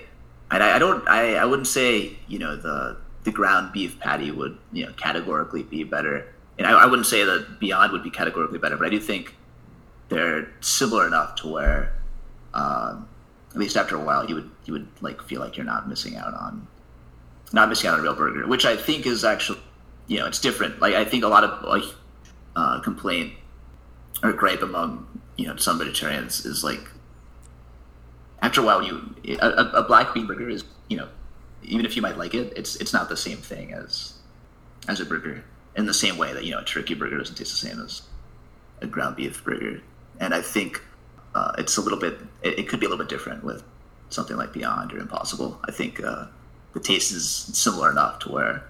and 0.54 0.62
I, 0.62 0.76
I 0.76 0.80
don't 0.80 1.08
I, 1.08 1.36
I 1.36 1.45
wouldn't 1.45 1.68
say 1.68 2.18
you 2.28 2.38
know 2.38 2.56
the 2.56 2.97
the 3.24 3.32
ground 3.32 3.72
beef 3.72 3.99
patty 3.99 4.32
would 4.32 4.58
you 4.74 4.86
know 4.86 4.91
categorically 4.93 5.64
be 5.64 5.84
better, 5.84 6.28
and 6.58 6.68
I, 6.68 6.84
I 6.84 6.86
wouldn't 6.86 7.08
say 7.08 7.24
that 7.24 7.60
Beyond 7.60 7.93
would 7.93 8.04
be 8.04 8.10
categorically 8.10 8.60
better, 8.60 8.76
but 8.76 8.86
I 8.86 8.89
do 8.89 8.99
think 8.99 9.36
they're 10.10 10.52
similar 10.60 11.08
enough 11.08 11.36
to 11.36 11.47
where 11.47 11.93
um, 12.54 13.08
at 13.52 13.58
least 13.58 13.78
after 13.78 13.95
a 13.95 13.99
while 13.99 14.28
you 14.28 14.36
would 14.36 14.51
you 14.66 14.74
would 14.74 14.88
like 15.01 15.22
feel 15.24 15.41
like 15.41 15.57
you're 15.57 15.66
not 15.66 15.88
missing 15.89 16.16
out 16.16 16.34
on 16.34 16.68
not 17.53 17.70
missing 17.70 17.89
out 17.89 17.95
on 17.95 17.99
a 17.99 18.03
real 18.03 18.16
burger, 18.16 18.47
which 18.47 18.66
I 18.66 18.76
think 18.78 19.05
is 19.05 19.24
actually 19.24 19.59
you 20.07 20.20
know 20.20 20.28
it's 20.28 20.39
different. 20.39 20.80
Like 20.80 20.95
I 20.95 21.05
think 21.05 21.24
a 21.24 21.28
lot 21.28 21.43
of 21.43 21.64
like 21.68 21.84
uh, 22.55 22.80
complaint 22.82 23.34
or 24.24 24.34
gripe 24.34 24.62
among 24.62 25.22
you 25.38 25.47
know 25.47 25.55
some 25.55 25.80
vegetarians 25.80 26.45
is 26.45 26.64
like 26.64 26.88
after 28.41 28.62
a 28.62 28.64
while, 28.64 28.82
you 28.82 29.16
a, 29.39 29.47
a, 29.74 29.84
black 29.84 30.14
bean 30.14 30.26
burger 30.26 30.49
is 30.49 30.64
you 30.89 30.97
know 30.97 31.07
even 31.64 31.86
if 31.86 31.95
you 31.95 32.01
might 32.01 32.18
like 32.18 32.34
it, 32.34 32.53
it's 32.55 32.76
it's 32.78 32.93
not 32.93 33.09
the 33.09 33.18
same 33.18 33.38
thing 33.38 33.74
as 33.74 34.14
as 34.88 34.99
a 34.99 35.05
burger 35.05 35.43
in 35.76 35.86
the 35.86 35.93
same 35.93 36.18
way 36.18 36.34
that 36.34 36.43
you 36.43 36.51
know 36.51 36.59
a 36.59 36.66
turkey 36.66 36.93
burger 36.93 37.18
doesn't 37.18 37.36
taste 37.36 37.51
the 37.51 37.68
same 37.70 37.80
as 37.80 38.01
a 38.82 38.88
ground 38.88 39.16
beef 39.16 39.43
burger. 39.43 39.82
And 40.20 40.34
I 40.34 40.41
think 40.41 40.82
uh, 41.36 41.53
it's 41.57 41.78
a 41.78 41.82
little 41.82 41.99
bit 41.99 42.20
it, 42.41 42.59
it, 42.59 42.68
could 42.68 42.80
be 42.80 42.86
a 42.86 42.89
little 42.89 43.03
bit 43.03 43.09
different 43.09 43.43
with 43.43 43.64
something 44.14 44.38
like 44.38 44.53
Beyond 44.53 44.93
or 44.93 44.99
Impossible. 44.99 45.59
I 45.66 45.72
think 45.72 46.03
uh, 46.03 46.26
the 46.74 46.80
taste 46.80 47.12
is 47.12 47.30
similar 47.30 47.91
enough 47.91 48.20
to 48.20 48.32
where 48.32 48.64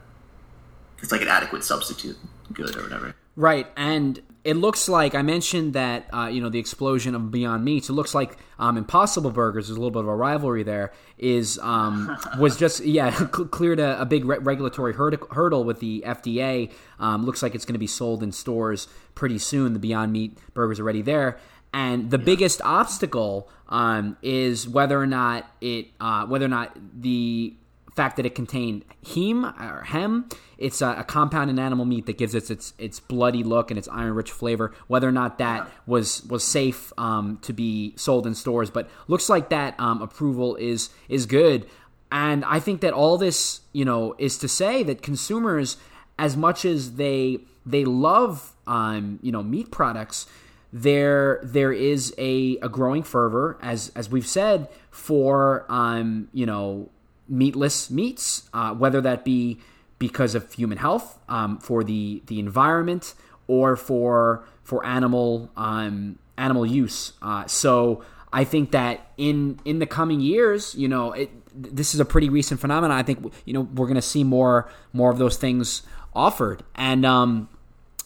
it's 0.99 1.11
like 1.11 1.21
an 1.21 1.27
adequate 1.27 1.63
substitute, 1.63 2.17
good 2.53 2.75
or 2.75 2.83
whatever. 2.83 3.15
Right, 3.35 3.67
and 3.75 4.21
it 4.43 4.55
looks 4.55 4.89
like 4.89 5.13
I 5.13 5.21
mentioned 5.21 5.73
that 5.73 6.07
uh, 6.13 6.27
you 6.27 6.41
know 6.41 6.49
the 6.49 6.59
explosion 6.59 7.13
of 7.13 7.31
Beyond 7.31 7.63
Meats. 7.63 7.89
It 7.89 7.93
looks 7.93 8.15
like 8.15 8.37
um, 8.57 8.77
Impossible 8.77 9.31
Burgers. 9.31 9.67
There's 9.67 9.77
a 9.77 9.79
little 9.79 9.91
bit 9.91 9.99
of 9.99 10.07
a 10.07 10.15
rivalry 10.15 10.63
there. 10.63 10.91
Is 11.17 11.59
um, 11.59 12.17
was 12.39 12.57
just 12.57 12.83
yeah 12.83 13.11
cleared 13.31 13.79
a, 13.79 14.01
a 14.01 14.05
big 14.05 14.25
re- 14.25 14.39
regulatory 14.39 14.93
hurdle 14.93 15.63
with 15.63 15.79
the 15.79 16.03
FDA. 16.05 16.71
Um, 16.99 17.25
looks 17.25 17.43
like 17.43 17.55
it's 17.55 17.65
going 17.65 17.73
to 17.73 17.79
be 17.79 17.87
sold 17.87 18.23
in 18.23 18.31
stores 18.31 18.87
pretty 19.15 19.37
soon. 19.37 19.73
The 19.73 19.79
Beyond 19.79 20.11
Meat 20.11 20.37
burgers 20.53 20.79
are 20.79 20.83
already 20.83 21.03
there. 21.03 21.37
And 21.73 22.11
the 22.11 22.17
yeah. 22.17 22.25
biggest 22.25 22.61
obstacle 22.63 23.49
um, 23.69 24.17
is 24.21 24.67
whether 24.67 24.99
or 24.99 25.07
not 25.07 25.49
it, 25.61 25.87
uh, 25.99 26.25
whether 26.25 26.45
or 26.45 26.49
not 26.49 26.77
the 26.93 27.55
fact 27.95 28.15
that 28.17 28.25
it 28.25 28.35
contained 28.35 28.85
heme 29.05 29.43
or 29.59 29.83
hem. 29.83 30.29
It's 30.57 30.81
a, 30.81 30.95
a, 30.99 31.03
compound 31.03 31.49
in 31.49 31.59
animal 31.59 31.85
meat 31.85 32.05
that 32.05 32.17
gives 32.17 32.35
it 32.35 32.49
its 32.49 32.73
its 32.77 32.99
bloody 32.99 33.43
look 33.43 33.71
and 33.71 33.77
its 33.77 33.87
iron 33.89 34.13
rich 34.13 34.31
flavor. 34.31 34.73
Whether 34.87 35.07
or 35.07 35.11
not 35.11 35.37
that 35.39 35.69
was 35.85 36.23
was 36.25 36.43
safe 36.43 36.93
um, 36.97 37.39
to 37.41 37.53
be 37.53 37.93
sold 37.97 38.27
in 38.27 38.35
stores, 38.35 38.69
but 38.69 38.89
looks 39.07 39.29
like 39.29 39.49
that 39.49 39.79
um, 39.79 40.01
approval 40.01 40.55
is 40.55 40.89
is 41.09 41.25
good. 41.25 41.67
And 42.11 42.43
I 42.45 42.59
think 42.59 42.81
that 42.81 42.93
all 42.93 43.17
this, 43.17 43.61
you 43.71 43.85
know, 43.85 44.15
is 44.17 44.37
to 44.39 44.47
say 44.47 44.83
that 44.83 45.01
consumers, 45.01 45.77
as 46.19 46.35
much 46.35 46.65
as 46.65 46.95
they 46.95 47.39
they 47.65 47.85
love, 47.85 48.53
um, 48.67 49.19
you 49.21 49.31
know, 49.31 49.43
meat 49.43 49.71
products, 49.71 50.27
there 50.73 51.39
there 51.43 51.73
is 51.73 52.13
a, 52.17 52.57
a 52.61 52.69
growing 52.69 53.03
fervor, 53.03 53.57
as 53.61 53.91
as 53.95 54.09
we've 54.09 54.27
said, 54.27 54.69
for 54.89 55.65
um, 55.69 56.29
you 56.33 56.45
know 56.45 56.89
meatless 57.27 57.89
meats, 57.89 58.49
uh, 58.53 58.73
whether 58.73 59.01
that 59.01 59.25
be 59.25 59.59
because 59.99 60.33
of 60.33 60.51
human 60.53 60.77
health, 60.77 61.19
um, 61.29 61.57
for 61.59 61.83
the 61.83 62.21
the 62.27 62.39
environment, 62.39 63.13
or 63.47 63.75
for 63.75 64.45
for 64.63 64.85
animal 64.85 65.49
um, 65.57 66.17
animal 66.37 66.65
use. 66.65 67.13
Uh, 67.21 67.45
so 67.47 68.03
I 68.31 68.45
think 68.45 68.71
that 68.71 69.11
in 69.17 69.59
in 69.65 69.79
the 69.79 69.85
coming 69.85 70.21
years, 70.21 70.73
you 70.75 70.87
know, 70.87 71.11
it, 71.11 71.29
this 71.53 71.93
is 71.93 71.99
a 71.99 72.05
pretty 72.05 72.29
recent 72.29 72.61
phenomenon. 72.61 72.97
I 72.97 73.03
think 73.03 73.33
you 73.45 73.53
know 73.53 73.61
we're 73.61 73.87
to 73.95 74.01
see 74.01 74.23
more 74.23 74.71
more 74.93 75.11
of 75.11 75.17
those 75.17 75.35
things 75.35 75.83
offered. 76.13 76.63
And 76.75 77.05
um, 77.05 77.49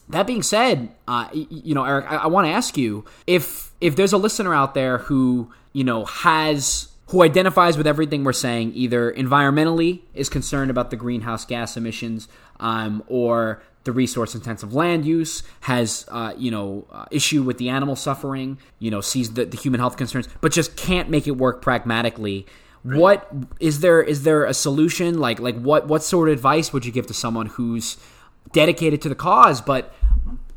that 0.09 0.27
being 0.27 0.43
said, 0.43 0.89
uh, 1.07 1.27
you 1.33 1.73
know, 1.73 1.83
Eric, 1.83 2.05
I, 2.09 2.15
I 2.17 2.27
want 2.27 2.47
to 2.47 2.51
ask 2.51 2.77
you 2.77 3.05
if 3.25 3.71
if 3.81 3.95
there's 3.95 4.13
a 4.13 4.17
listener 4.17 4.53
out 4.53 4.73
there 4.73 4.99
who 4.99 5.51
you 5.73 5.83
know 5.83 6.05
has 6.05 6.89
who 7.07 7.21
identifies 7.23 7.77
with 7.77 7.87
everything 7.87 8.23
we're 8.23 8.33
saying, 8.33 8.71
either 8.73 9.11
environmentally 9.11 10.01
is 10.13 10.27
concerned 10.29 10.71
about 10.71 10.89
the 10.89 10.95
greenhouse 10.95 11.45
gas 11.45 11.77
emissions, 11.77 12.27
um, 12.59 13.03
or 13.07 13.61
the 13.83 13.91
resource 13.91 14.33
intensive 14.33 14.73
land 14.73 15.05
use 15.05 15.43
has 15.61 16.05
uh, 16.09 16.33
you 16.37 16.51
know 16.51 16.85
uh, 16.91 17.05
issue 17.11 17.41
with 17.41 17.57
the 17.57 17.69
animal 17.69 17.95
suffering, 17.95 18.57
you 18.79 18.91
know 18.91 19.01
sees 19.01 19.33
the, 19.33 19.45
the 19.45 19.57
human 19.57 19.79
health 19.79 19.97
concerns, 19.97 20.27
but 20.41 20.51
just 20.51 20.75
can't 20.75 21.09
make 21.09 21.27
it 21.27 21.31
work 21.31 21.61
pragmatically. 21.61 22.45
Right. 22.83 22.99
What 22.99 23.31
is 23.59 23.79
there? 23.79 24.03
Is 24.03 24.21
there 24.21 24.45
a 24.45 24.53
solution? 24.53 25.17
Like 25.17 25.39
like 25.39 25.59
what 25.59 25.87
what 25.87 26.03
sort 26.03 26.29
of 26.29 26.33
advice 26.33 26.71
would 26.71 26.85
you 26.85 26.91
give 26.91 27.07
to 27.07 27.13
someone 27.15 27.47
who's 27.47 27.97
dedicated 28.51 29.01
to 29.03 29.09
the 29.09 29.15
cause, 29.15 29.61
but 29.61 29.93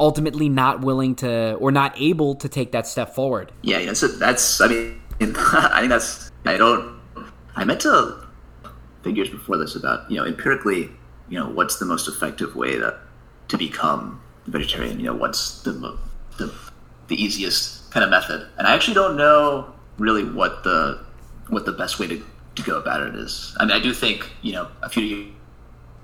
ultimately 0.00 0.48
not 0.48 0.80
willing 0.80 1.14
to 1.16 1.54
or 1.54 1.72
not 1.72 1.94
able 2.00 2.34
to 2.36 2.48
take 2.48 2.72
that 2.72 2.86
step 2.86 3.14
forward. 3.14 3.52
Yeah, 3.62 3.78
yeah. 3.78 3.92
So 3.92 4.08
that's. 4.08 4.60
I 4.60 4.68
mean, 4.68 5.00
I 5.20 5.80
think 5.80 5.90
that's. 5.90 6.30
I 6.44 6.56
don't. 6.56 6.98
I 7.56 7.64
meant 7.64 7.80
to 7.80 8.24
figures 9.02 9.30
before 9.30 9.56
this 9.56 9.74
about 9.74 10.10
you 10.10 10.16
know 10.16 10.26
empirically, 10.26 10.90
you 11.28 11.38
know, 11.38 11.48
what's 11.48 11.78
the 11.78 11.86
most 11.86 12.08
effective 12.08 12.54
way 12.54 12.78
that 12.78 12.98
to 13.48 13.58
become 13.58 14.20
vegetarian? 14.46 14.98
You 14.98 15.06
know, 15.06 15.14
what's 15.14 15.62
the 15.62 15.72
mo- 15.72 15.98
the 16.38 16.54
the 17.08 17.22
easiest 17.22 17.90
kind 17.90 18.04
of 18.04 18.10
method? 18.10 18.48
And 18.58 18.66
I 18.66 18.74
actually 18.74 18.94
don't 18.94 19.16
know 19.16 19.72
really 19.98 20.24
what 20.24 20.62
the 20.64 21.04
what 21.48 21.64
the 21.64 21.72
best 21.72 21.98
way 21.98 22.06
to, 22.06 22.22
to 22.54 22.62
go 22.62 22.78
about 22.78 23.00
it 23.00 23.14
is. 23.14 23.56
I 23.58 23.64
mean, 23.64 23.72
I 23.72 23.80
do 23.80 23.92
think 23.92 24.30
you 24.42 24.52
know 24.52 24.68
a 24.82 24.88
few 24.88 25.32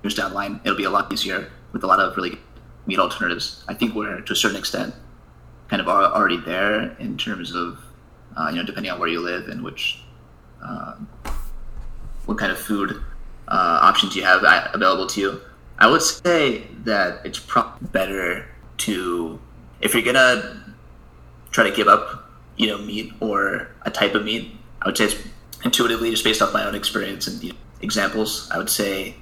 years 0.03 0.14
down 0.14 0.30
the 0.30 0.35
line 0.35 0.61
it'll 0.64 0.76
be 0.76 0.85
a 0.85 0.91
lot 0.91 1.12
easier 1.12 1.51
with 1.75 1.85
a 1.85 1.87
lot 1.87 2.01
of 2.01 2.16
really 2.16 2.31
good 2.31 2.39
meat 2.87 2.99
alternatives. 2.99 3.64
I 3.68 3.75
think 3.75 3.95
we're 3.95 4.20
to 4.20 4.33
a 4.33 4.37
certain 4.37 4.57
extent 4.57 4.95
kind 5.68 5.83
of 5.83 5.89
already 5.89 6.39
there 6.39 6.97
in 6.99 7.18
terms 7.18 7.55
of 7.55 7.79
uh, 8.37 8.49
you 8.51 8.57
know 8.57 8.64
depending 8.64 8.91
on 8.91 8.99
where 8.99 9.09
you 9.09 9.20
live 9.20 9.49
and 9.49 9.62
which 9.62 10.01
um, 10.62 11.09
what 12.25 12.39
kind 12.39 12.53
of 12.53 12.59
food 12.59 12.93
uh, 13.49 13.79
options 13.83 14.16
you 14.16 14.22
have 14.22 14.43
available 14.72 15.07
to 15.09 15.20
you. 15.20 15.41
I 15.79 15.91
would 15.91 16.03
say 16.03 16.68
that 16.85 17.27
it's 17.27 17.39
probably 17.39 17.89
better 17.89 18.47
to 18.79 19.41
if 19.81 19.93
you're 19.93 20.03
gonna 20.03 20.75
try 21.51 21.68
to 21.68 21.75
give 21.75 21.89
up 21.89 22.31
you 22.57 22.68
know 22.68 22.79
meat 22.79 23.12
or 23.20 23.68
a 23.83 23.91
type 23.91 24.14
of 24.14 24.25
meat. 24.25 24.57
I 24.81 24.89
would 24.89 24.97
say 24.97 25.07
it's 25.07 25.16
intuitively 25.64 26.11
just 26.11 26.25
based 26.25 26.43
off 26.43 26.53
my 26.53 26.64
own 26.64 26.75
experience 26.75 27.27
and 27.27 27.43
you 27.43 27.51
know, 27.51 27.59
examples. 27.81 28.49
I 28.51 28.59
would 28.59 28.70
say 28.70 29.16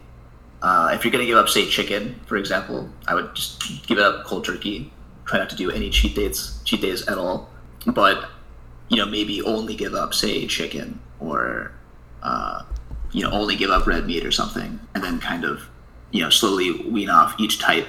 uh, 0.62 0.90
if 0.94 1.04
you're 1.04 1.10
going 1.10 1.22
to 1.22 1.26
give 1.26 1.36
up, 1.36 1.48
say, 1.48 1.66
chicken, 1.66 2.18
for 2.26 2.36
example, 2.36 2.88
I 3.08 3.16
would 3.16 3.34
just 3.34 3.84
give 3.86 3.98
it 3.98 4.04
up 4.04 4.24
cold 4.24 4.44
turkey. 4.44 4.92
Try 5.24 5.40
not 5.40 5.50
to 5.50 5.56
do 5.56 5.70
any 5.70 5.90
cheat 5.90 6.14
days, 6.14 6.60
cheat 6.64 6.80
days 6.80 7.06
at 7.08 7.18
all. 7.18 7.50
But 7.84 8.28
you 8.88 8.96
know, 8.96 9.06
maybe 9.06 9.42
only 9.42 9.74
give 9.74 9.94
up, 9.94 10.14
say, 10.14 10.46
chicken, 10.46 11.00
or 11.18 11.72
uh, 12.22 12.62
you 13.10 13.24
know, 13.24 13.30
only 13.32 13.56
give 13.56 13.70
up 13.70 13.86
red 13.88 14.06
meat 14.06 14.24
or 14.24 14.30
something, 14.30 14.78
and 14.94 15.02
then 15.02 15.18
kind 15.18 15.44
of 15.44 15.68
you 16.12 16.22
know 16.22 16.30
slowly 16.30 16.70
wean 16.88 17.10
off 17.10 17.34
each 17.40 17.58
type 17.58 17.88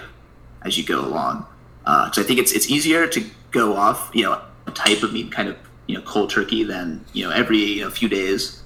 as 0.64 0.76
you 0.76 0.84
go 0.84 1.02
along. 1.02 1.46
Uh, 1.86 2.10
I 2.16 2.24
think 2.24 2.40
it's 2.40 2.54
it's 2.54 2.70
easier 2.72 3.08
to 3.08 3.24
go 3.52 3.76
off 3.76 4.10
you 4.14 4.24
know 4.24 4.42
a 4.66 4.72
type 4.72 5.04
of 5.04 5.14
meat, 5.14 5.32
kind 5.32 5.48
of 5.48 5.58
you 5.86 5.96
know 5.96 6.02
cold 6.02 6.32
turkey, 6.32 6.64
than 6.64 7.06
you 7.14 7.24
know 7.24 7.32
every 7.32 7.60
you 7.60 7.82
know, 7.82 7.92
few 7.92 8.10
days 8.10 8.64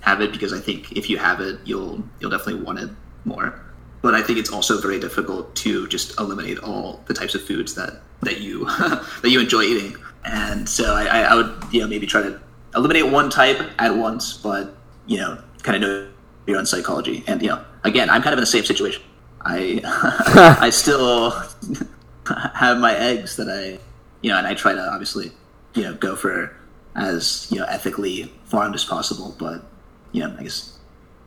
have 0.00 0.20
it 0.20 0.32
because 0.32 0.52
I 0.52 0.58
think 0.58 0.92
if 0.92 1.08
you 1.08 1.18
have 1.18 1.40
it, 1.40 1.60
you'll 1.64 2.02
you'll 2.18 2.30
definitely 2.30 2.62
want 2.62 2.80
it 2.80 2.90
more. 3.26 3.60
But 4.02 4.14
I 4.14 4.22
think 4.22 4.38
it's 4.38 4.50
also 4.50 4.80
very 4.80 5.00
difficult 5.00 5.54
to 5.56 5.88
just 5.88 6.18
eliminate 6.18 6.58
all 6.60 7.02
the 7.06 7.14
types 7.14 7.34
of 7.34 7.42
foods 7.42 7.74
that 7.74 8.00
that 8.22 8.40
you 8.40 8.64
that 9.22 9.30
you 9.30 9.40
enjoy 9.40 9.62
eating. 9.62 9.96
And 10.24 10.68
so 10.68 10.94
I, 10.94 11.20
I, 11.20 11.34
would 11.34 11.52
you 11.70 11.80
know 11.80 11.86
maybe 11.86 12.06
try 12.06 12.22
to 12.22 12.40
eliminate 12.74 13.10
one 13.10 13.30
type 13.30 13.60
at 13.78 13.96
once, 13.96 14.36
but 14.36 14.76
you 15.06 15.18
know 15.18 15.38
kind 15.62 15.82
of 15.82 15.88
know 15.88 16.08
your 16.46 16.58
own 16.58 16.66
psychology. 16.66 17.24
And 17.26 17.42
you 17.42 17.48
know 17.48 17.64
again, 17.84 18.08
I'm 18.08 18.22
kind 18.22 18.32
of 18.32 18.38
in 18.38 18.42
the 18.42 18.46
same 18.46 18.64
situation. 18.64 19.02
I 19.40 19.80
I 20.60 20.70
still 20.70 21.30
have 22.54 22.78
my 22.78 22.94
eggs 22.94 23.36
that 23.36 23.48
I 23.48 23.78
you 24.22 24.30
know, 24.30 24.38
and 24.38 24.46
I 24.46 24.54
try 24.54 24.72
to 24.72 24.80
obviously 24.80 25.32
you 25.74 25.82
know 25.82 25.94
go 25.94 26.16
for 26.16 26.56
as 26.94 27.48
you 27.50 27.58
know 27.58 27.66
ethically 27.66 28.32
farmed 28.44 28.74
as 28.74 28.84
possible. 28.84 29.34
But 29.38 29.64
you 30.12 30.22
know, 30.22 30.34
I 30.38 30.44
guess 30.44 30.78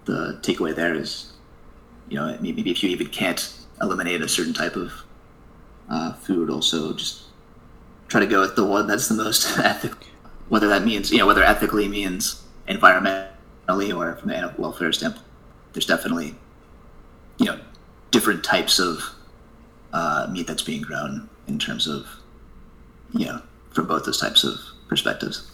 the 0.06 0.40
takeaway 0.42 0.74
there 0.74 0.96
is 0.96 1.34
you 2.10 2.18
know 2.18 2.38
maybe 2.42 2.70
if 2.70 2.84
you 2.84 2.90
even 2.90 3.08
can't 3.08 3.54
eliminate 3.82 4.22
a 4.22 4.28
certain 4.28 4.54
type 4.54 4.76
of 4.76 4.92
uh, 5.90 6.14
food, 6.14 6.50
also 6.50 6.94
just 6.94 7.24
try 8.08 8.20
to 8.20 8.28
go 8.28 8.42
with 8.42 8.56
the 8.56 8.66
one 8.66 8.88
that's 8.88 9.08
the 9.08 9.16
most 9.16 9.58
ethical. 9.64 10.08
Whether 10.50 10.68
that 10.68 10.84
means 10.84 11.12
you 11.12 11.20
know 11.20 11.28
whether 11.28 11.44
ethically 11.44 11.88
means 11.88 12.44
environmentally 12.68 13.96
or 13.96 14.16
from 14.16 14.30
the 14.30 14.36
animal 14.36 14.56
welfare 14.58 14.92
standpoint, 14.92 15.26
there's 15.74 15.86
definitely 15.86 16.36
you 17.38 17.46
know 17.46 17.60
different 18.12 18.44
types 18.44 18.80
of 18.80 19.04
uh, 19.94 20.28
meat 20.32 20.48
that's 20.48 20.64
being 20.64 20.82
grown 20.82 21.30
in 21.48 21.60
terms 21.60 21.88
of 21.88 22.08
you 23.14 23.26
know 23.26 23.42
from 23.72 23.88
both 23.88 24.06
those 24.06 24.20
types 24.20 24.44
of 24.44 24.60
perspectives. 24.88 25.50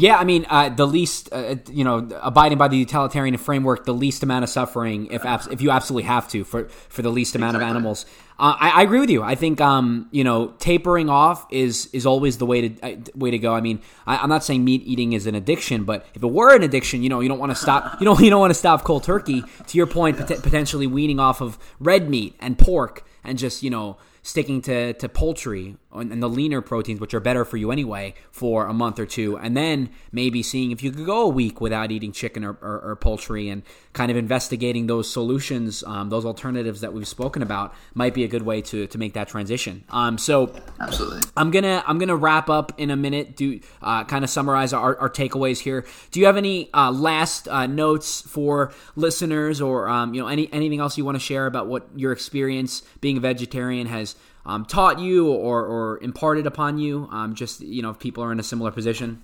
Yeah, 0.00 0.16
I 0.16 0.22
mean, 0.22 0.46
uh, 0.48 0.68
the 0.68 0.86
least, 0.86 1.28
uh, 1.32 1.56
you 1.72 1.82
know, 1.82 2.08
abiding 2.22 2.56
by 2.56 2.68
the 2.68 2.76
utilitarian 2.76 3.36
framework, 3.36 3.84
the 3.84 3.92
least 3.92 4.22
amount 4.22 4.44
of 4.44 4.48
suffering, 4.48 5.08
if 5.10 5.24
abs- 5.24 5.48
if 5.48 5.60
you 5.60 5.72
absolutely 5.72 6.04
have 6.04 6.28
to, 6.28 6.44
for 6.44 6.68
for 6.68 7.02
the 7.02 7.10
least 7.10 7.34
amount 7.34 7.56
Exactly. 7.56 7.64
of 7.68 7.76
animals. 7.76 8.06
Uh, 8.38 8.54
I, 8.60 8.70
I 8.70 8.82
agree 8.82 9.00
with 9.00 9.10
you. 9.10 9.24
I 9.24 9.34
think, 9.34 9.60
um, 9.60 10.06
you 10.12 10.22
know, 10.22 10.54
tapering 10.60 11.08
off 11.10 11.48
is 11.50 11.88
is 11.92 12.06
always 12.06 12.38
the 12.38 12.46
way 12.46 12.68
to 12.68 12.80
uh, 12.80 12.96
way 13.16 13.32
to 13.32 13.38
go. 13.38 13.52
I 13.54 13.60
mean, 13.60 13.80
I, 14.06 14.18
I'm 14.18 14.28
not 14.28 14.44
saying 14.44 14.64
meat 14.64 14.82
eating 14.86 15.14
is 15.14 15.26
an 15.26 15.34
addiction, 15.34 15.82
but 15.82 16.06
if 16.14 16.22
it 16.22 16.30
were 16.30 16.54
an 16.54 16.62
addiction, 16.62 17.02
you 17.02 17.08
know, 17.08 17.18
you 17.18 17.28
don't 17.28 17.40
want 17.40 17.50
to 17.50 17.56
stop. 17.56 18.00
You 18.00 18.04
know, 18.04 18.16
you 18.20 18.30
don't 18.30 18.40
want 18.40 18.52
to 18.52 18.58
stop 18.58 18.84
cold 18.84 19.02
turkey. 19.02 19.42
To 19.66 19.76
your 19.76 19.88
point, 19.88 20.16
pot- 20.16 20.44
potentially 20.44 20.86
weaning 20.86 21.18
off 21.18 21.40
of 21.40 21.58
red 21.80 22.08
meat 22.08 22.36
and 22.38 22.56
pork, 22.56 23.04
and 23.24 23.36
just 23.36 23.64
you 23.64 23.70
know 23.70 23.96
sticking 24.22 24.60
to, 24.60 24.92
to 24.92 25.08
poultry 25.08 25.76
and 25.92 26.12
and 26.12 26.22
the 26.22 26.28
leaner 26.28 26.60
proteins, 26.60 27.00
which 27.00 27.14
are 27.14 27.20
better 27.20 27.44
for 27.44 27.56
you 27.56 27.70
anyway, 27.70 28.14
for 28.30 28.66
a 28.66 28.74
month 28.74 28.98
or 28.98 29.06
two, 29.06 29.38
and 29.38 29.56
then 29.56 29.90
maybe 30.12 30.42
seeing 30.42 30.70
if 30.70 30.82
you 30.82 30.90
could 30.90 31.06
go 31.06 31.22
a 31.22 31.28
week 31.28 31.60
without 31.60 31.90
eating 31.90 32.12
chicken 32.12 32.44
or, 32.44 32.58
or, 32.60 32.80
or 32.80 32.96
poultry, 32.96 33.48
and 33.48 33.62
kind 33.92 34.10
of 34.10 34.16
investigating 34.16 34.86
those 34.86 35.10
solutions, 35.10 35.82
um, 35.84 36.10
those 36.10 36.24
alternatives 36.24 36.82
that 36.82 36.92
we've 36.92 37.08
spoken 37.08 37.42
about, 37.42 37.74
might 37.94 38.14
be 38.14 38.24
a 38.24 38.28
good 38.28 38.42
way 38.42 38.60
to, 38.60 38.86
to 38.86 38.98
make 38.98 39.14
that 39.14 39.28
transition. 39.28 39.84
Um, 39.90 40.18
so 40.18 40.54
Absolutely. 40.80 41.22
I'm 41.36 41.50
gonna 41.50 41.82
I'm 41.86 41.98
gonna 41.98 42.16
wrap 42.16 42.50
up 42.50 42.72
in 42.78 42.90
a 42.90 42.96
minute. 42.96 43.36
Do 43.36 43.60
uh, 43.82 44.04
kind 44.04 44.24
of 44.24 44.30
summarize 44.30 44.72
our, 44.72 44.96
our 44.98 45.10
takeaways 45.10 45.60
here. 45.60 45.86
Do 46.10 46.20
you 46.20 46.26
have 46.26 46.36
any 46.36 46.72
uh, 46.74 46.90
last 46.92 47.48
uh, 47.48 47.66
notes 47.66 48.20
for 48.22 48.72
listeners, 48.94 49.60
or 49.60 49.88
um, 49.88 50.14
you 50.14 50.20
know 50.20 50.28
any 50.28 50.52
anything 50.52 50.80
else 50.80 50.98
you 50.98 51.04
want 51.04 51.16
to 51.16 51.20
share 51.20 51.46
about 51.46 51.66
what 51.66 51.88
your 51.96 52.12
experience 52.12 52.82
being 53.00 53.16
a 53.16 53.20
vegetarian 53.20 53.86
has 53.86 54.16
um, 54.48 54.64
taught 54.64 54.98
you 54.98 55.30
or, 55.30 55.64
or 55.64 55.98
imparted 56.02 56.46
upon 56.46 56.78
you? 56.78 57.06
Um, 57.12 57.34
just 57.34 57.60
you 57.60 57.82
know 57.82 57.90
if 57.90 57.98
people 57.98 58.24
are 58.24 58.32
in 58.32 58.40
a 58.40 58.42
similar 58.42 58.70
position. 58.70 59.22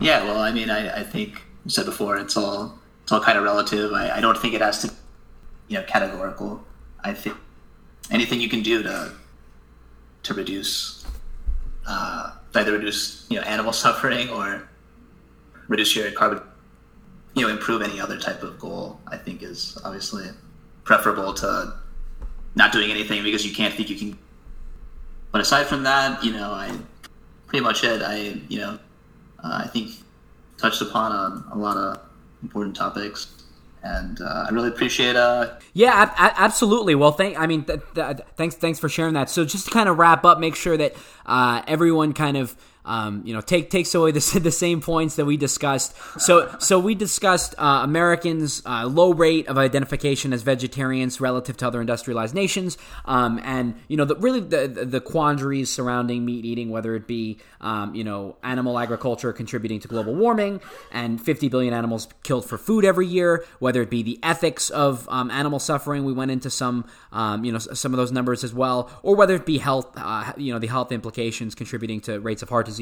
Yeah, 0.00 0.24
well, 0.24 0.40
I 0.40 0.52
mean, 0.52 0.68
I, 0.68 1.00
I 1.00 1.02
think 1.04 1.40
you 1.64 1.70
said 1.70 1.86
before, 1.86 2.18
it's 2.18 2.36
all 2.36 2.78
it's 3.02 3.12
all 3.12 3.20
kind 3.20 3.38
of 3.38 3.44
relative. 3.44 3.92
I, 3.92 4.16
I 4.16 4.20
don't 4.20 4.36
think 4.36 4.54
it 4.54 4.60
has 4.60 4.82
to, 4.82 4.92
you 5.68 5.78
know, 5.78 5.84
categorical. 5.84 6.64
I 7.02 7.14
think 7.14 7.36
anything 8.10 8.40
you 8.40 8.48
can 8.48 8.62
do 8.62 8.82
to 8.82 9.12
to 10.24 10.34
reduce, 10.34 11.06
uh, 11.86 12.32
either 12.54 12.72
reduce 12.72 13.24
you 13.30 13.36
know 13.36 13.44
animal 13.44 13.72
suffering 13.84 14.28
or 14.30 14.68
reduce 15.68 15.94
your 15.94 16.10
carbon, 16.10 16.42
you 17.34 17.42
know, 17.42 17.48
improve 17.48 17.82
any 17.82 18.00
other 18.00 18.18
type 18.18 18.42
of 18.42 18.58
goal. 18.58 19.00
I 19.06 19.16
think 19.16 19.42
is 19.42 19.78
obviously 19.84 20.26
preferable 20.82 21.34
to 21.34 21.74
not 22.56 22.72
doing 22.72 22.90
anything 22.90 23.22
because 23.22 23.46
you 23.46 23.54
can't 23.54 23.72
think 23.72 23.88
you 23.90 23.96
can. 23.96 24.18
But 25.32 25.40
aside 25.40 25.66
from 25.66 25.82
that, 25.82 26.24
you 26.24 26.32
know, 26.32 26.50
I 26.52 26.76
pretty 27.46 27.62
much 27.62 27.84
it. 27.84 28.02
I 28.02 28.40
you 28.48 28.58
know 28.58 28.78
uh, 29.42 29.62
I 29.64 29.68
think 29.68 29.90
touched 30.58 30.80
upon 30.82 31.12
a, 31.12 31.54
a 31.54 31.58
lot 31.58 31.76
of 31.76 32.00
important 32.42 32.74
topics, 32.76 33.42
and 33.82 34.20
uh, 34.20 34.46
I 34.48 34.52
really 34.52 34.68
appreciate. 34.68 35.16
Uh, 35.16 35.54
Yeah, 35.74 36.10
absolutely. 36.18 36.94
Well, 36.94 37.12
thank. 37.12 37.38
I 37.38 37.46
mean, 37.46 37.64
th- 37.64 37.80
th- 37.94 38.18
thanks. 38.36 38.54
Thanks 38.56 38.78
for 38.78 38.88
sharing 38.88 39.14
that. 39.14 39.28
So, 39.28 39.44
just 39.44 39.66
to 39.66 39.70
kind 39.70 39.88
of 39.88 39.98
wrap 39.98 40.24
up, 40.24 40.38
make 40.38 40.56
sure 40.56 40.76
that 40.76 40.94
uh, 41.26 41.62
everyone 41.66 42.12
kind 42.12 42.36
of. 42.36 42.56
Um, 42.86 43.22
you 43.24 43.34
know, 43.34 43.40
take 43.40 43.68
takes 43.68 43.94
away 43.94 44.12
the, 44.12 44.40
the 44.42 44.50
same 44.52 44.80
points 44.80 45.16
that 45.16 45.24
we 45.24 45.36
discussed. 45.36 45.94
So, 46.18 46.56
so 46.58 46.78
we 46.78 46.94
discussed 46.94 47.54
uh, 47.58 47.80
Americans' 47.82 48.62
uh, 48.64 48.86
low 48.86 49.12
rate 49.12 49.48
of 49.48 49.58
identification 49.58 50.32
as 50.32 50.42
vegetarians 50.42 51.20
relative 51.20 51.56
to 51.58 51.66
other 51.66 51.80
industrialized 51.80 52.34
nations, 52.34 52.78
um, 53.04 53.40
and 53.42 53.74
you 53.88 53.96
know, 53.96 54.04
the, 54.04 54.14
really 54.16 54.40
the, 54.40 54.68
the 54.68 55.00
quandaries 55.00 55.70
surrounding 55.70 56.24
meat 56.24 56.44
eating, 56.44 56.70
whether 56.70 56.94
it 56.94 57.06
be 57.06 57.38
um, 57.60 57.94
you 57.94 58.04
know 58.04 58.36
animal 58.42 58.78
agriculture 58.78 59.32
contributing 59.32 59.80
to 59.80 59.88
global 59.88 60.14
warming 60.14 60.60
and 60.92 61.20
50 61.20 61.48
billion 61.48 61.74
animals 61.74 62.08
killed 62.22 62.48
for 62.48 62.56
food 62.56 62.84
every 62.84 63.06
year, 63.06 63.44
whether 63.58 63.82
it 63.82 63.90
be 63.90 64.02
the 64.02 64.18
ethics 64.22 64.70
of 64.70 65.08
um, 65.08 65.30
animal 65.30 65.58
suffering. 65.58 66.04
We 66.04 66.12
went 66.12 66.30
into 66.30 66.50
some 66.50 66.84
um, 67.12 67.44
you 67.44 67.50
know 67.50 67.58
some 67.58 67.92
of 67.92 67.96
those 67.96 68.12
numbers 68.12 68.44
as 68.44 68.54
well, 68.54 68.90
or 69.02 69.16
whether 69.16 69.34
it 69.34 69.44
be 69.44 69.58
health, 69.58 69.92
uh, 69.96 70.32
you 70.36 70.52
know, 70.52 70.58
the 70.58 70.66
health 70.68 70.92
implications 70.92 71.54
contributing 71.54 72.00
to 72.02 72.20
rates 72.20 72.42
of 72.42 72.48
heart 72.48 72.66
disease. 72.66 72.75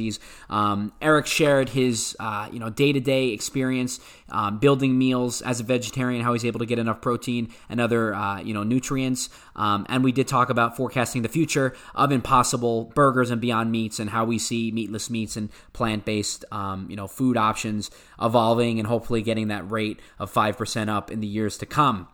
Um, 0.50 0.92
Eric 1.00 1.26
shared 1.26 1.70
his 1.70 2.16
uh, 2.20 2.48
you 2.52 2.58
know 2.58 2.70
day 2.70 2.92
to 2.92 3.00
day 3.00 3.28
experience 3.28 4.00
um, 4.30 4.58
building 4.58 4.98
meals 4.98 5.42
as 5.42 5.60
a 5.60 5.62
vegetarian, 5.62 6.22
how 6.22 6.32
he's 6.32 6.44
able 6.44 6.60
to 6.60 6.66
get 6.66 6.78
enough 6.78 7.00
protein 7.00 7.48
and 7.68 7.80
other 7.80 8.14
uh, 8.14 8.40
you 8.40 8.54
know 8.54 8.62
nutrients. 8.62 9.28
Um, 9.56 9.86
and 9.88 10.02
we 10.02 10.12
did 10.12 10.26
talk 10.26 10.50
about 10.50 10.76
forecasting 10.76 11.22
the 11.22 11.28
future 11.28 11.74
of 11.94 12.10
impossible 12.10 12.92
burgers 12.94 13.30
and 13.30 13.40
beyond 13.40 13.70
meats, 13.70 13.98
and 13.98 14.10
how 14.10 14.24
we 14.24 14.38
see 14.38 14.70
meatless 14.72 15.10
meats 15.10 15.36
and 15.36 15.50
plant 15.72 16.04
based 16.04 16.44
um, 16.50 16.86
you 16.90 16.96
know 16.96 17.06
food 17.06 17.36
options 17.36 17.90
evolving, 18.20 18.78
and 18.78 18.88
hopefully 18.88 19.22
getting 19.22 19.48
that 19.48 19.70
rate 19.70 20.00
of 20.18 20.30
five 20.30 20.56
percent 20.56 20.90
up 20.90 21.10
in 21.10 21.20
the 21.20 21.26
years 21.26 21.58
to 21.58 21.66
come. 21.66 22.08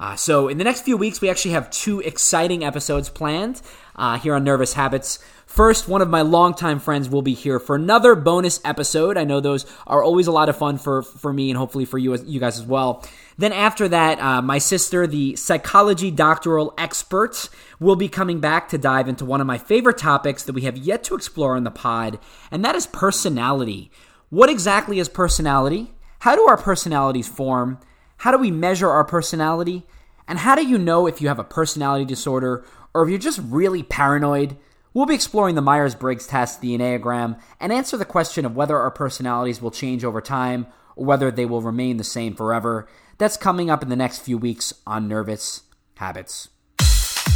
Uh, 0.00 0.16
so, 0.16 0.48
in 0.48 0.56
the 0.56 0.64
next 0.64 0.80
few 0.80 0.96
weeks, 0.96 1.20
we 1.20 1.28
actually 1.28 1.50
have 1.50 1.68
two 1.70 2.00
exciting 2.00 2.64
episodes 2.64 3.10
planned 3.10 3.60
uh, 3.96 4.18
here 4.18 4.34
on 4.34 4.42
Nervous 4.42 4.72
Habits. 4.72 5.18
First, 5.44 5.88
one 5.88 6.00
of 6.00 6.08
my 6.08 6.22
longtime 6.22 6.78
friends 6.78 7.10
will 7.10 7.20
be 7.20 7.34
here 7.34 7.60
for 7.60 7.76
another 7.76 8.14
bonus 8.14 8.62
episode. 8.64 9.18
I 9.18 9.24
know 9.24 9.40
those 9.40 9.66
are 9.86 10.02
always 10.02 10.26
a 10.26 10.32
lot 10.32 10.48
of 10.48 10.56
fun 10.56 10.78
for, 10.78 11.02
for 11.02 11.34
me 11.34 11.50
and 11.50 11.58
hopefully 11.58 11.84
for 11.84 11.98
you, 11.98 12.16
you 12.24 12.40
guys 12.40 12.58
as 12.58 12.64
well. 12.64 13.04
Then, 13.36 13.52
after 13.52 13.88
that, 13.88 14.18
uh, 14.20 14.40
my 14.40 14.56
sister, 14.56 15.06
the 15.06 15.36
psychology 15.36 16.10
doctoral 16.10 16.72
expert, 16.78 17.50
will 17.78 17.96
be 17.96 18.08
coming 18.08 18.40
back 18.40 18.70
to 18.70 18.78
dive 18.78 19.06
into 19.06 19.26
one 19.26 19.42
of 19.42 19.46
my 19.46 19.58
favorite 19.58 19.98
topics 19.98 20.44
that 20.44 20.54
we 20.54 20.62
have 20.62 20.78
yet 20.78 21.04
to 21.04 21.14
explore 21.14 21.56
on 21.56 21.64
the 21.64 21.70
pod, 21.70 22.18
and 22.50 22.64
that 22.64 22.74
is 22.74 22.86
personality. 22.86 23.90
What 24.30 24.48
exactly 24.48 24.98
is 24.98 25.10
personality? 25.10 25.92
How 26.20 26.36
do 26.36 26.48
our 26.48 26.56
personalities 26.56 27.28
form? 27.28 27.80
How 28.20 28.30
do 28.30 28.36
we 28.36 28.50
measure 28.50 28.90
our 28.90 29.02
personality? 29.02 29.86
And 30.28 30.40
how 30.40 30.54
do 30.54 30.62
you 30.62 30.76
know 30.76 31.06
if 31.06 31.22
you 31.22 31.28
have 31.28 31.38
a 31.38 31.44
personality 31.44 32.04
disorder 32.04 32.66
or 32.92 33.02
if 33.02 33.08
you're 33.08 33.18
just 33.18 33.40
really 33.42 33.82
paranoid? 33.82 34.58
We'll 34.92 35.06
be 35.06 35.14
exploring 35.14 35.54
the 35.54 35.62
Myers 35.62 35.94
Briggs 35.94 36.26
test, 36.26 36.60
the 36.60 36.76
Enneagram, 36.76 37.40
and 37.58 37.72
answer 37.72 37.96
the 37.96 38.04
question 38.04 38.44
of 38.44 38.54
whether 38.54 38.76
our 38.76 38.90
personalities 38.90 39.62
will 39.62 39.70
change 39.70 40.04
over 40.04 40.20
time 40.20 40.66
or 40.96 41.06
whether 41.06 41.30
they 41.30 41.46
will 41.46 41.62
remain 41.62 41.96
the 41.96 42.04
same 42.04 42.34
forever. 42.34 42.86
That's 43.16 43.38
coming 43.38 43.70
up 43.70 43.82
in 43.82 43.88
the 43.88 43.96
next 43.96 44.18
few 44.18 44.36
weeks 44.36 44.74
on 44.86 45.08
Nervous 45.08 45.62
Habits. 45.94 46.50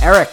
Eric, 0.02 0.28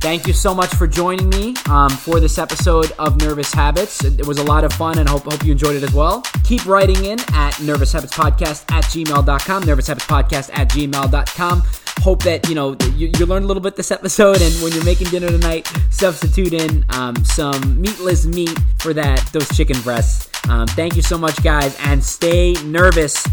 thank 0.00 0.26
you 0.26 0.32
so 0.32 0.54
much 0.54 0.74
for 0.74 0.86
joining 0.86 1.28
me 1.28 1.54
um, 1.68 1.90
for 1.90 2.20
this 2.20 2.38
episode 2.38 2.92
of 2.98 3.20
Nervous 3.20 3.52
Habits. 3.52 4.04
It, 4.04 4.26
was 4.26 4.38
a 4.38 4.44
lot 4.44 4.64
of 4.64 4.72
fun 4.72 4.98
and 4.98 5.08
hope, 5.08 5.24
hope 5.24 5.44
you 5.44 5.52
enjoyed 5.52 5.76
it 5.76 5.82
as 5.82 5.92
well. 5.92 6.22
Keep 6.44 6.66
writing 6.66 7.04
in 7.04 7.18
at 7.32 7.60
Nervous 7.60 7.92
Habits 7.92 8.14
Podcast 8.14 8.70
at 8.72 8.84
gmail.com, 8.84 9.62
Nervous 9.64 9.86
Habits 9.86 10.06
Podcast 10.06 10.50
at 10.52 10.68
gmail.com. 10.68 11.62
Hope 12.00 12.22
that, 12.22 12.48
you 12.48 12.54
know, 12.54 12.76
you, 12.94 13.10
you 13.18 13.26
learned 13.26 13.44
a 13.44 13.48
little 13.48 13.62
bit 13.62 13.76
this 13.76 13.90
episode 13.90 14.40
and 14.40 14.54
when 14.62 14.72
you're 14.72 14.84
making 14.84 15.08
dinner 15.08 15.28
tonight, 15.28 15.70
substitute 15.90 16.52
in 16.52 16.84
um, 16.90 17.16
some 17.24 17.80
meatless 17.80 18.24
meat 18.24 18.56
for 18.78 18.92
that, 18.94 19.28
those 19.32 19.48
chicken 19.56 19.80
breasts. 19.82 20.28
Um, 20.48 20.66
thank 20.68 20.96
you 20.96 21.02
so 21.02 21.18
much, 21.18 21.42
guys, 21.42 21.76
and 21.80 22.02
stay 22.02 22.54
nervous. 22.64 23.26